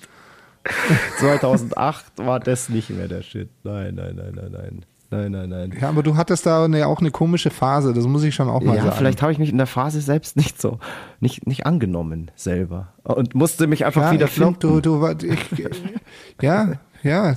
2008 1.20 2.06
war 2.18 2.40
das 2.40 2.70
nicht 2.70 2.92
mehr 2.92 3.10
der 3.10 3.24
Shit. 3.24 3.50
Nein, 3.64 3.96
nein, 3.96 4.16
nein, 4.16 4.34
nein, 4.36 4.52
nein. 4.52 4.86
Nein, 5.12 5.32
nein, 5.34 5.50
nein. 5.50 5.74
Ja, 5.80 5.90
aber 5.90 6.04
du 6.04 6.16
hattest 6.16 6.46
da 6.46 6.64
eine, 6.66 6.88
auch 6.88 7.00
eine 7.02 7.12
komische 7.12 7.50
Phase, 7.50 7.92
das 7.94 8.06
muss 8.08 8.24
ich 8.24 8.34
schon 8.34 8.48
auch 8.50 8.62
mal 8.62 8.78
Ja, 8.78 8.84
sagen. 8.84 8.96
vielleicht 8.98 9.22
habe 9.22 9.32
ich 9.34 9.40
mich 9.40 9.50
in 9.52 9.58
der 9.58 9.68
Phase 9.68 10.00
selbst 10.02 10.38
nicht 10.38 10.60
so, 10.62 10.80
nicht, 11.20 11.46
nicht 11.46 11.66
angenommen 11.66 12.32
selber. 12.36 12.94
Und 13.04 13.36
musste 13.36 13.68
mich 13.68 13.86
einfach 13.86 14.04
ja, 14.04 14.12
wieder 14.14 14.26
ich 14.26 14.32
find, 14.32 14.62
finden. 14.62 14.82
du, 14.82 14.82
du, 14.82 15.02
war- 15.02 15.22
ich, 15.22 15.66
ja, 16.42 16.74
ja, 17.04 17.36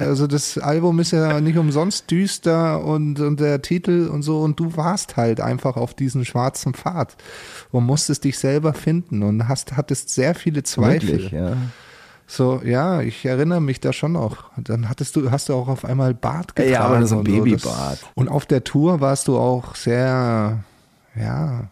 also 0.00 0.26
das 0.26 0.58
Album 0.58 1.00
ist 1.00 1.12
ja 1.12 1.40
nicht 1.40 1.56
umsonst 1.58 2.10
düster 2.10 2.84
und, 2.84 3.18
und 3.20 3.40
der 3.40 3.62
Titel 3.62 4.08
und 4.12 4.22
so 4.22 4.40
und 4.40 4.60
du 4.60 4.76
warst 4.76 5.16
halt 5.16 5.40
einfach 5.40 5.76
auf 5.76 5.94
diesem 5.94 6.24
schwarzen 6.26 6.74
Pfad 6.74 7.16
und 7.70 7.84
musstest 7.84 8.24
dich 8.24 8.38
selber 8.38 8.74
finden 8.74 9.22
und 9.22 9.48
hast, 9.48 9.76
hattest 9.76 10.10
sehr 10.10 10.34
viele 10.34 10.62
Zweifel. 10.62 11.08
Wirklich, 11.08 11.30
ja. 11.32 11.56
So, 12.34 12.62
ja, 12.64 13.02
ich 13.02 13.26
erinnere 13.26 13.60
mich 13.60 13.78
da 13.80 13.92
schon 13.92 14.12
noch. 14.12 14.44
Dann 14.56 14.88
hattest 14.88 15.16
du, 15.16 15.30
hast 15.30 15.50
du 15.50 15.54
auch 15.54 15.68
auf 15.68 15.84
einmal 15.84 16.14
Bart 16.14 16.56
getragen. 16.56 16.72
Ja, 16.72 16.80
aber 16.80 17.06
so 17.06 17.18
ein 17.18 17.24
Babybart. 17.24 18.00
Das, 18.00 18.08
und 18.14 18.30
auf 18.30 18.46
der 18.46 18.64
Tour 18.64 19.02
warst 19.02 19.28
du 19.28 19.36
auch 19.36 19.74
sehr, 19.74 20.64
ja, 21.14 21.68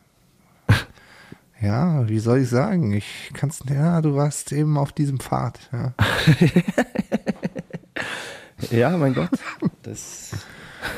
ja, 1.63 2.07
wie 2.07 2.19
soll 2.19 2.41
ich 2.41 2.51
sagen? 2.51 2.93
Ich 2.93 3.31
kann's, 3.33 3.63
ja, 3.71 4.03
du 4.03 4.17
warst 4.17 4.53
eben 4.53 4.77
auf 4.77 4.93
diesem 4.93 5.19
Pfad, 5.19 5.59
ja. 5.73 5.95
Ja, 8.71 8.95
mein 8.99 9.15
Gott. 9.15 9.31
Das. 9.83 10.33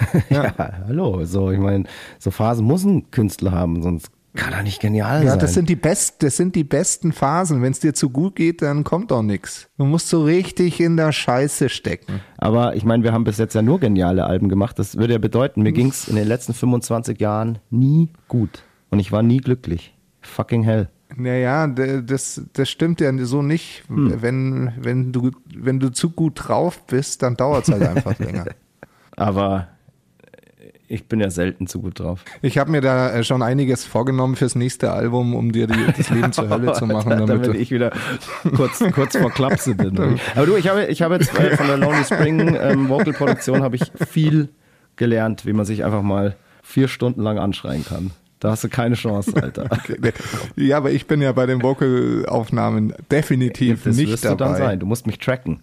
ja. 0.28 0.52
hallo. 0.86 1.24
So, 1.24 1.52
ich 1.52 1.60
meine, 1.60 1.84
so 2.18 2.32
Phasen 2.32 2.66
muss 2.66 2.82
ein 2.82 3.12
Künstler 3.12 3.52
haben, 3.52 3.80
sonst 3.80 4.10
kann 4.34 4.52
er 4.52 4.62
nicht 4.62 4.80
genial 4.80 5.22
Ja, 5.24 5.30
sein. 5.30 5.38
das 5.40 5.54
sind 5.54 5.68
die 5.68 5.76
best, 5.76 6.22
das 6.22 6.36
sind 6.36 6.54
die 6.54 6.64
besten 6.64 7.12
Phasen. 7.12 7.60
Wenn 7.62 7.72
es 7.72 7.80
dir 7.80 7.92
zu 7.94 8.10
gut 8.10 8.36
geht, 8.36 8.62
dann 8.62 8.82
kommt 8.84 9.12
auch 9.12 9.22
nix. 9.22 9.68
Du 9.76 9.84
musst 9.84 10.08
so 10.08 10.24
richtig 10.24 10.80
in 10.80 10.96
der 10.96 11.12
Scheiße 11.12 11.68
stecken. 11.68 12.20
Aber 12.38 12.74
ich 12.74 12.84
meine, 12.84 13.02
wir 13.04 13.12
haben 13.12 13.24
bis 13.24 13.38
jetzt 13.38 13.54
ja 13.54 13.62
nur 13.62 13.78
geniale 13.80 14.24
Alben 14.24 14.48
gemacht. 14.48 14.78
Das 14.78 14.96
würde 14.96 15.12
ja 15.14 15.18
bedeuten, 15.18 15.62
mir 15.62 15.72
ging's 15.72 16.08
in 16.08 16.16
den 16.16 16.26
letzten 16.26 16.54
25 16.54 17.20
Jahren 17.20 17.58
nie 17.70 18.10
gut. 18.28 18.62
Und 18.90 19.00
ich 19.00 19.12
war 19.12 19.22
nie 19.22 19.38
glücklich. 19.38 19.94
Fucking 20.22 20.62
hell. 20.62 20.88
Naja, 21.14 21.66
das, 21.66 22.42
das 22.54 22.70
stimmt 22.70 23.00
ja 23.02 23.12
so 23.24 23.42
nicht. 23.42 23.84
Hm. 23.88 24.22
Wenn, 24.22 24.72
wenn, 24.80 25.12
du, 25.12 25.30
wenn 25.54 25.78
du 25.78 25.90
zu 25.90 26.08
gut 26.10 26.48
drauf 26.48 26.86
bist, 26.86 27.22
dann 27.22 27.36
dauert 27.36 27.68
es 27.68 27.74
halt 27.74 27.82
einfach 27.96 28.18
länger. 28.18 28.46
Aber 29.16 29.68
ich 30.92 31.06
bin 31.06 31.20
ja 31.20 31.30
selten 31.30 31.66
zu 31.66 31.80
gut 31.80 32.00
drauf. 32.00 32.22
Ich 32.42 32.58
habe 32.58 32.70
mir 32.70 32.82
da 32.82 33.12
äh, 33.12 33.24
schon 33.24 33.42
einiges 33.42 33.84
vorgenommen 33.84 34.36
fürs 34.36 34.54
nächste 34.54 34.92
Album, 34.92 35.34
um 35.34 35.50
dir 35.50 35.66
die, 35.66 35.86
das 35.96 36.10
Leben 36.10 36.32
zur 36.32 36.50
Hölle 36.50 36.74
zu 36.74 36.86
machen. 36.86 37.10
Damit, 37.10 37.28
damit 37.30 37.46
du, 37.46 37.52
ich 37.52 37.70
wieder 37.70 37.92
kurz, 38.54 38.84
kurz 38.92 39.16
vor 39.16 39.30
Klapse 39.30 39.74
bin. 39.74 39.98
Aber 40.34 40.46
du, 40.46 40.56
ich 40.56 40.68
habe, 40.68 40.84
ich 40.86 41.00
habe 41.00 41.14
jetzt 41.14 41.34
äh, 41.38 41.56
von 41.56 41.66
der 41.66 41.78
Lonely 41.78 42.04
Spring 42.04 42.56
ähm, 42.60 42.88
Vocal 42.90 43.14
Produktion 43.14 43.62
habe 43.62 43.76
ich 43.76 43.90
viel 44.06 44.50
gelernt, 44.96 45.46
wie 45.46 45.54
man 45.54 45.64
sich 45.64 45.82
einfach 45.82 46.02
mal 46.02 46.36
vier 46.62 46.88
Stunden 46.88 47.22
lang 47.22 47.38
anschreien 47.38 47.86
kann. 47.86 48.10
Da 48.38 48.50
hast 48.50 48.64
du 48.64 48.68
keine 48.68 48.96
Chance, 48.96 49.32
Alter. 49.40 49.68
ja, 50.56 50.76
aber 50.76 50.90
ich 50.90 51.06
bin 51.06 51.22
ja 51.22 51.32
bei 51.32 51.46
den 51.46 51.62
Vocalaufnahmen 51.62 52.92
definitiv 53.10 53.84
Das 53.84 53.96
nicht 53.96 54.10
wirst 54.10 54.24
du 54.24 54.28
dabei. 54.28 54.44
dann 54.44 54.56
sein. 54.56 54.80
Du 54.80 54.86
musst 54.86 55.06
mich 55.06 55.18
tracken. 55.18 55.62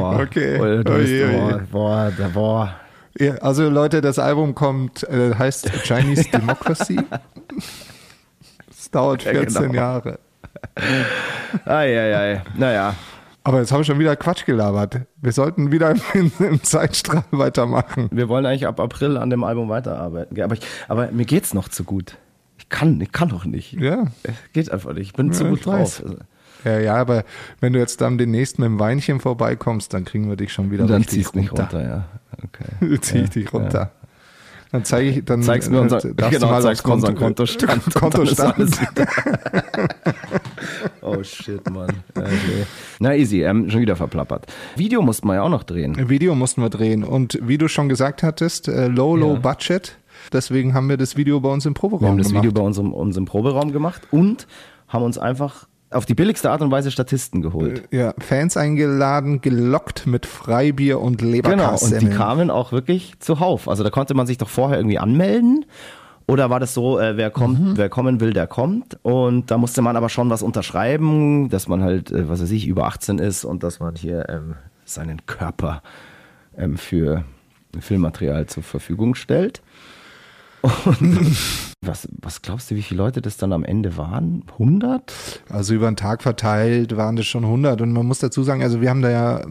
Boah. 0.00 0.20
Okay. 0.20 0.58
Boah, 0.58 0.84
du 0.84 0.94
bist, 0.98 1.32
boah, 1.32 1.60
boah, 1.70 2.12
da- 2.16 2.28
boah. 2.28 2.74
Ja, 3.18 3.34
also 3.36 3.68
Leute, 3.68 4.00
das 4.00 4.18
Album 4.18 4.54
kommt, 4.54 5.02
äh, 5.08 5.34
heißt 5.34 5.70
Chinese 5.84 6.24
Democracy. 6.32 6.98
Es 8.70 8.90
dauert 8.90 9.24
Ja, 9.24 9.32
14 9.32 9.62
genau. 9.62 9.74
Jahre. 9.74 10.18
Eieiei. 11.64 12.42
Naja. 12.56 12.94
Aber 13.42 13.58
jetzt 13.60 13.72
habe 13.72 13.82
ich 13.82 13.86
schon 13.86 13.98
wieder 13.98 14.16
Quatsch 14.16 14.44
gelabert. 14.44 15.00
Wir 15.20 15.32
sollten 15.32 15.72
wieder 15.72 15.94
im, 16.14 16.30
im 16.38 16.62
Zeitstrahl 16.62 17.24
weitermachen. 17.30 18.08
Wir 18.12 18.28
wollen 18.28 18.44
eigentlich 18.46 18.66
ab 18.66 18.78
April 18.78 19.16
an 19.16 19.30
dem 19.30 19.44
Album 19.44 19.68
weiterarbeiten. 19.68 20.40
Aber, 20.42 20.54
ich, 20.54 20.60
aber 20.88 21.10
mir 21.10 21.24
geht's 21.24 21.54
noch 21.54 21.68
zu 21.68 21.84
gut. 21.84 22.16
Ich 22.58 22.68
kann, 22.68 23.00
ich 23.00 23.10
kann 23.10 23.30
doch 23.30 23.44
nicht. 23.46 23.72
Ja. 23.72 24.04
Es 24.22 24.34
Geht 24.52 24.70
einfach 24.70 24.92
nicht. 24.92 25.08
Ich 25.08 25.12
bin 25.14 25.32
zu 25.32 25.44
Ja, 25.44 25.50
gut 25.50 25.60
ich 25.60 25.66
weiß. 25.66 26.02
Ja, 26.64 26.78
ja, 26.78 26.94
aber 26.96 27.24
wenn 27.60 27.72
du 27.72 27.78
jetzt 27.78 28.00
dann 28.00 28.18
demnächst 28.18 28.58
mit 28.58 28.66
dem 28.66 28.78
Weinchen 28.78 29.20
vorbeikommst, 29.20 29.94
dann 29.94 30.04
kriegen 30.04 30.28
wir 30.28 30.36
dich 30.36 30.52
schon 30.52 30.70
wieder 30.70 30.86
dann 30.86 30.98
richtig 30.98 31.18
ziehst 31.18 31.34
du 31.34 31.38
mich 31.40 31.52
runter, 31.52 31.82
ja. 31.82 32.04
Okay. 32.44 32.98
Zieh 33.00 33.18
ich 33.18 33.30
dich 33.30 33.52
runter. 33.52 33.92
Dann 34.72 34.84
zeige 34.84 35.10
ich, 35.10 35.24
dann 35.24 35.42
Zeigst 35.42 35.68
mir 35.68 35.80
unser, 35.80 36.04
äh, 36.04 36.14
darfst 36.14 36.34
genau, 36.38 36.46
du 36.46 36.52
mal 36.52 36.62
zeigst 36.62 36.86
mir 36.86 36.92
unseren 36.92 37.16
Kontostand. 37.16 37.82
dann 37.92 37.92
Kontostand. 37.92 38.78
oh 41.00 41.22
shit, 41.24 41.68
Mann. 41.68 41.90
Okay. 42.14 42.66
Na 43.00 43.16
easy, 43.16 43.42
ähm, 43.42 43.68
schon 43.68 43.80
wieder 43.80 43.96
verplappert. 43.96 44.46
Video 44.76 45.02
mussten 45.02 45.26
wir 45.26 45.34
ja 45.34 45.42
auch 45.42 45.48
noch 45.48 45.64
drehen. 45.64 46.08
Video 46.08 46.36
mussten 46.36 46.62
wir 46.62 46.70
drehen. 46.70 47.02
Und 47.02 47.38
wie 47.42 47.58
du 47.58 47.66
schon 47.66 47.88
gesagt 47.88 48.22
hattest, 48.22 48.68
äh, 48.68 48.86
low, 48.86 49.16
low 49.16 49.34
Ja. 49.34 49.40
budget. 49.40 49.98
Deswegen 50.32 50.72
haben 50.74 50.88
wir 50.88 50.96
das 50.96 51.16
Video 51.16 51.40
bei 51.40 51.48
uns 51.48 51.66
im 51.66 51.74
Proberaum 51.74 52.02
Wir 52.02 52.08
haben 52.10 52.18
das 52.18 52.28
gemacht. 52.28 52.44
Video 52.44 52.52
bei 52.52 52.64
uns 52.64 52.78
im, 52.78 52.92
uns 52.92 53.16
im 53.16 53.24
Proberaum 53.24 53.72
gemacht 53.72 54.02
und 54.12 54.46
haben 54.86 55.02
uns 55.02 55.18
einfach 55.18 55.66
auf 55.90 56.06
die 56.06 56.14
billigste 56.14 56.50
Art 56.50 56.62
und 56.62 56.70
Weise 56.70 56.90
Statisten 56.90 57.42
geholt. 57.42 57.88
ja, 57.90 58.14
Fans 58.18 58.56
eingeladen, 58.56 59.40
gelockt 59.40 60.06
mit 60.06 60.24
Freibier 60.26 61.00
und 61.00 61.18
Genau, 61.18 61.76
und 61.76 62.00
die 62.00 62.08
kamen 62.10 62.50
auch 62.50 62.70
wirklich 62.72 63.14
zuhauf. 63.18 63.68
Also 63.68 63.82
da 63.82 63.90
konnte 63.90 64.14
man 64.14 64.26
sich 64.26 64.38
doch 64.38 64.48
vorher 64.48 64.78
irgendwie 64.78 64.98
anmelden. 64.98 65.64
Oder 66.28 66.48
war 66.48 66.60
das 66.60 66.74
so, 66.74 67.00
äh, 67.00 67.16
wer 67.16 67.30
kommt, 67.30 67.58
Mhm. 67.58 67.76
wer 67.76 67.88
kommen 67.88 68.20
will, 68.20 68.32
der 68.32 68.46
kommt. 68.46 69.00
Und 69.02 69.50
da 69.50 69.58
musste 69.58 69.82
man 69.82 69.96
aber 69.96 70.08
schon 70.08 70.30
was 70.30 70.42
unterschreiben, 70.42 71.48
dass 71.48 71.66
man 71.66 71.82
halt, 71.82 72.12
äh, 72.12 72.28
was 72.28 72.40
weiß 72.40 72.52
ich, 72.52 72.68
über 72.68 72.86
18 72.86 73.18
ist 73.18 73.44
und 73.44 73.64
dass 73.64 73.80
man 73.80 73.96
hier 73.96 74.28
ähm, 74.28 74.54
seinen 74.84 75.26
Körper 75.26 75.82
ähm, 76.56 76.76
für 76.76 77.24
Filmmaterial 77.80 78.46
zur 78.46 78.62
Verfügung 78.62 79.16
stellt. 79.16 79.60
Und 80.84 81.69
was, 81.82 82.08
was 82.20 82.42
glaubst 82.42 82.70
du, 82.70 82.74
wie 82.74 82.82
viele 82.82 82.98
Leute 82.98 83.22
das 83.22 83.38
dann 83.38 83.52
am 83.54 83.64
Ende 83.64 83.96
waren? 83.96 84.44
100? 84.52 85.42
Also 85.48 85.74
über 85.74 85.90
den 85.90 85.96
Tag 85.96 86.22
verteilt 86.22 86.96
waren 86.96 87.16
das 87.16 87.26
schon 87.26 87.44
100 87.44 87.80
und 87.80 87.92
man 87.92 88.06
muss 88.06 88.18
dazu 88.18 88.42
sagen, 88.42 88.62
also 88.62 88.82
wir 88.82 88.90
haben 88.90 89.00
da 89.00 89.10
ja 89.10 89.46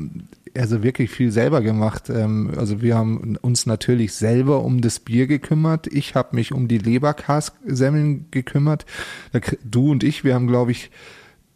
also 0.55 0.83
wirklich 0.83 1.09
viel 1.09 1.31
selber 1.31 1.61
gemacht. 1.61 2.09
Ähm, 2.09 2.51
Also 2.55 2.81
wir 2.81 2.95
haben 2.95 3.35
uns 3.41 3.65
natürlich 3.65 4.13
selber 4.13 4.63
um 4.63 4.81
das 4.81 4.99
Bier 4.99 5.25
gekümmert. 5.25 5.87
Ich 5.87 6.13
habe 6.13 6.35
mich 6.35 6.53
um 6.53 6.67
die 6.67 6.77
Leberkassemmeln 6.77 8.27
gekümmert. 8.29 8.85
Du 9.63 9.91
und 9.91 10.03
ich, 10.03 10.23
wir 10.23 10.35
haben 10.35 10.47
glaube 10.47 10.71
ich 10.71 10.91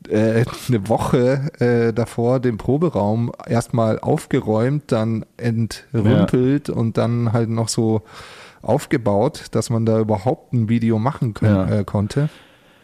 äh, 0.09 0.43
eine 0.67 0.89
Woche 0.89 1.51
äh, 1.59 1.93
davor 1.93 2.39
den 2.39 2.57
Proberaum 2.57 3.31
erstmal 3.45 3.99
aufgeräumt, 3.99 4.91
dann 4.91 5.23
entrümpelt 5.37 6.69
und 6.69 6.97
dann 6.97 7.31
halt 7.31 7.49
noch 7.49 7.69
so 7.69 8.01
aufgebaut, 8.63 9.45
dass 9.51 9.69
man 9.69 9.85
da 9.85 9.99
überhaupt 9.99 10.53
ein 10.53 10.69
Video 10.69 10.97
machen 10.99 11.33
können, 11.33 11.69
Ja. 11.69 11.79
äh, 11.79 11.83
konnte. 11.83 12.29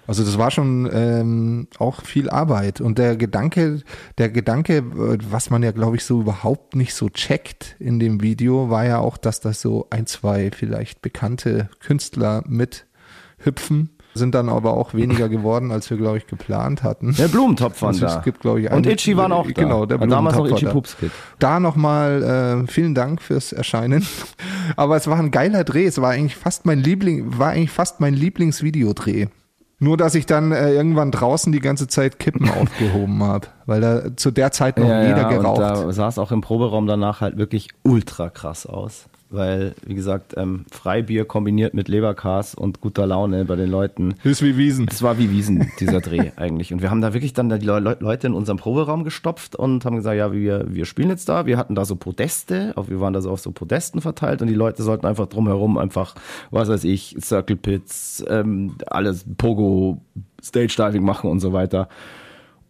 Also 0.08 0.24
das 0.24 0.39
war 0.39 0.50
schon 0.50 0.89
ähm, 0.92 1.68
auch 1.78 2.02
viel 2.04 2.32
Arbeit 2.32 2.82
und 2.82 2.98
der 2.98 3.15
Gedanke, 3.15 3.84
der 4.18 4.30
Gedanke, 4.30 4.78
äh, 4.78 5.18
was 5.30 5.52
man 5.52 5.62
ja 5.62 5.72
glaube 5.72 5.98
ich 5.98 6.04
so 6.04 6.22
überhaupt 6.22 6.76
nicht 6.76 6.96
so 6.96 7.10
checkt 7.10 7.76
in 7.80 8.00
dem 8.00 8.20
Video, 8.22 8.72
war 8.72 8.86
ja 8.86 8.98
auch, 8.98 9.18
dass 9.18 9.39
das 9.39 9.62
so 9.62 9.86
ein, 9.92 10.08
zwei 10.08 10.50
vielleicht 10.50 11.04
bekannte 11.04 11.70
Künstler 11.80 12.44
mit 12.48 12.88
hüpfen 13.38 13.92
sind 14.13 14.34
dann 14.36 14.50
aber 14.50 14.74
auch 14.74 14.93
weniger 14.93 15.30
geworden, 15.30 15.72
als 15.72 15.89
wir, 15.89 15.98
glaube 15.98 16.17
ich, 16.17 16.28
geplant 16.28 16.84
hatten. 16.84 17.15
Der 17.15 17.28
Blumentopf 17.28 17.82
waren 17.82 17.89
Also 17.89 18.06
da. 18.08 18.17
es 18.17 18.24
gibt, 18.24 18.39
glaube 18.41 18.62
ich, 18.62 18.67
Und 18.67 18.74
einen- 18.74 18.86
Itchy 18.91 19.16
waren 19.18 19.32
auch 19.32 19.45
da. 19.47 19.62
Genau, 19.62 19.86
der 19.86 19.99
War 19.99 20.07
Damals 20.07 20.36
noch 20.36 20.45
Blumentopf 20.45 20.93
Itchy 20.95 21.05
war 21.07 21.12
da. 21.39 21.47
Da 21.53 21.60
nochmal 21.60 22.64
äh, 22.66 22.72
vielen 22.72 22.95
Dank 22.95 23.22
fürs 23.22 23.53
Erscheinen. 23.53 24.05
Aber 24.76 24.95
es 24.97 25.07
war 25.07 25.18
ein 25.18 25.32
geiler 25.32 25.64
Dreh. 25.64 25.86
Es 25.86 26.01
war 26.01 26.12
eigentlich 26.12 26.36
fast 26.36 26.66
mein 26.66 26.80
Liebling, 26.80 27.38
war 27.38 27.49
eigentlich 27.49 27.72
fast 27.72 27.99
mein 27.99 28.14
Lieblingsvideodreh. 28.14 29.28
Nur, 29.82 29.95
dass 29.95 30.14
ich 30.16 30.26
dann 30.26 30.51
äh, 30.51 30.74
irgendwann 30.74 31.10
draußen 31.12 31.53
die 31.53 31.62
ganze 31.62 31.88
Zeit 31.88 32.20
Kippen 32.20 32.49
aufgehoben 32.62 33.24
habe, 33.24 33.47
weil 33.66 33.80
da 33.80 34.18
zu 34.18 34.30
der 34.32 34.51
Zeit 34.51 34.78
noch 34.78 34.86
jeder 34.89 35.30
und 35.30 35.34
geraucht. 35.36 35.62
da 35.62 35.91
sah 35.93 36.10
es 36.10 36.18
auch 36.20 36.34
im 36.34 36.41
Proberaum 36.41 36.86
danach 36.86 37.22
halt 37.22 37.38
wirklich 37.38 37.70
ultra 37.84 38.30
krass 38.30 38.66
aus. 38.66 39.05
Weil, 39.32 39.75
wie 39.86 39.93
gesagt, 39.93 40.34
ähm, 40.38 40.65
Freibier 40.71 41.23
kombiniert 41.23 41.75
mit 41.75 41.88
Leberkas 41.88 42.55
und 42.55 42.82
guter 42.82 43.05
Laune 43.05 43.45
bei 43.45 43.55
den 43.55 43.69
Leuten. 43.69 44.15
Ist 44.23 44.41
wie 44.41 44.57
Wiesen. 44.57 44.88
Es 44.89 45.03
war 45.03 45.19
wie 45.19 45.30
Wiesen, 45.30 45.71
dieser 45.80 46.01
Dreh 46.01 46.32
eigentlich. 46.36 46.73
Und 46.73 46.82
wir 46.82 46.89
haben 46.89 47.01
da 47.01 47.13
wirklich 47.13 47.34
dann 47.34 47.47
die 47.49 47.63
Le 47.63 47.97
Leute 47.99 48.25
in 48.25 48.34
unserem 48.34 48.57
Proberaum 48.57 49.03
gestopft 49.03 49.55
und 49.55 49.86
haben 49.86 49.97
gesagt, 49.97 50.17
ja, 50.17 50.34
wir, 50.34 50.73
wir 50.73 50.86
spielen 50.86 51.09
jetzt 51.09 51.30
da. 51.30 51.45
Wir 51.45 51.57
hatten 51.57 51.75
da 51.75 51.86
so 51.86 51.95
Podeste, 51.95 52.73
auf, 52.75 52.89
wir 52.89 53.01
waren 53.01 53.13
da 53.13 53.21
so 53.21 53.30
auf 53.30 53.39
so 53.39 53.51
Podesten 53.51 54.01
verteilt 54.01 54.41
und 54.41 54.47
die 54.47 54.55
Leute 54.55 54.82
sollten 54.82 55.05
einfach 55.05 55.27
drumherum 55.27 55.77
einfach, 55.77 56.15
was 56.49 56.67
weiß 56.67 56.84
ich, 56.86 57.15
Circle 57.21 57.57
Pits, 57.57 58.25
ähm, 58.27 58.77
alles 58.88 59.25
Pogo, 59.38 60.01
Stage 60.41 60.73
Diving 60.75 61.03
machen 61.03 61.30
und 61.30 61.39
so 61.39 61.53
weiter. 61.53 61.88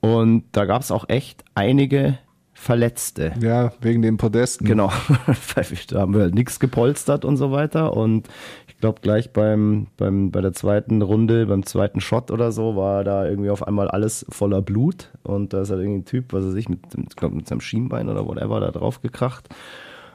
Und 0.02 0.44
da 0.52 0.66
gab 0.66 0.82
es 0.82 0.92
auch 0.92 1.08
echt 1.08 1.46
einige 1.56 2.18
Verletzte. 2.60 3.32
Ja, 3.40 3.72
wegen 3.80 4.02
den 4.02 4.18
Podesten. 4.18 4.68
Genau, 4.68 4.92
da 5.88 6.00
haben 6.02 6.14
wir 6.14 6.24
halt 6.24 6.36
nichts 6.36 6.60
gepolstert 6.60 7.24
und 7.24 7.38
so 7.38 7.54
weiter. 7.54 7.96
Und 7.96 8.28
ich 8.68 8.78
glaube, 8.78 9.00
gleich 9.02 9.32
beim, 9.32 9.88
beim, 9.96 10.30
bei 10.30 10.42
der 10.42 10.52
zweiten 10.52 11.02
Runde, 11.02 11.46
beim 11.46 11.66
zweiten 11.66 12.02
Shot 12.02 12.32
oder 12.32 12.52
so, 12.52 12.76
war 12.76 13.06
da 13.06 13.26
irgendwie 13.26 13.50
auf 13.50 13.66
einmal 13.66 13.88
alles 13.88 14.26
voller 14.28 14.62
Blut. 14.62 15.10
Und 15.24 15.54
da 15.54 15.62
ist 15.62 15.70
halt 15.70 15.80
irgendwie 15.80 16.02
ein 16.02 16.06
Typ, 16.06 16.34
was 16.34 16.44
er 16.44 16.52
sich 16.52 16.68
mit, 16.68 16.82
ich 16.98 17.16
glaube, 17.16 17.38
mit 17.38 17.48
seinem 17.48 17.62
Schienbein 17.62 18.10
oder 18.10 18.28
whatever 18.28 18.60
da 18.60 18.72
drauf 18.72 19.02
gekracht. 19.02 19.48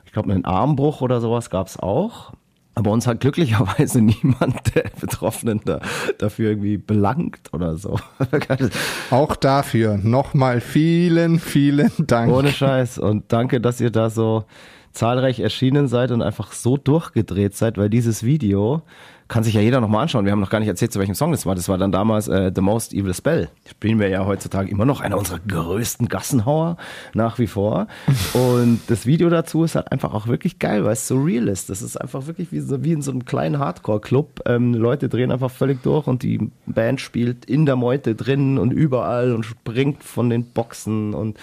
Ich 0.05 0.13
glaube, 0.13 0.31
einen 0.31 0.45
Armbruch 0.45 1.01
oder 1.01 1.23
sowas 1.23 1.49
gab 1.49 1.69
es 1.69 1.79
auch. 1.79 2.35
Aber 2.75 2.91
uns 2.91 3.07
hat 3.07 3.21
glücklicherweise 3.21 4.01
niemand 4.03 4.75
der 4.75 4.91
Betroffenen 5.01 5.61
da, 5.65 5.81
dafür 6.19 6.51
irgendwie 6.51 6.77
belangt 6.77 7.53
oder 7.53 7.77
so. 7.77 7.99
Auch 9.11 9.37
dafür 9.37 9.99
nochmal 9.99 10.61
vielen, 10.61 11.39
vielen 11.39 11.93
Dank. 11.99 12.33
Ohne 12.33 12.51
Scheiß. 12.51 12.99
Und 12.99 13.33
danke, 13.33 13.61
dass 13.61 13.81
ihr 13.81 13.91
da 13.91 14.11
so 14.11 14.45
zahlreich 14.93 15.41
erschienen 15.41 15.89
seid 15.89 16.11
und 16.11 16.23
einfach 16.23 16.53
so 16.53 16.77
durchgedreht 16.77 17.57
seid, 17.57 17.79
weil 17.79 17.91
dieses 17.91 18.23
Video 18.23 18.83
kann 19.29 19.43
sich 19.43 19.55
ja 19.55 19.61
jeder 19.61 19.81
nochmal 19.81 20.03
anschauen. 20.03 20.27
Wir 20.27 20.33
haben 20.33 20.41
noch 20.41 20.51
gar 20.51 20.61
nicht 20.61 20.69
erzählt, 20.69 20.93
zu 20.93 20.99
welchem 20.99 21.15
Song 21.15 21.33
das 21.33 21.47
war. 21.47 21.55
Das 21.55 21.69
war 21.69 21.79
dann 21.79 21.93
damals 21.93 22.29
äh, 22.29 22.53
The 22.55 22.61
Most 22.61 22.93
Evil 22.93 23.15
Spell. 23.15 23.49
Spielen 23.69 23.99
wir 23.99 24.09
ja 24.09 24.27
heutzutage 24.27 24.71
immer 24.71 24.85
noch 24.85 25.01
einer 25.01 25.17
unserer 25.17 25.41
größten 25.41 26.09
Gassenhauer 26.09 26.77
nach 27.15 27.39
wie 27.39 27.47
vor. 27.47 27.87
Und 28.35 28.81
das 28.89 29.07
Video 29.07 29.31
dazu 29.31 29.65
ist 29.65 29.77
halt 29.77 29.91
einfach 29.93 30.13
auch 30.13 30.27
wirklich 30.27 30.59
geil, 30.59 30.85
weil 30.85 30.93
es 30.93 31.09
so 31.09 31.23
real 31.23 31.49
ist. 31.49 31.71
Das 31.71 31.81
ist 31.81 31.97
einfach 31.97 32.27
wirklich 32.27 32.53
wie, 32.53 32.61
so, 32.61 32.85
wie 32.85 32.93
in 32.93 33.03
so 33.03 33.13
einem 33.13 33.25
kleinen 33.25 33.59
Hardcore-Club. 33.59 34.43
Ähm, 34.47 34.75
Leute 34.75 35.09
drehen 35.09 35.33
einfach 35.33 35.51
völlig 35.51 35.83
durch 35.83 36.07
und 36.07 36.23
die 36.23 36.51
Band 36.67 37.01
spielt 37.01 37.47
in 37.47 37.65
der 37.65 37.77
Meute 37.77 38.15
drin 38.15 38.59
und 38.59 38.73
überall 38.73 39.33
und 39.33 39.45
springt 39.45 40.05
von 40.05 40.29
den 40.29 40.45
Boxen 40.45 41.15
und 41.15 41.39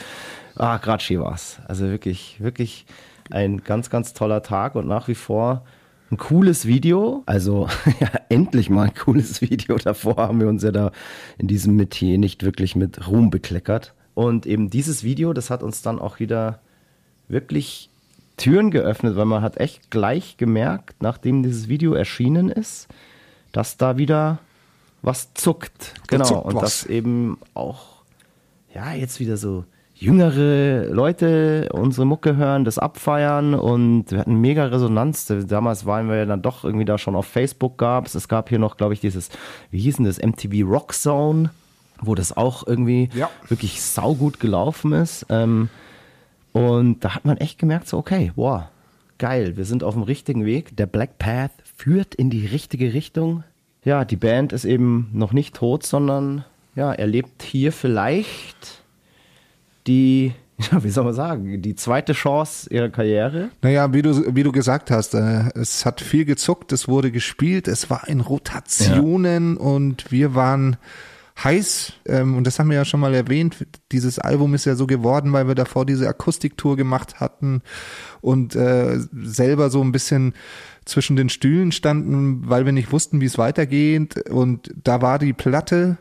ah, 0.56 0.78
Gratschi 0.78 1.20
war's. 1.20 1.60
Also 1.68 1.86
wirklich, 1.86 2.38
wirklich 2.40 2.86
ein 3.32 3.64
ganz, 3.64 3.90
ganz 3.90 4.14
toller 4.14 4.44
Tag 4.44 4.76
und 4.76 4.88
nach 4.88 5.08
wie 5.08 5.16
vor 5.16 5.64
ein 6.12 6.18
cooles 6.18 6.66
Video. 6.66 7.24
Also 7.26 7.68
ja, 8.00 8.10
endlich 8.30 8.70
mal 8.70 8.88
ein 8.88 8.94
cooles 8.94 9.42
Video. 9.42 9.78
Davor 9.78 10.18
haben 10.18 10.40
wir 10.40 10.48
uns 10.48 10.64
ja 10.64 10.72
da 10.72 10.92
in 11.38 11.48
diesem 11.48 11.76
Metier 11.76 12.18
nicht 12.18 12.44
wirklich 12.44 12.76
mit 12.76 13.08
Ruhm 13.08 13.30
bekleckert. 13.30 13.94
Und 14.14 14.46
eben 14.46 14.70
dieses 14.70 15.04
Video, 15.04 15.34
das 15.34 15.50
hat 15.50 15.64
uns 15.64 15.82
dann 15.82 16.00
auch 16.00 16.20
wieder 16.20 16.60
wirklich 17.30 17.90
Türen 18.36 18.72
geöffnet, 18.72 19.16
weil 19.16 19.26
man 19.26 19.42
hat 19.42 19.58
echt 19.58 19.90
gleich 19.90 20.38
gemerkt, 20.38 21.02
nachdem 21.02 21.44
dieses 21.44 21.70
Video 21.70 21.94
erschienen 21.94 22.50
ist, 22.50 22.88
dass 23.52 23.78
da 23.78 23.98
wieder 23.98 24.40
was 25.02 25.34
zuckt. 25.34 25.94
Genau. 26.08 26.26
zuckt 26.26 26.46
und 26.46 26.56
was. 26.56 26.62
dass 26.62 26.86
eben 26.88 27.38
auch, 27.54 28.04
ja, 28.74 28.94
jetzt 28.94 29.20
wieder 29.20 29.38
so 29.38 29.64
jüngere 30.02 30.88
Leute 30.92 31.70
unsere 31.74 32.08
Mucke 32.08 32.36
hören, 32.36 32.66
das 32.66 32.80
abfeiern 32.80 33.54
und 33.54 34.12
wir 34.12 34.18
hatten 34.20 34.42
mega 34.42 34.66
Resonanz. 34.66 35.32
Damals 35.48 35.86
waren 35.86 36.10
wir 36.10 36.16
ja 36.16 36.26
dann 36.26 36.42
doch 36.42 36.64
irgendwie 36.66 36.86
da 36.86 36.98
schon 36.98 37.16
auf 37.16 37.28
Facebook 37.28 37.78
gab's. 37.78 38.16
Es 38.16 38.28
gab 38.28 38.50
hier 38.50 38.58
noch, 38.58 38.78
glaube 38.78 38.96
ich, 38.96 39.00
dieses, 39.00 39.30
wie 39.70 39.80
hieß 39.80 39.98
denn 39.98 40.06
das, 40.06 40.18
MTV 40.20 40.68
Rock 40.68 40.94
Zone, 40.96 41.52
wo 42.02 42.16
das 42.16 42.36
auch 42.36 42.66
irgendwie 42.66 43.10
Ja. 43.14 43.30
wirklich 43.48 43.80
saugut 43.82 44.40
gelaufen 44.40 44.92
ist. 44.92 45.28
Ähm, 45.30 45.70
und 46.52 47.02
da 47.06 47.14
hat 47.14 47.26
man 47.26 47.38
echt 47.38 47.60
gemerkt, 47.60 47.88
so, 47.88 48.00
okay, 48.00 48.32
wow, 48.36 48.64
geil, 49.20 49.56
wir 49.56 49.66
sind 49.66 49.84
auf 49.84 49.94
dem 49.94 50.04
richtigen 50.04 50.46
Weg. 50.46 50.76
Der 50.78 50.88
Black 50.88 51.20
Path 51.20 51.52
führt 51.78 52.16
in 52.16 52.32
die 52.32 52.48
richtige 52.48 52.96
Richtung. 52.96 53.44
Ja, 53.86 54.04
die 54.04 54.16
Band 54.16 54.52
ist 54.52 54.66
eben 54.66 55.12
noch 55.14 55.32
nicht 55.32 55.56
tot, 55.56 55.84
sondern 55.86 56.44
ja, 56.76 56.92
erlebt 56.92 57.44
hier 57.44 57.72
vielleicht 57.72 58.81
die, 59.88 60.34
ja, 60.72 60.84
wie 60.84 60.90
soll 60.90 61.04
man 61.04 61.14
sagen, 61.14 61.62
die 61.62 61.76
zweite 61.76 62.14
Chance 62.14 62.70
ihrer 62.74 62.90
Karriere. 62.90 63.50
Naja, 63.62 63.94
wie 63.94 64.02
du, 64.02 64.36
wie 64.36 64.44
du 64.44 64.52
gesagt 64.52 64.92
hast, 64.92 65.14
äh, 65.14 65.50
es 65.56 65.86
hat 65.86 66.02
viel 66.02 66.26
gezuckt, 66.26 66.72
es 66.72 66.88
wurde 66.88 67.12
gespielt, 67.12 67.68
es 67.68 67.90
war 67.90 68.08
in 68.08 68.22
Rotationen 68.22 69.58
und 69.58 70.12
wir 70.12 70.36
waren 70.36 70.78
heiß, 71.44 71.94
ähm, 72.06 72.38
und 72.38 72.46
das 72.46 72.60
haben 72.60 72.70
wir 72.70 72.78
ja 72.78 72.86
schon 72.86 73.00
mal 73.00 73.14
erwähnt, 73.14 73.66
dieses 73.92 74.20
Album 74.20 74.54
ist 74.54 74.66
ja 74.66 74.76
so 74.76 74.86
geworden, 74.86 75.34
weil 75.34 75.48
wir 75.48 75.56
davor 75.56 75.86
diese 75.86 76.08
Akustiktour 76.08 76.78
gemacht 76.78 77.20
hatten 77.20 77.62
und 78.22 78.56
äh, 78.56 79.00
selber 79.12 79.70
so 79.70 79.82
ein 79.82 79.92
bisschen 79.92 80.34
zwischen 80.86 81.16
den 81.16 81.30
Stühlen 81.30 81.72
standen, 81.72 82.50
weil 82.50 82.66
wir 82.66 82.72
nicht 82.72 82.92
wussten, 82.92 83.22
wie 83.22 83.26
es 83.26 83.38
weitergeht. 83.38 84.30
Und 84.30 84.72
da 84.84 85.02
war 85.02 85.20
die 85.20 85.34
Platte 85.34 85.98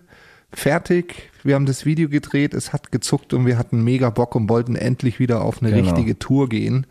fertig, 0.52 1.30
wir 1.42 1.54
haben 1.54 1.66
das 1.66 1.84
Video 1.86 2.08
gedreht, 2.08 2.54
es 2.54 2.72
hat 2.72 2.92
gezuckt 2.92 3.32
und 3.32 3.46
wir 3.46 3.56
hatten 3.58 3.82
mega 3.82 4.10
Bock 4.10 4.34
und 4.34 4.48
wollten 4.48 4.76
endlich 4.76 5.18
wieder 5.18 5.42
auf 5.42 5.62
eine 5.62 5.70
Genau. 5.72 5.82
richtige 5.82 6.18
Tour 6.18 6.48
gehen, 6.48 6.86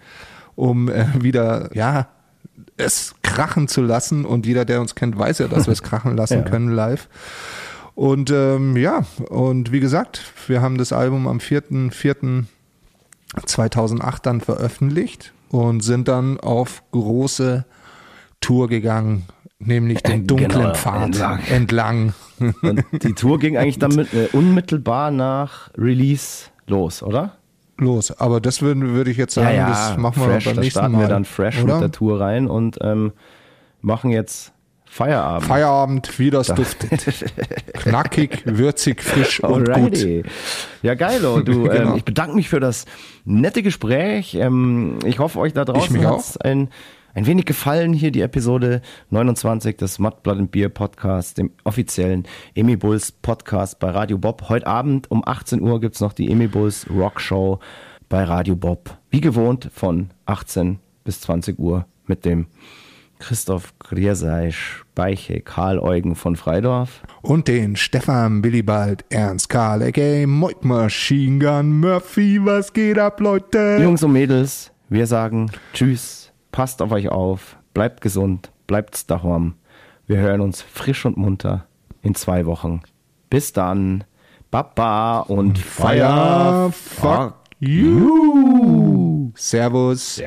um 0.56 0.90
äh, 0.90 1.06
wieder, 1.22 1.70
ja, 1.76 2.08
es 2.78 3.16
krachen 3.22 3.68
zu 3.68 3.82
lassen 3.82 4.26
und 4.26 4.46
jeder, 4.46 4.66
der 4.66 4.80
uns 4.82 4.96
kennt, 4.96 5.18
weiß 5.18 5.40
ja, 5.40 5.48
dass 5.48 5.68
wir 5.68 5.74
es 5.74 5.84
krachen 5.90 6.16
lassen 6.18 6.40
Ja. 6.40 6.44
können 6.44 6.70
live. 6.70 7.08
Und 7.96 8.30
ähm, 8.32 8.78
ja, 8.78 9.06
und 9.30 9.72
wie 9.74 9.80
gesagt, 9.82 10.22
wir 10.48 10.62
haben 10.62 10.78
das 10.78 10.94
Album 10.94 11.28
am 11.28 11.40
4.4.2008 13.36 14.22
dann 14.24 14.42
veröffentlicht 14.42 15.34
und 15.50 15.82
sind 15.82 16.08
dann 16.08 16.40
auf 16.40 16.82
große 16.92 17.66
Tour 18.42 18.70
gegangen, 18.70 19.24
nämlich 19.60 20.02
den 20.04 20.26
Genau, 20.28 20.38
dunklen 20.48 20.76
Pfad 20.76 21.04
entlang. 21.04 21.40
entlang. 21.50 22.14
Und 22.62 22.84
die 23.04 23.14
Tour 23.14 23.40
ging 23.40 23.58
eigentlich 23.58 23.80
dann 23.80 23.94
mit, 23.96 24.14
äh, 24.14 24.30
unmittelbar 24.34 25.12
nach 25.12 25.70
Release 25.78 26.46
los, 26.68 27.04
oder? 27.04 27.34
Los, 27.78 28.12
aber 28.12 28.42
das 28.42 28.62
würde 28.62 28.82
würde 28.94 29.10
ich 29.12 29.18
jetzt 29.18 29.34
sagen, 29.36 29.58
das 29.58 29.96
machen 29.98 30.22
wir 30.22 30.28
fresh, 30.34 30.46
beim 30.46 30.56
da 30.56 30.62
nächsten 30.62 30.80
starten 30.80 30.94
Mal. 30.96 31.02
wir 31.02 31.08
dann 31.08 31.24
fresh 31.26 31.64
oder? 31.64 31.74
mit 31.76 31.82
der 31.84 31.92
Tour 31.92 32.20
rein 32.20 32.48
und 32.48 32.78
ähm, 32.82 33.14
machen 33.82 34.10
jetzt 34.10 34.52
Feierabend. 34.86 35.46
Feierabend, 35.48 36.20
wie 36.20 36.30
das 36.32 36.48
duftet. 36.48 37.24
Knackig, 37.74 38.42
würzig, 38.46 39.04
frisch 39.04 39.40
und 39.44 39.66
gut. 39.66 39.70
Alrighty. 39.70 40.24
Ja, 40.82 40.96
geilo. 40.96 41.42
Du, 41.42 41.64
Genau. 41.64 41.92
ähm, 41.92 41.96
ich 41.96 42.04
bedanke 42.04 42.36
mich 42.36 42.50
für 42.50 42.60
das 42.60 42.86
nette 43.24 43.62
Gespräch. 43.62 44.34
Ähm, 44.36 44.98
ich 45.06 45.20
hoffe, 45.20 45.38
euch 45.40 45.54
da 45.54 45.64
draußen 45.64 45.96
mich 45.96 46.06
hat's 46.06 46.38
ein, 46.38 46.70
ein 47.14 47.26
wenig 47.26 47.46
gefallen. 47.46 47.94
Hier 47.94 48.12
die 48.12 48.22
Episode 48.22 48.82
29 49.10 49.78
des 49.78 50.00
Mud, 50.00 50.24
Blood 50.24 50.38
and 50.38 50.52
Beer 50.52 50.70
Podcast, 50.70 51.38
dem 51.38 51.52
offiziellen 51.64 52.28
Emi 52.56 52.76
Bulls 52.76 53.12
Podcast 53.12 53.80
bei 53.80 53.90
Radio 53.90 54.18
Bob. 54.18 54.50
Heute 54.50 54.68
Abend 54.68 55.10
um 55.12 55.24
18 55.26 55.62
Uhr 55.62 55.80
gibt's 55.80 56.02
noch 56.02 56.14
die 56.14 56.32
Emi 56.32 56.48
Bulls 56.48 56.88
Rock 56.90 57.20
Show 57.20 57.60
bei 58.10 58.24
Radio 58.24 58.56
Bob. 58.56 58.98
Wie 59.10 59.22
gewohnt 59.22 59.70
von 59.74 60.10
18 60.26 60.80
bis 61.04 61.22
20 61.22 61.60
Uhr 61.60 61.86
mit 62.06 62.26
dem 62.26 62.48
Christoph 63.20 63.78
Grierseisch, 63.80 64.86
Beiche, 64.96 65.42
Karl 65.42 65.78
Eugen 65.80 66.16
von 66.16 66.36
Freidorf. 66.38 67.02
Und 67.22 67.50
den 67.50 67.76
Stefan 67.76 68.44
Willibald 68.44 69.04
Ernst 69.10 69.50
Karl, 69.50 69.84
a.k.a. 69.84 70.26
Moik 70.26 70.64
Machine 70.64 71.40
Gun 71.40 71.80
Murphy. 71.82 72.40
Was 72.44 72.72
geht 72.72 72.98
ab, 72.98 73.20
Leute? 73.20 73.80
Jungs 73.82 74.04
und 74.04 74.14
Mädels, 74.14 74.72
wir 74.88 75.06
sagen 75.06 75.52
Tschüss, 75.74 76.29
passt 76.52 76.82
auf 76.82 76.92
euch 76.92 77.10
auf, 77.10 77.58
bleibt 77.74 78.02
gesund, 78.02 78.52
bleibt 78.68 79.10
daheim. 79.10 79.56
Wir 80.08 80.18
hören 80.18 80.42
uns 80.42 80.62
frisch 80.62 81.06
und 81.06 81.18
munter 81.18 81.66
in 82.02 82.16
zwei 82.16 82.46
Wochen. 82.46 82.82
Bis 83.30 83.54
dann, 83.54 84.04
Baba 84.52 85.20
und 85.20 85.60
Fire, 85.60 86.72
Fire, 86.72 86.72
fuck 86.72 87.36
you. 87.60 89.32
Servus. 89.36 90.22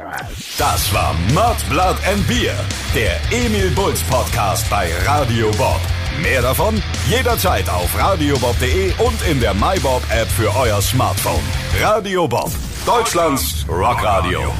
Das 0.58 0.94
war 0.94 1.14
Mud, 1.34 1.56
Blood 1.68 1.96
and 2.10 2.26
Beer, 2.28 2.54
der 2.94 3.16
Emil 3.30 3.70
Bulls 3.70 4.02
Podcast 4.04 4.68
bei 4.70 4.88
Radio 5.06 5.50
Bob. 5.52 5.80
Mehr 6.22 6.42
davon 6.42 6.80
jederzeit 7.08 7.68
auf 7.68 7.98
radiobob.de 7.98 8.92
und 9.04 9.26
in 9.26 9.40
der 9.40 9.54
MyBob-App 9.54 10.28
für 10.28 10.54
euer 10.56 10.80
Smartphone. 10.80 11.42
Radio 11.80 12.28
Bob, 12.28 12.50
Deutschlands 12.86 13.66
Rockradio. 13.68 14.52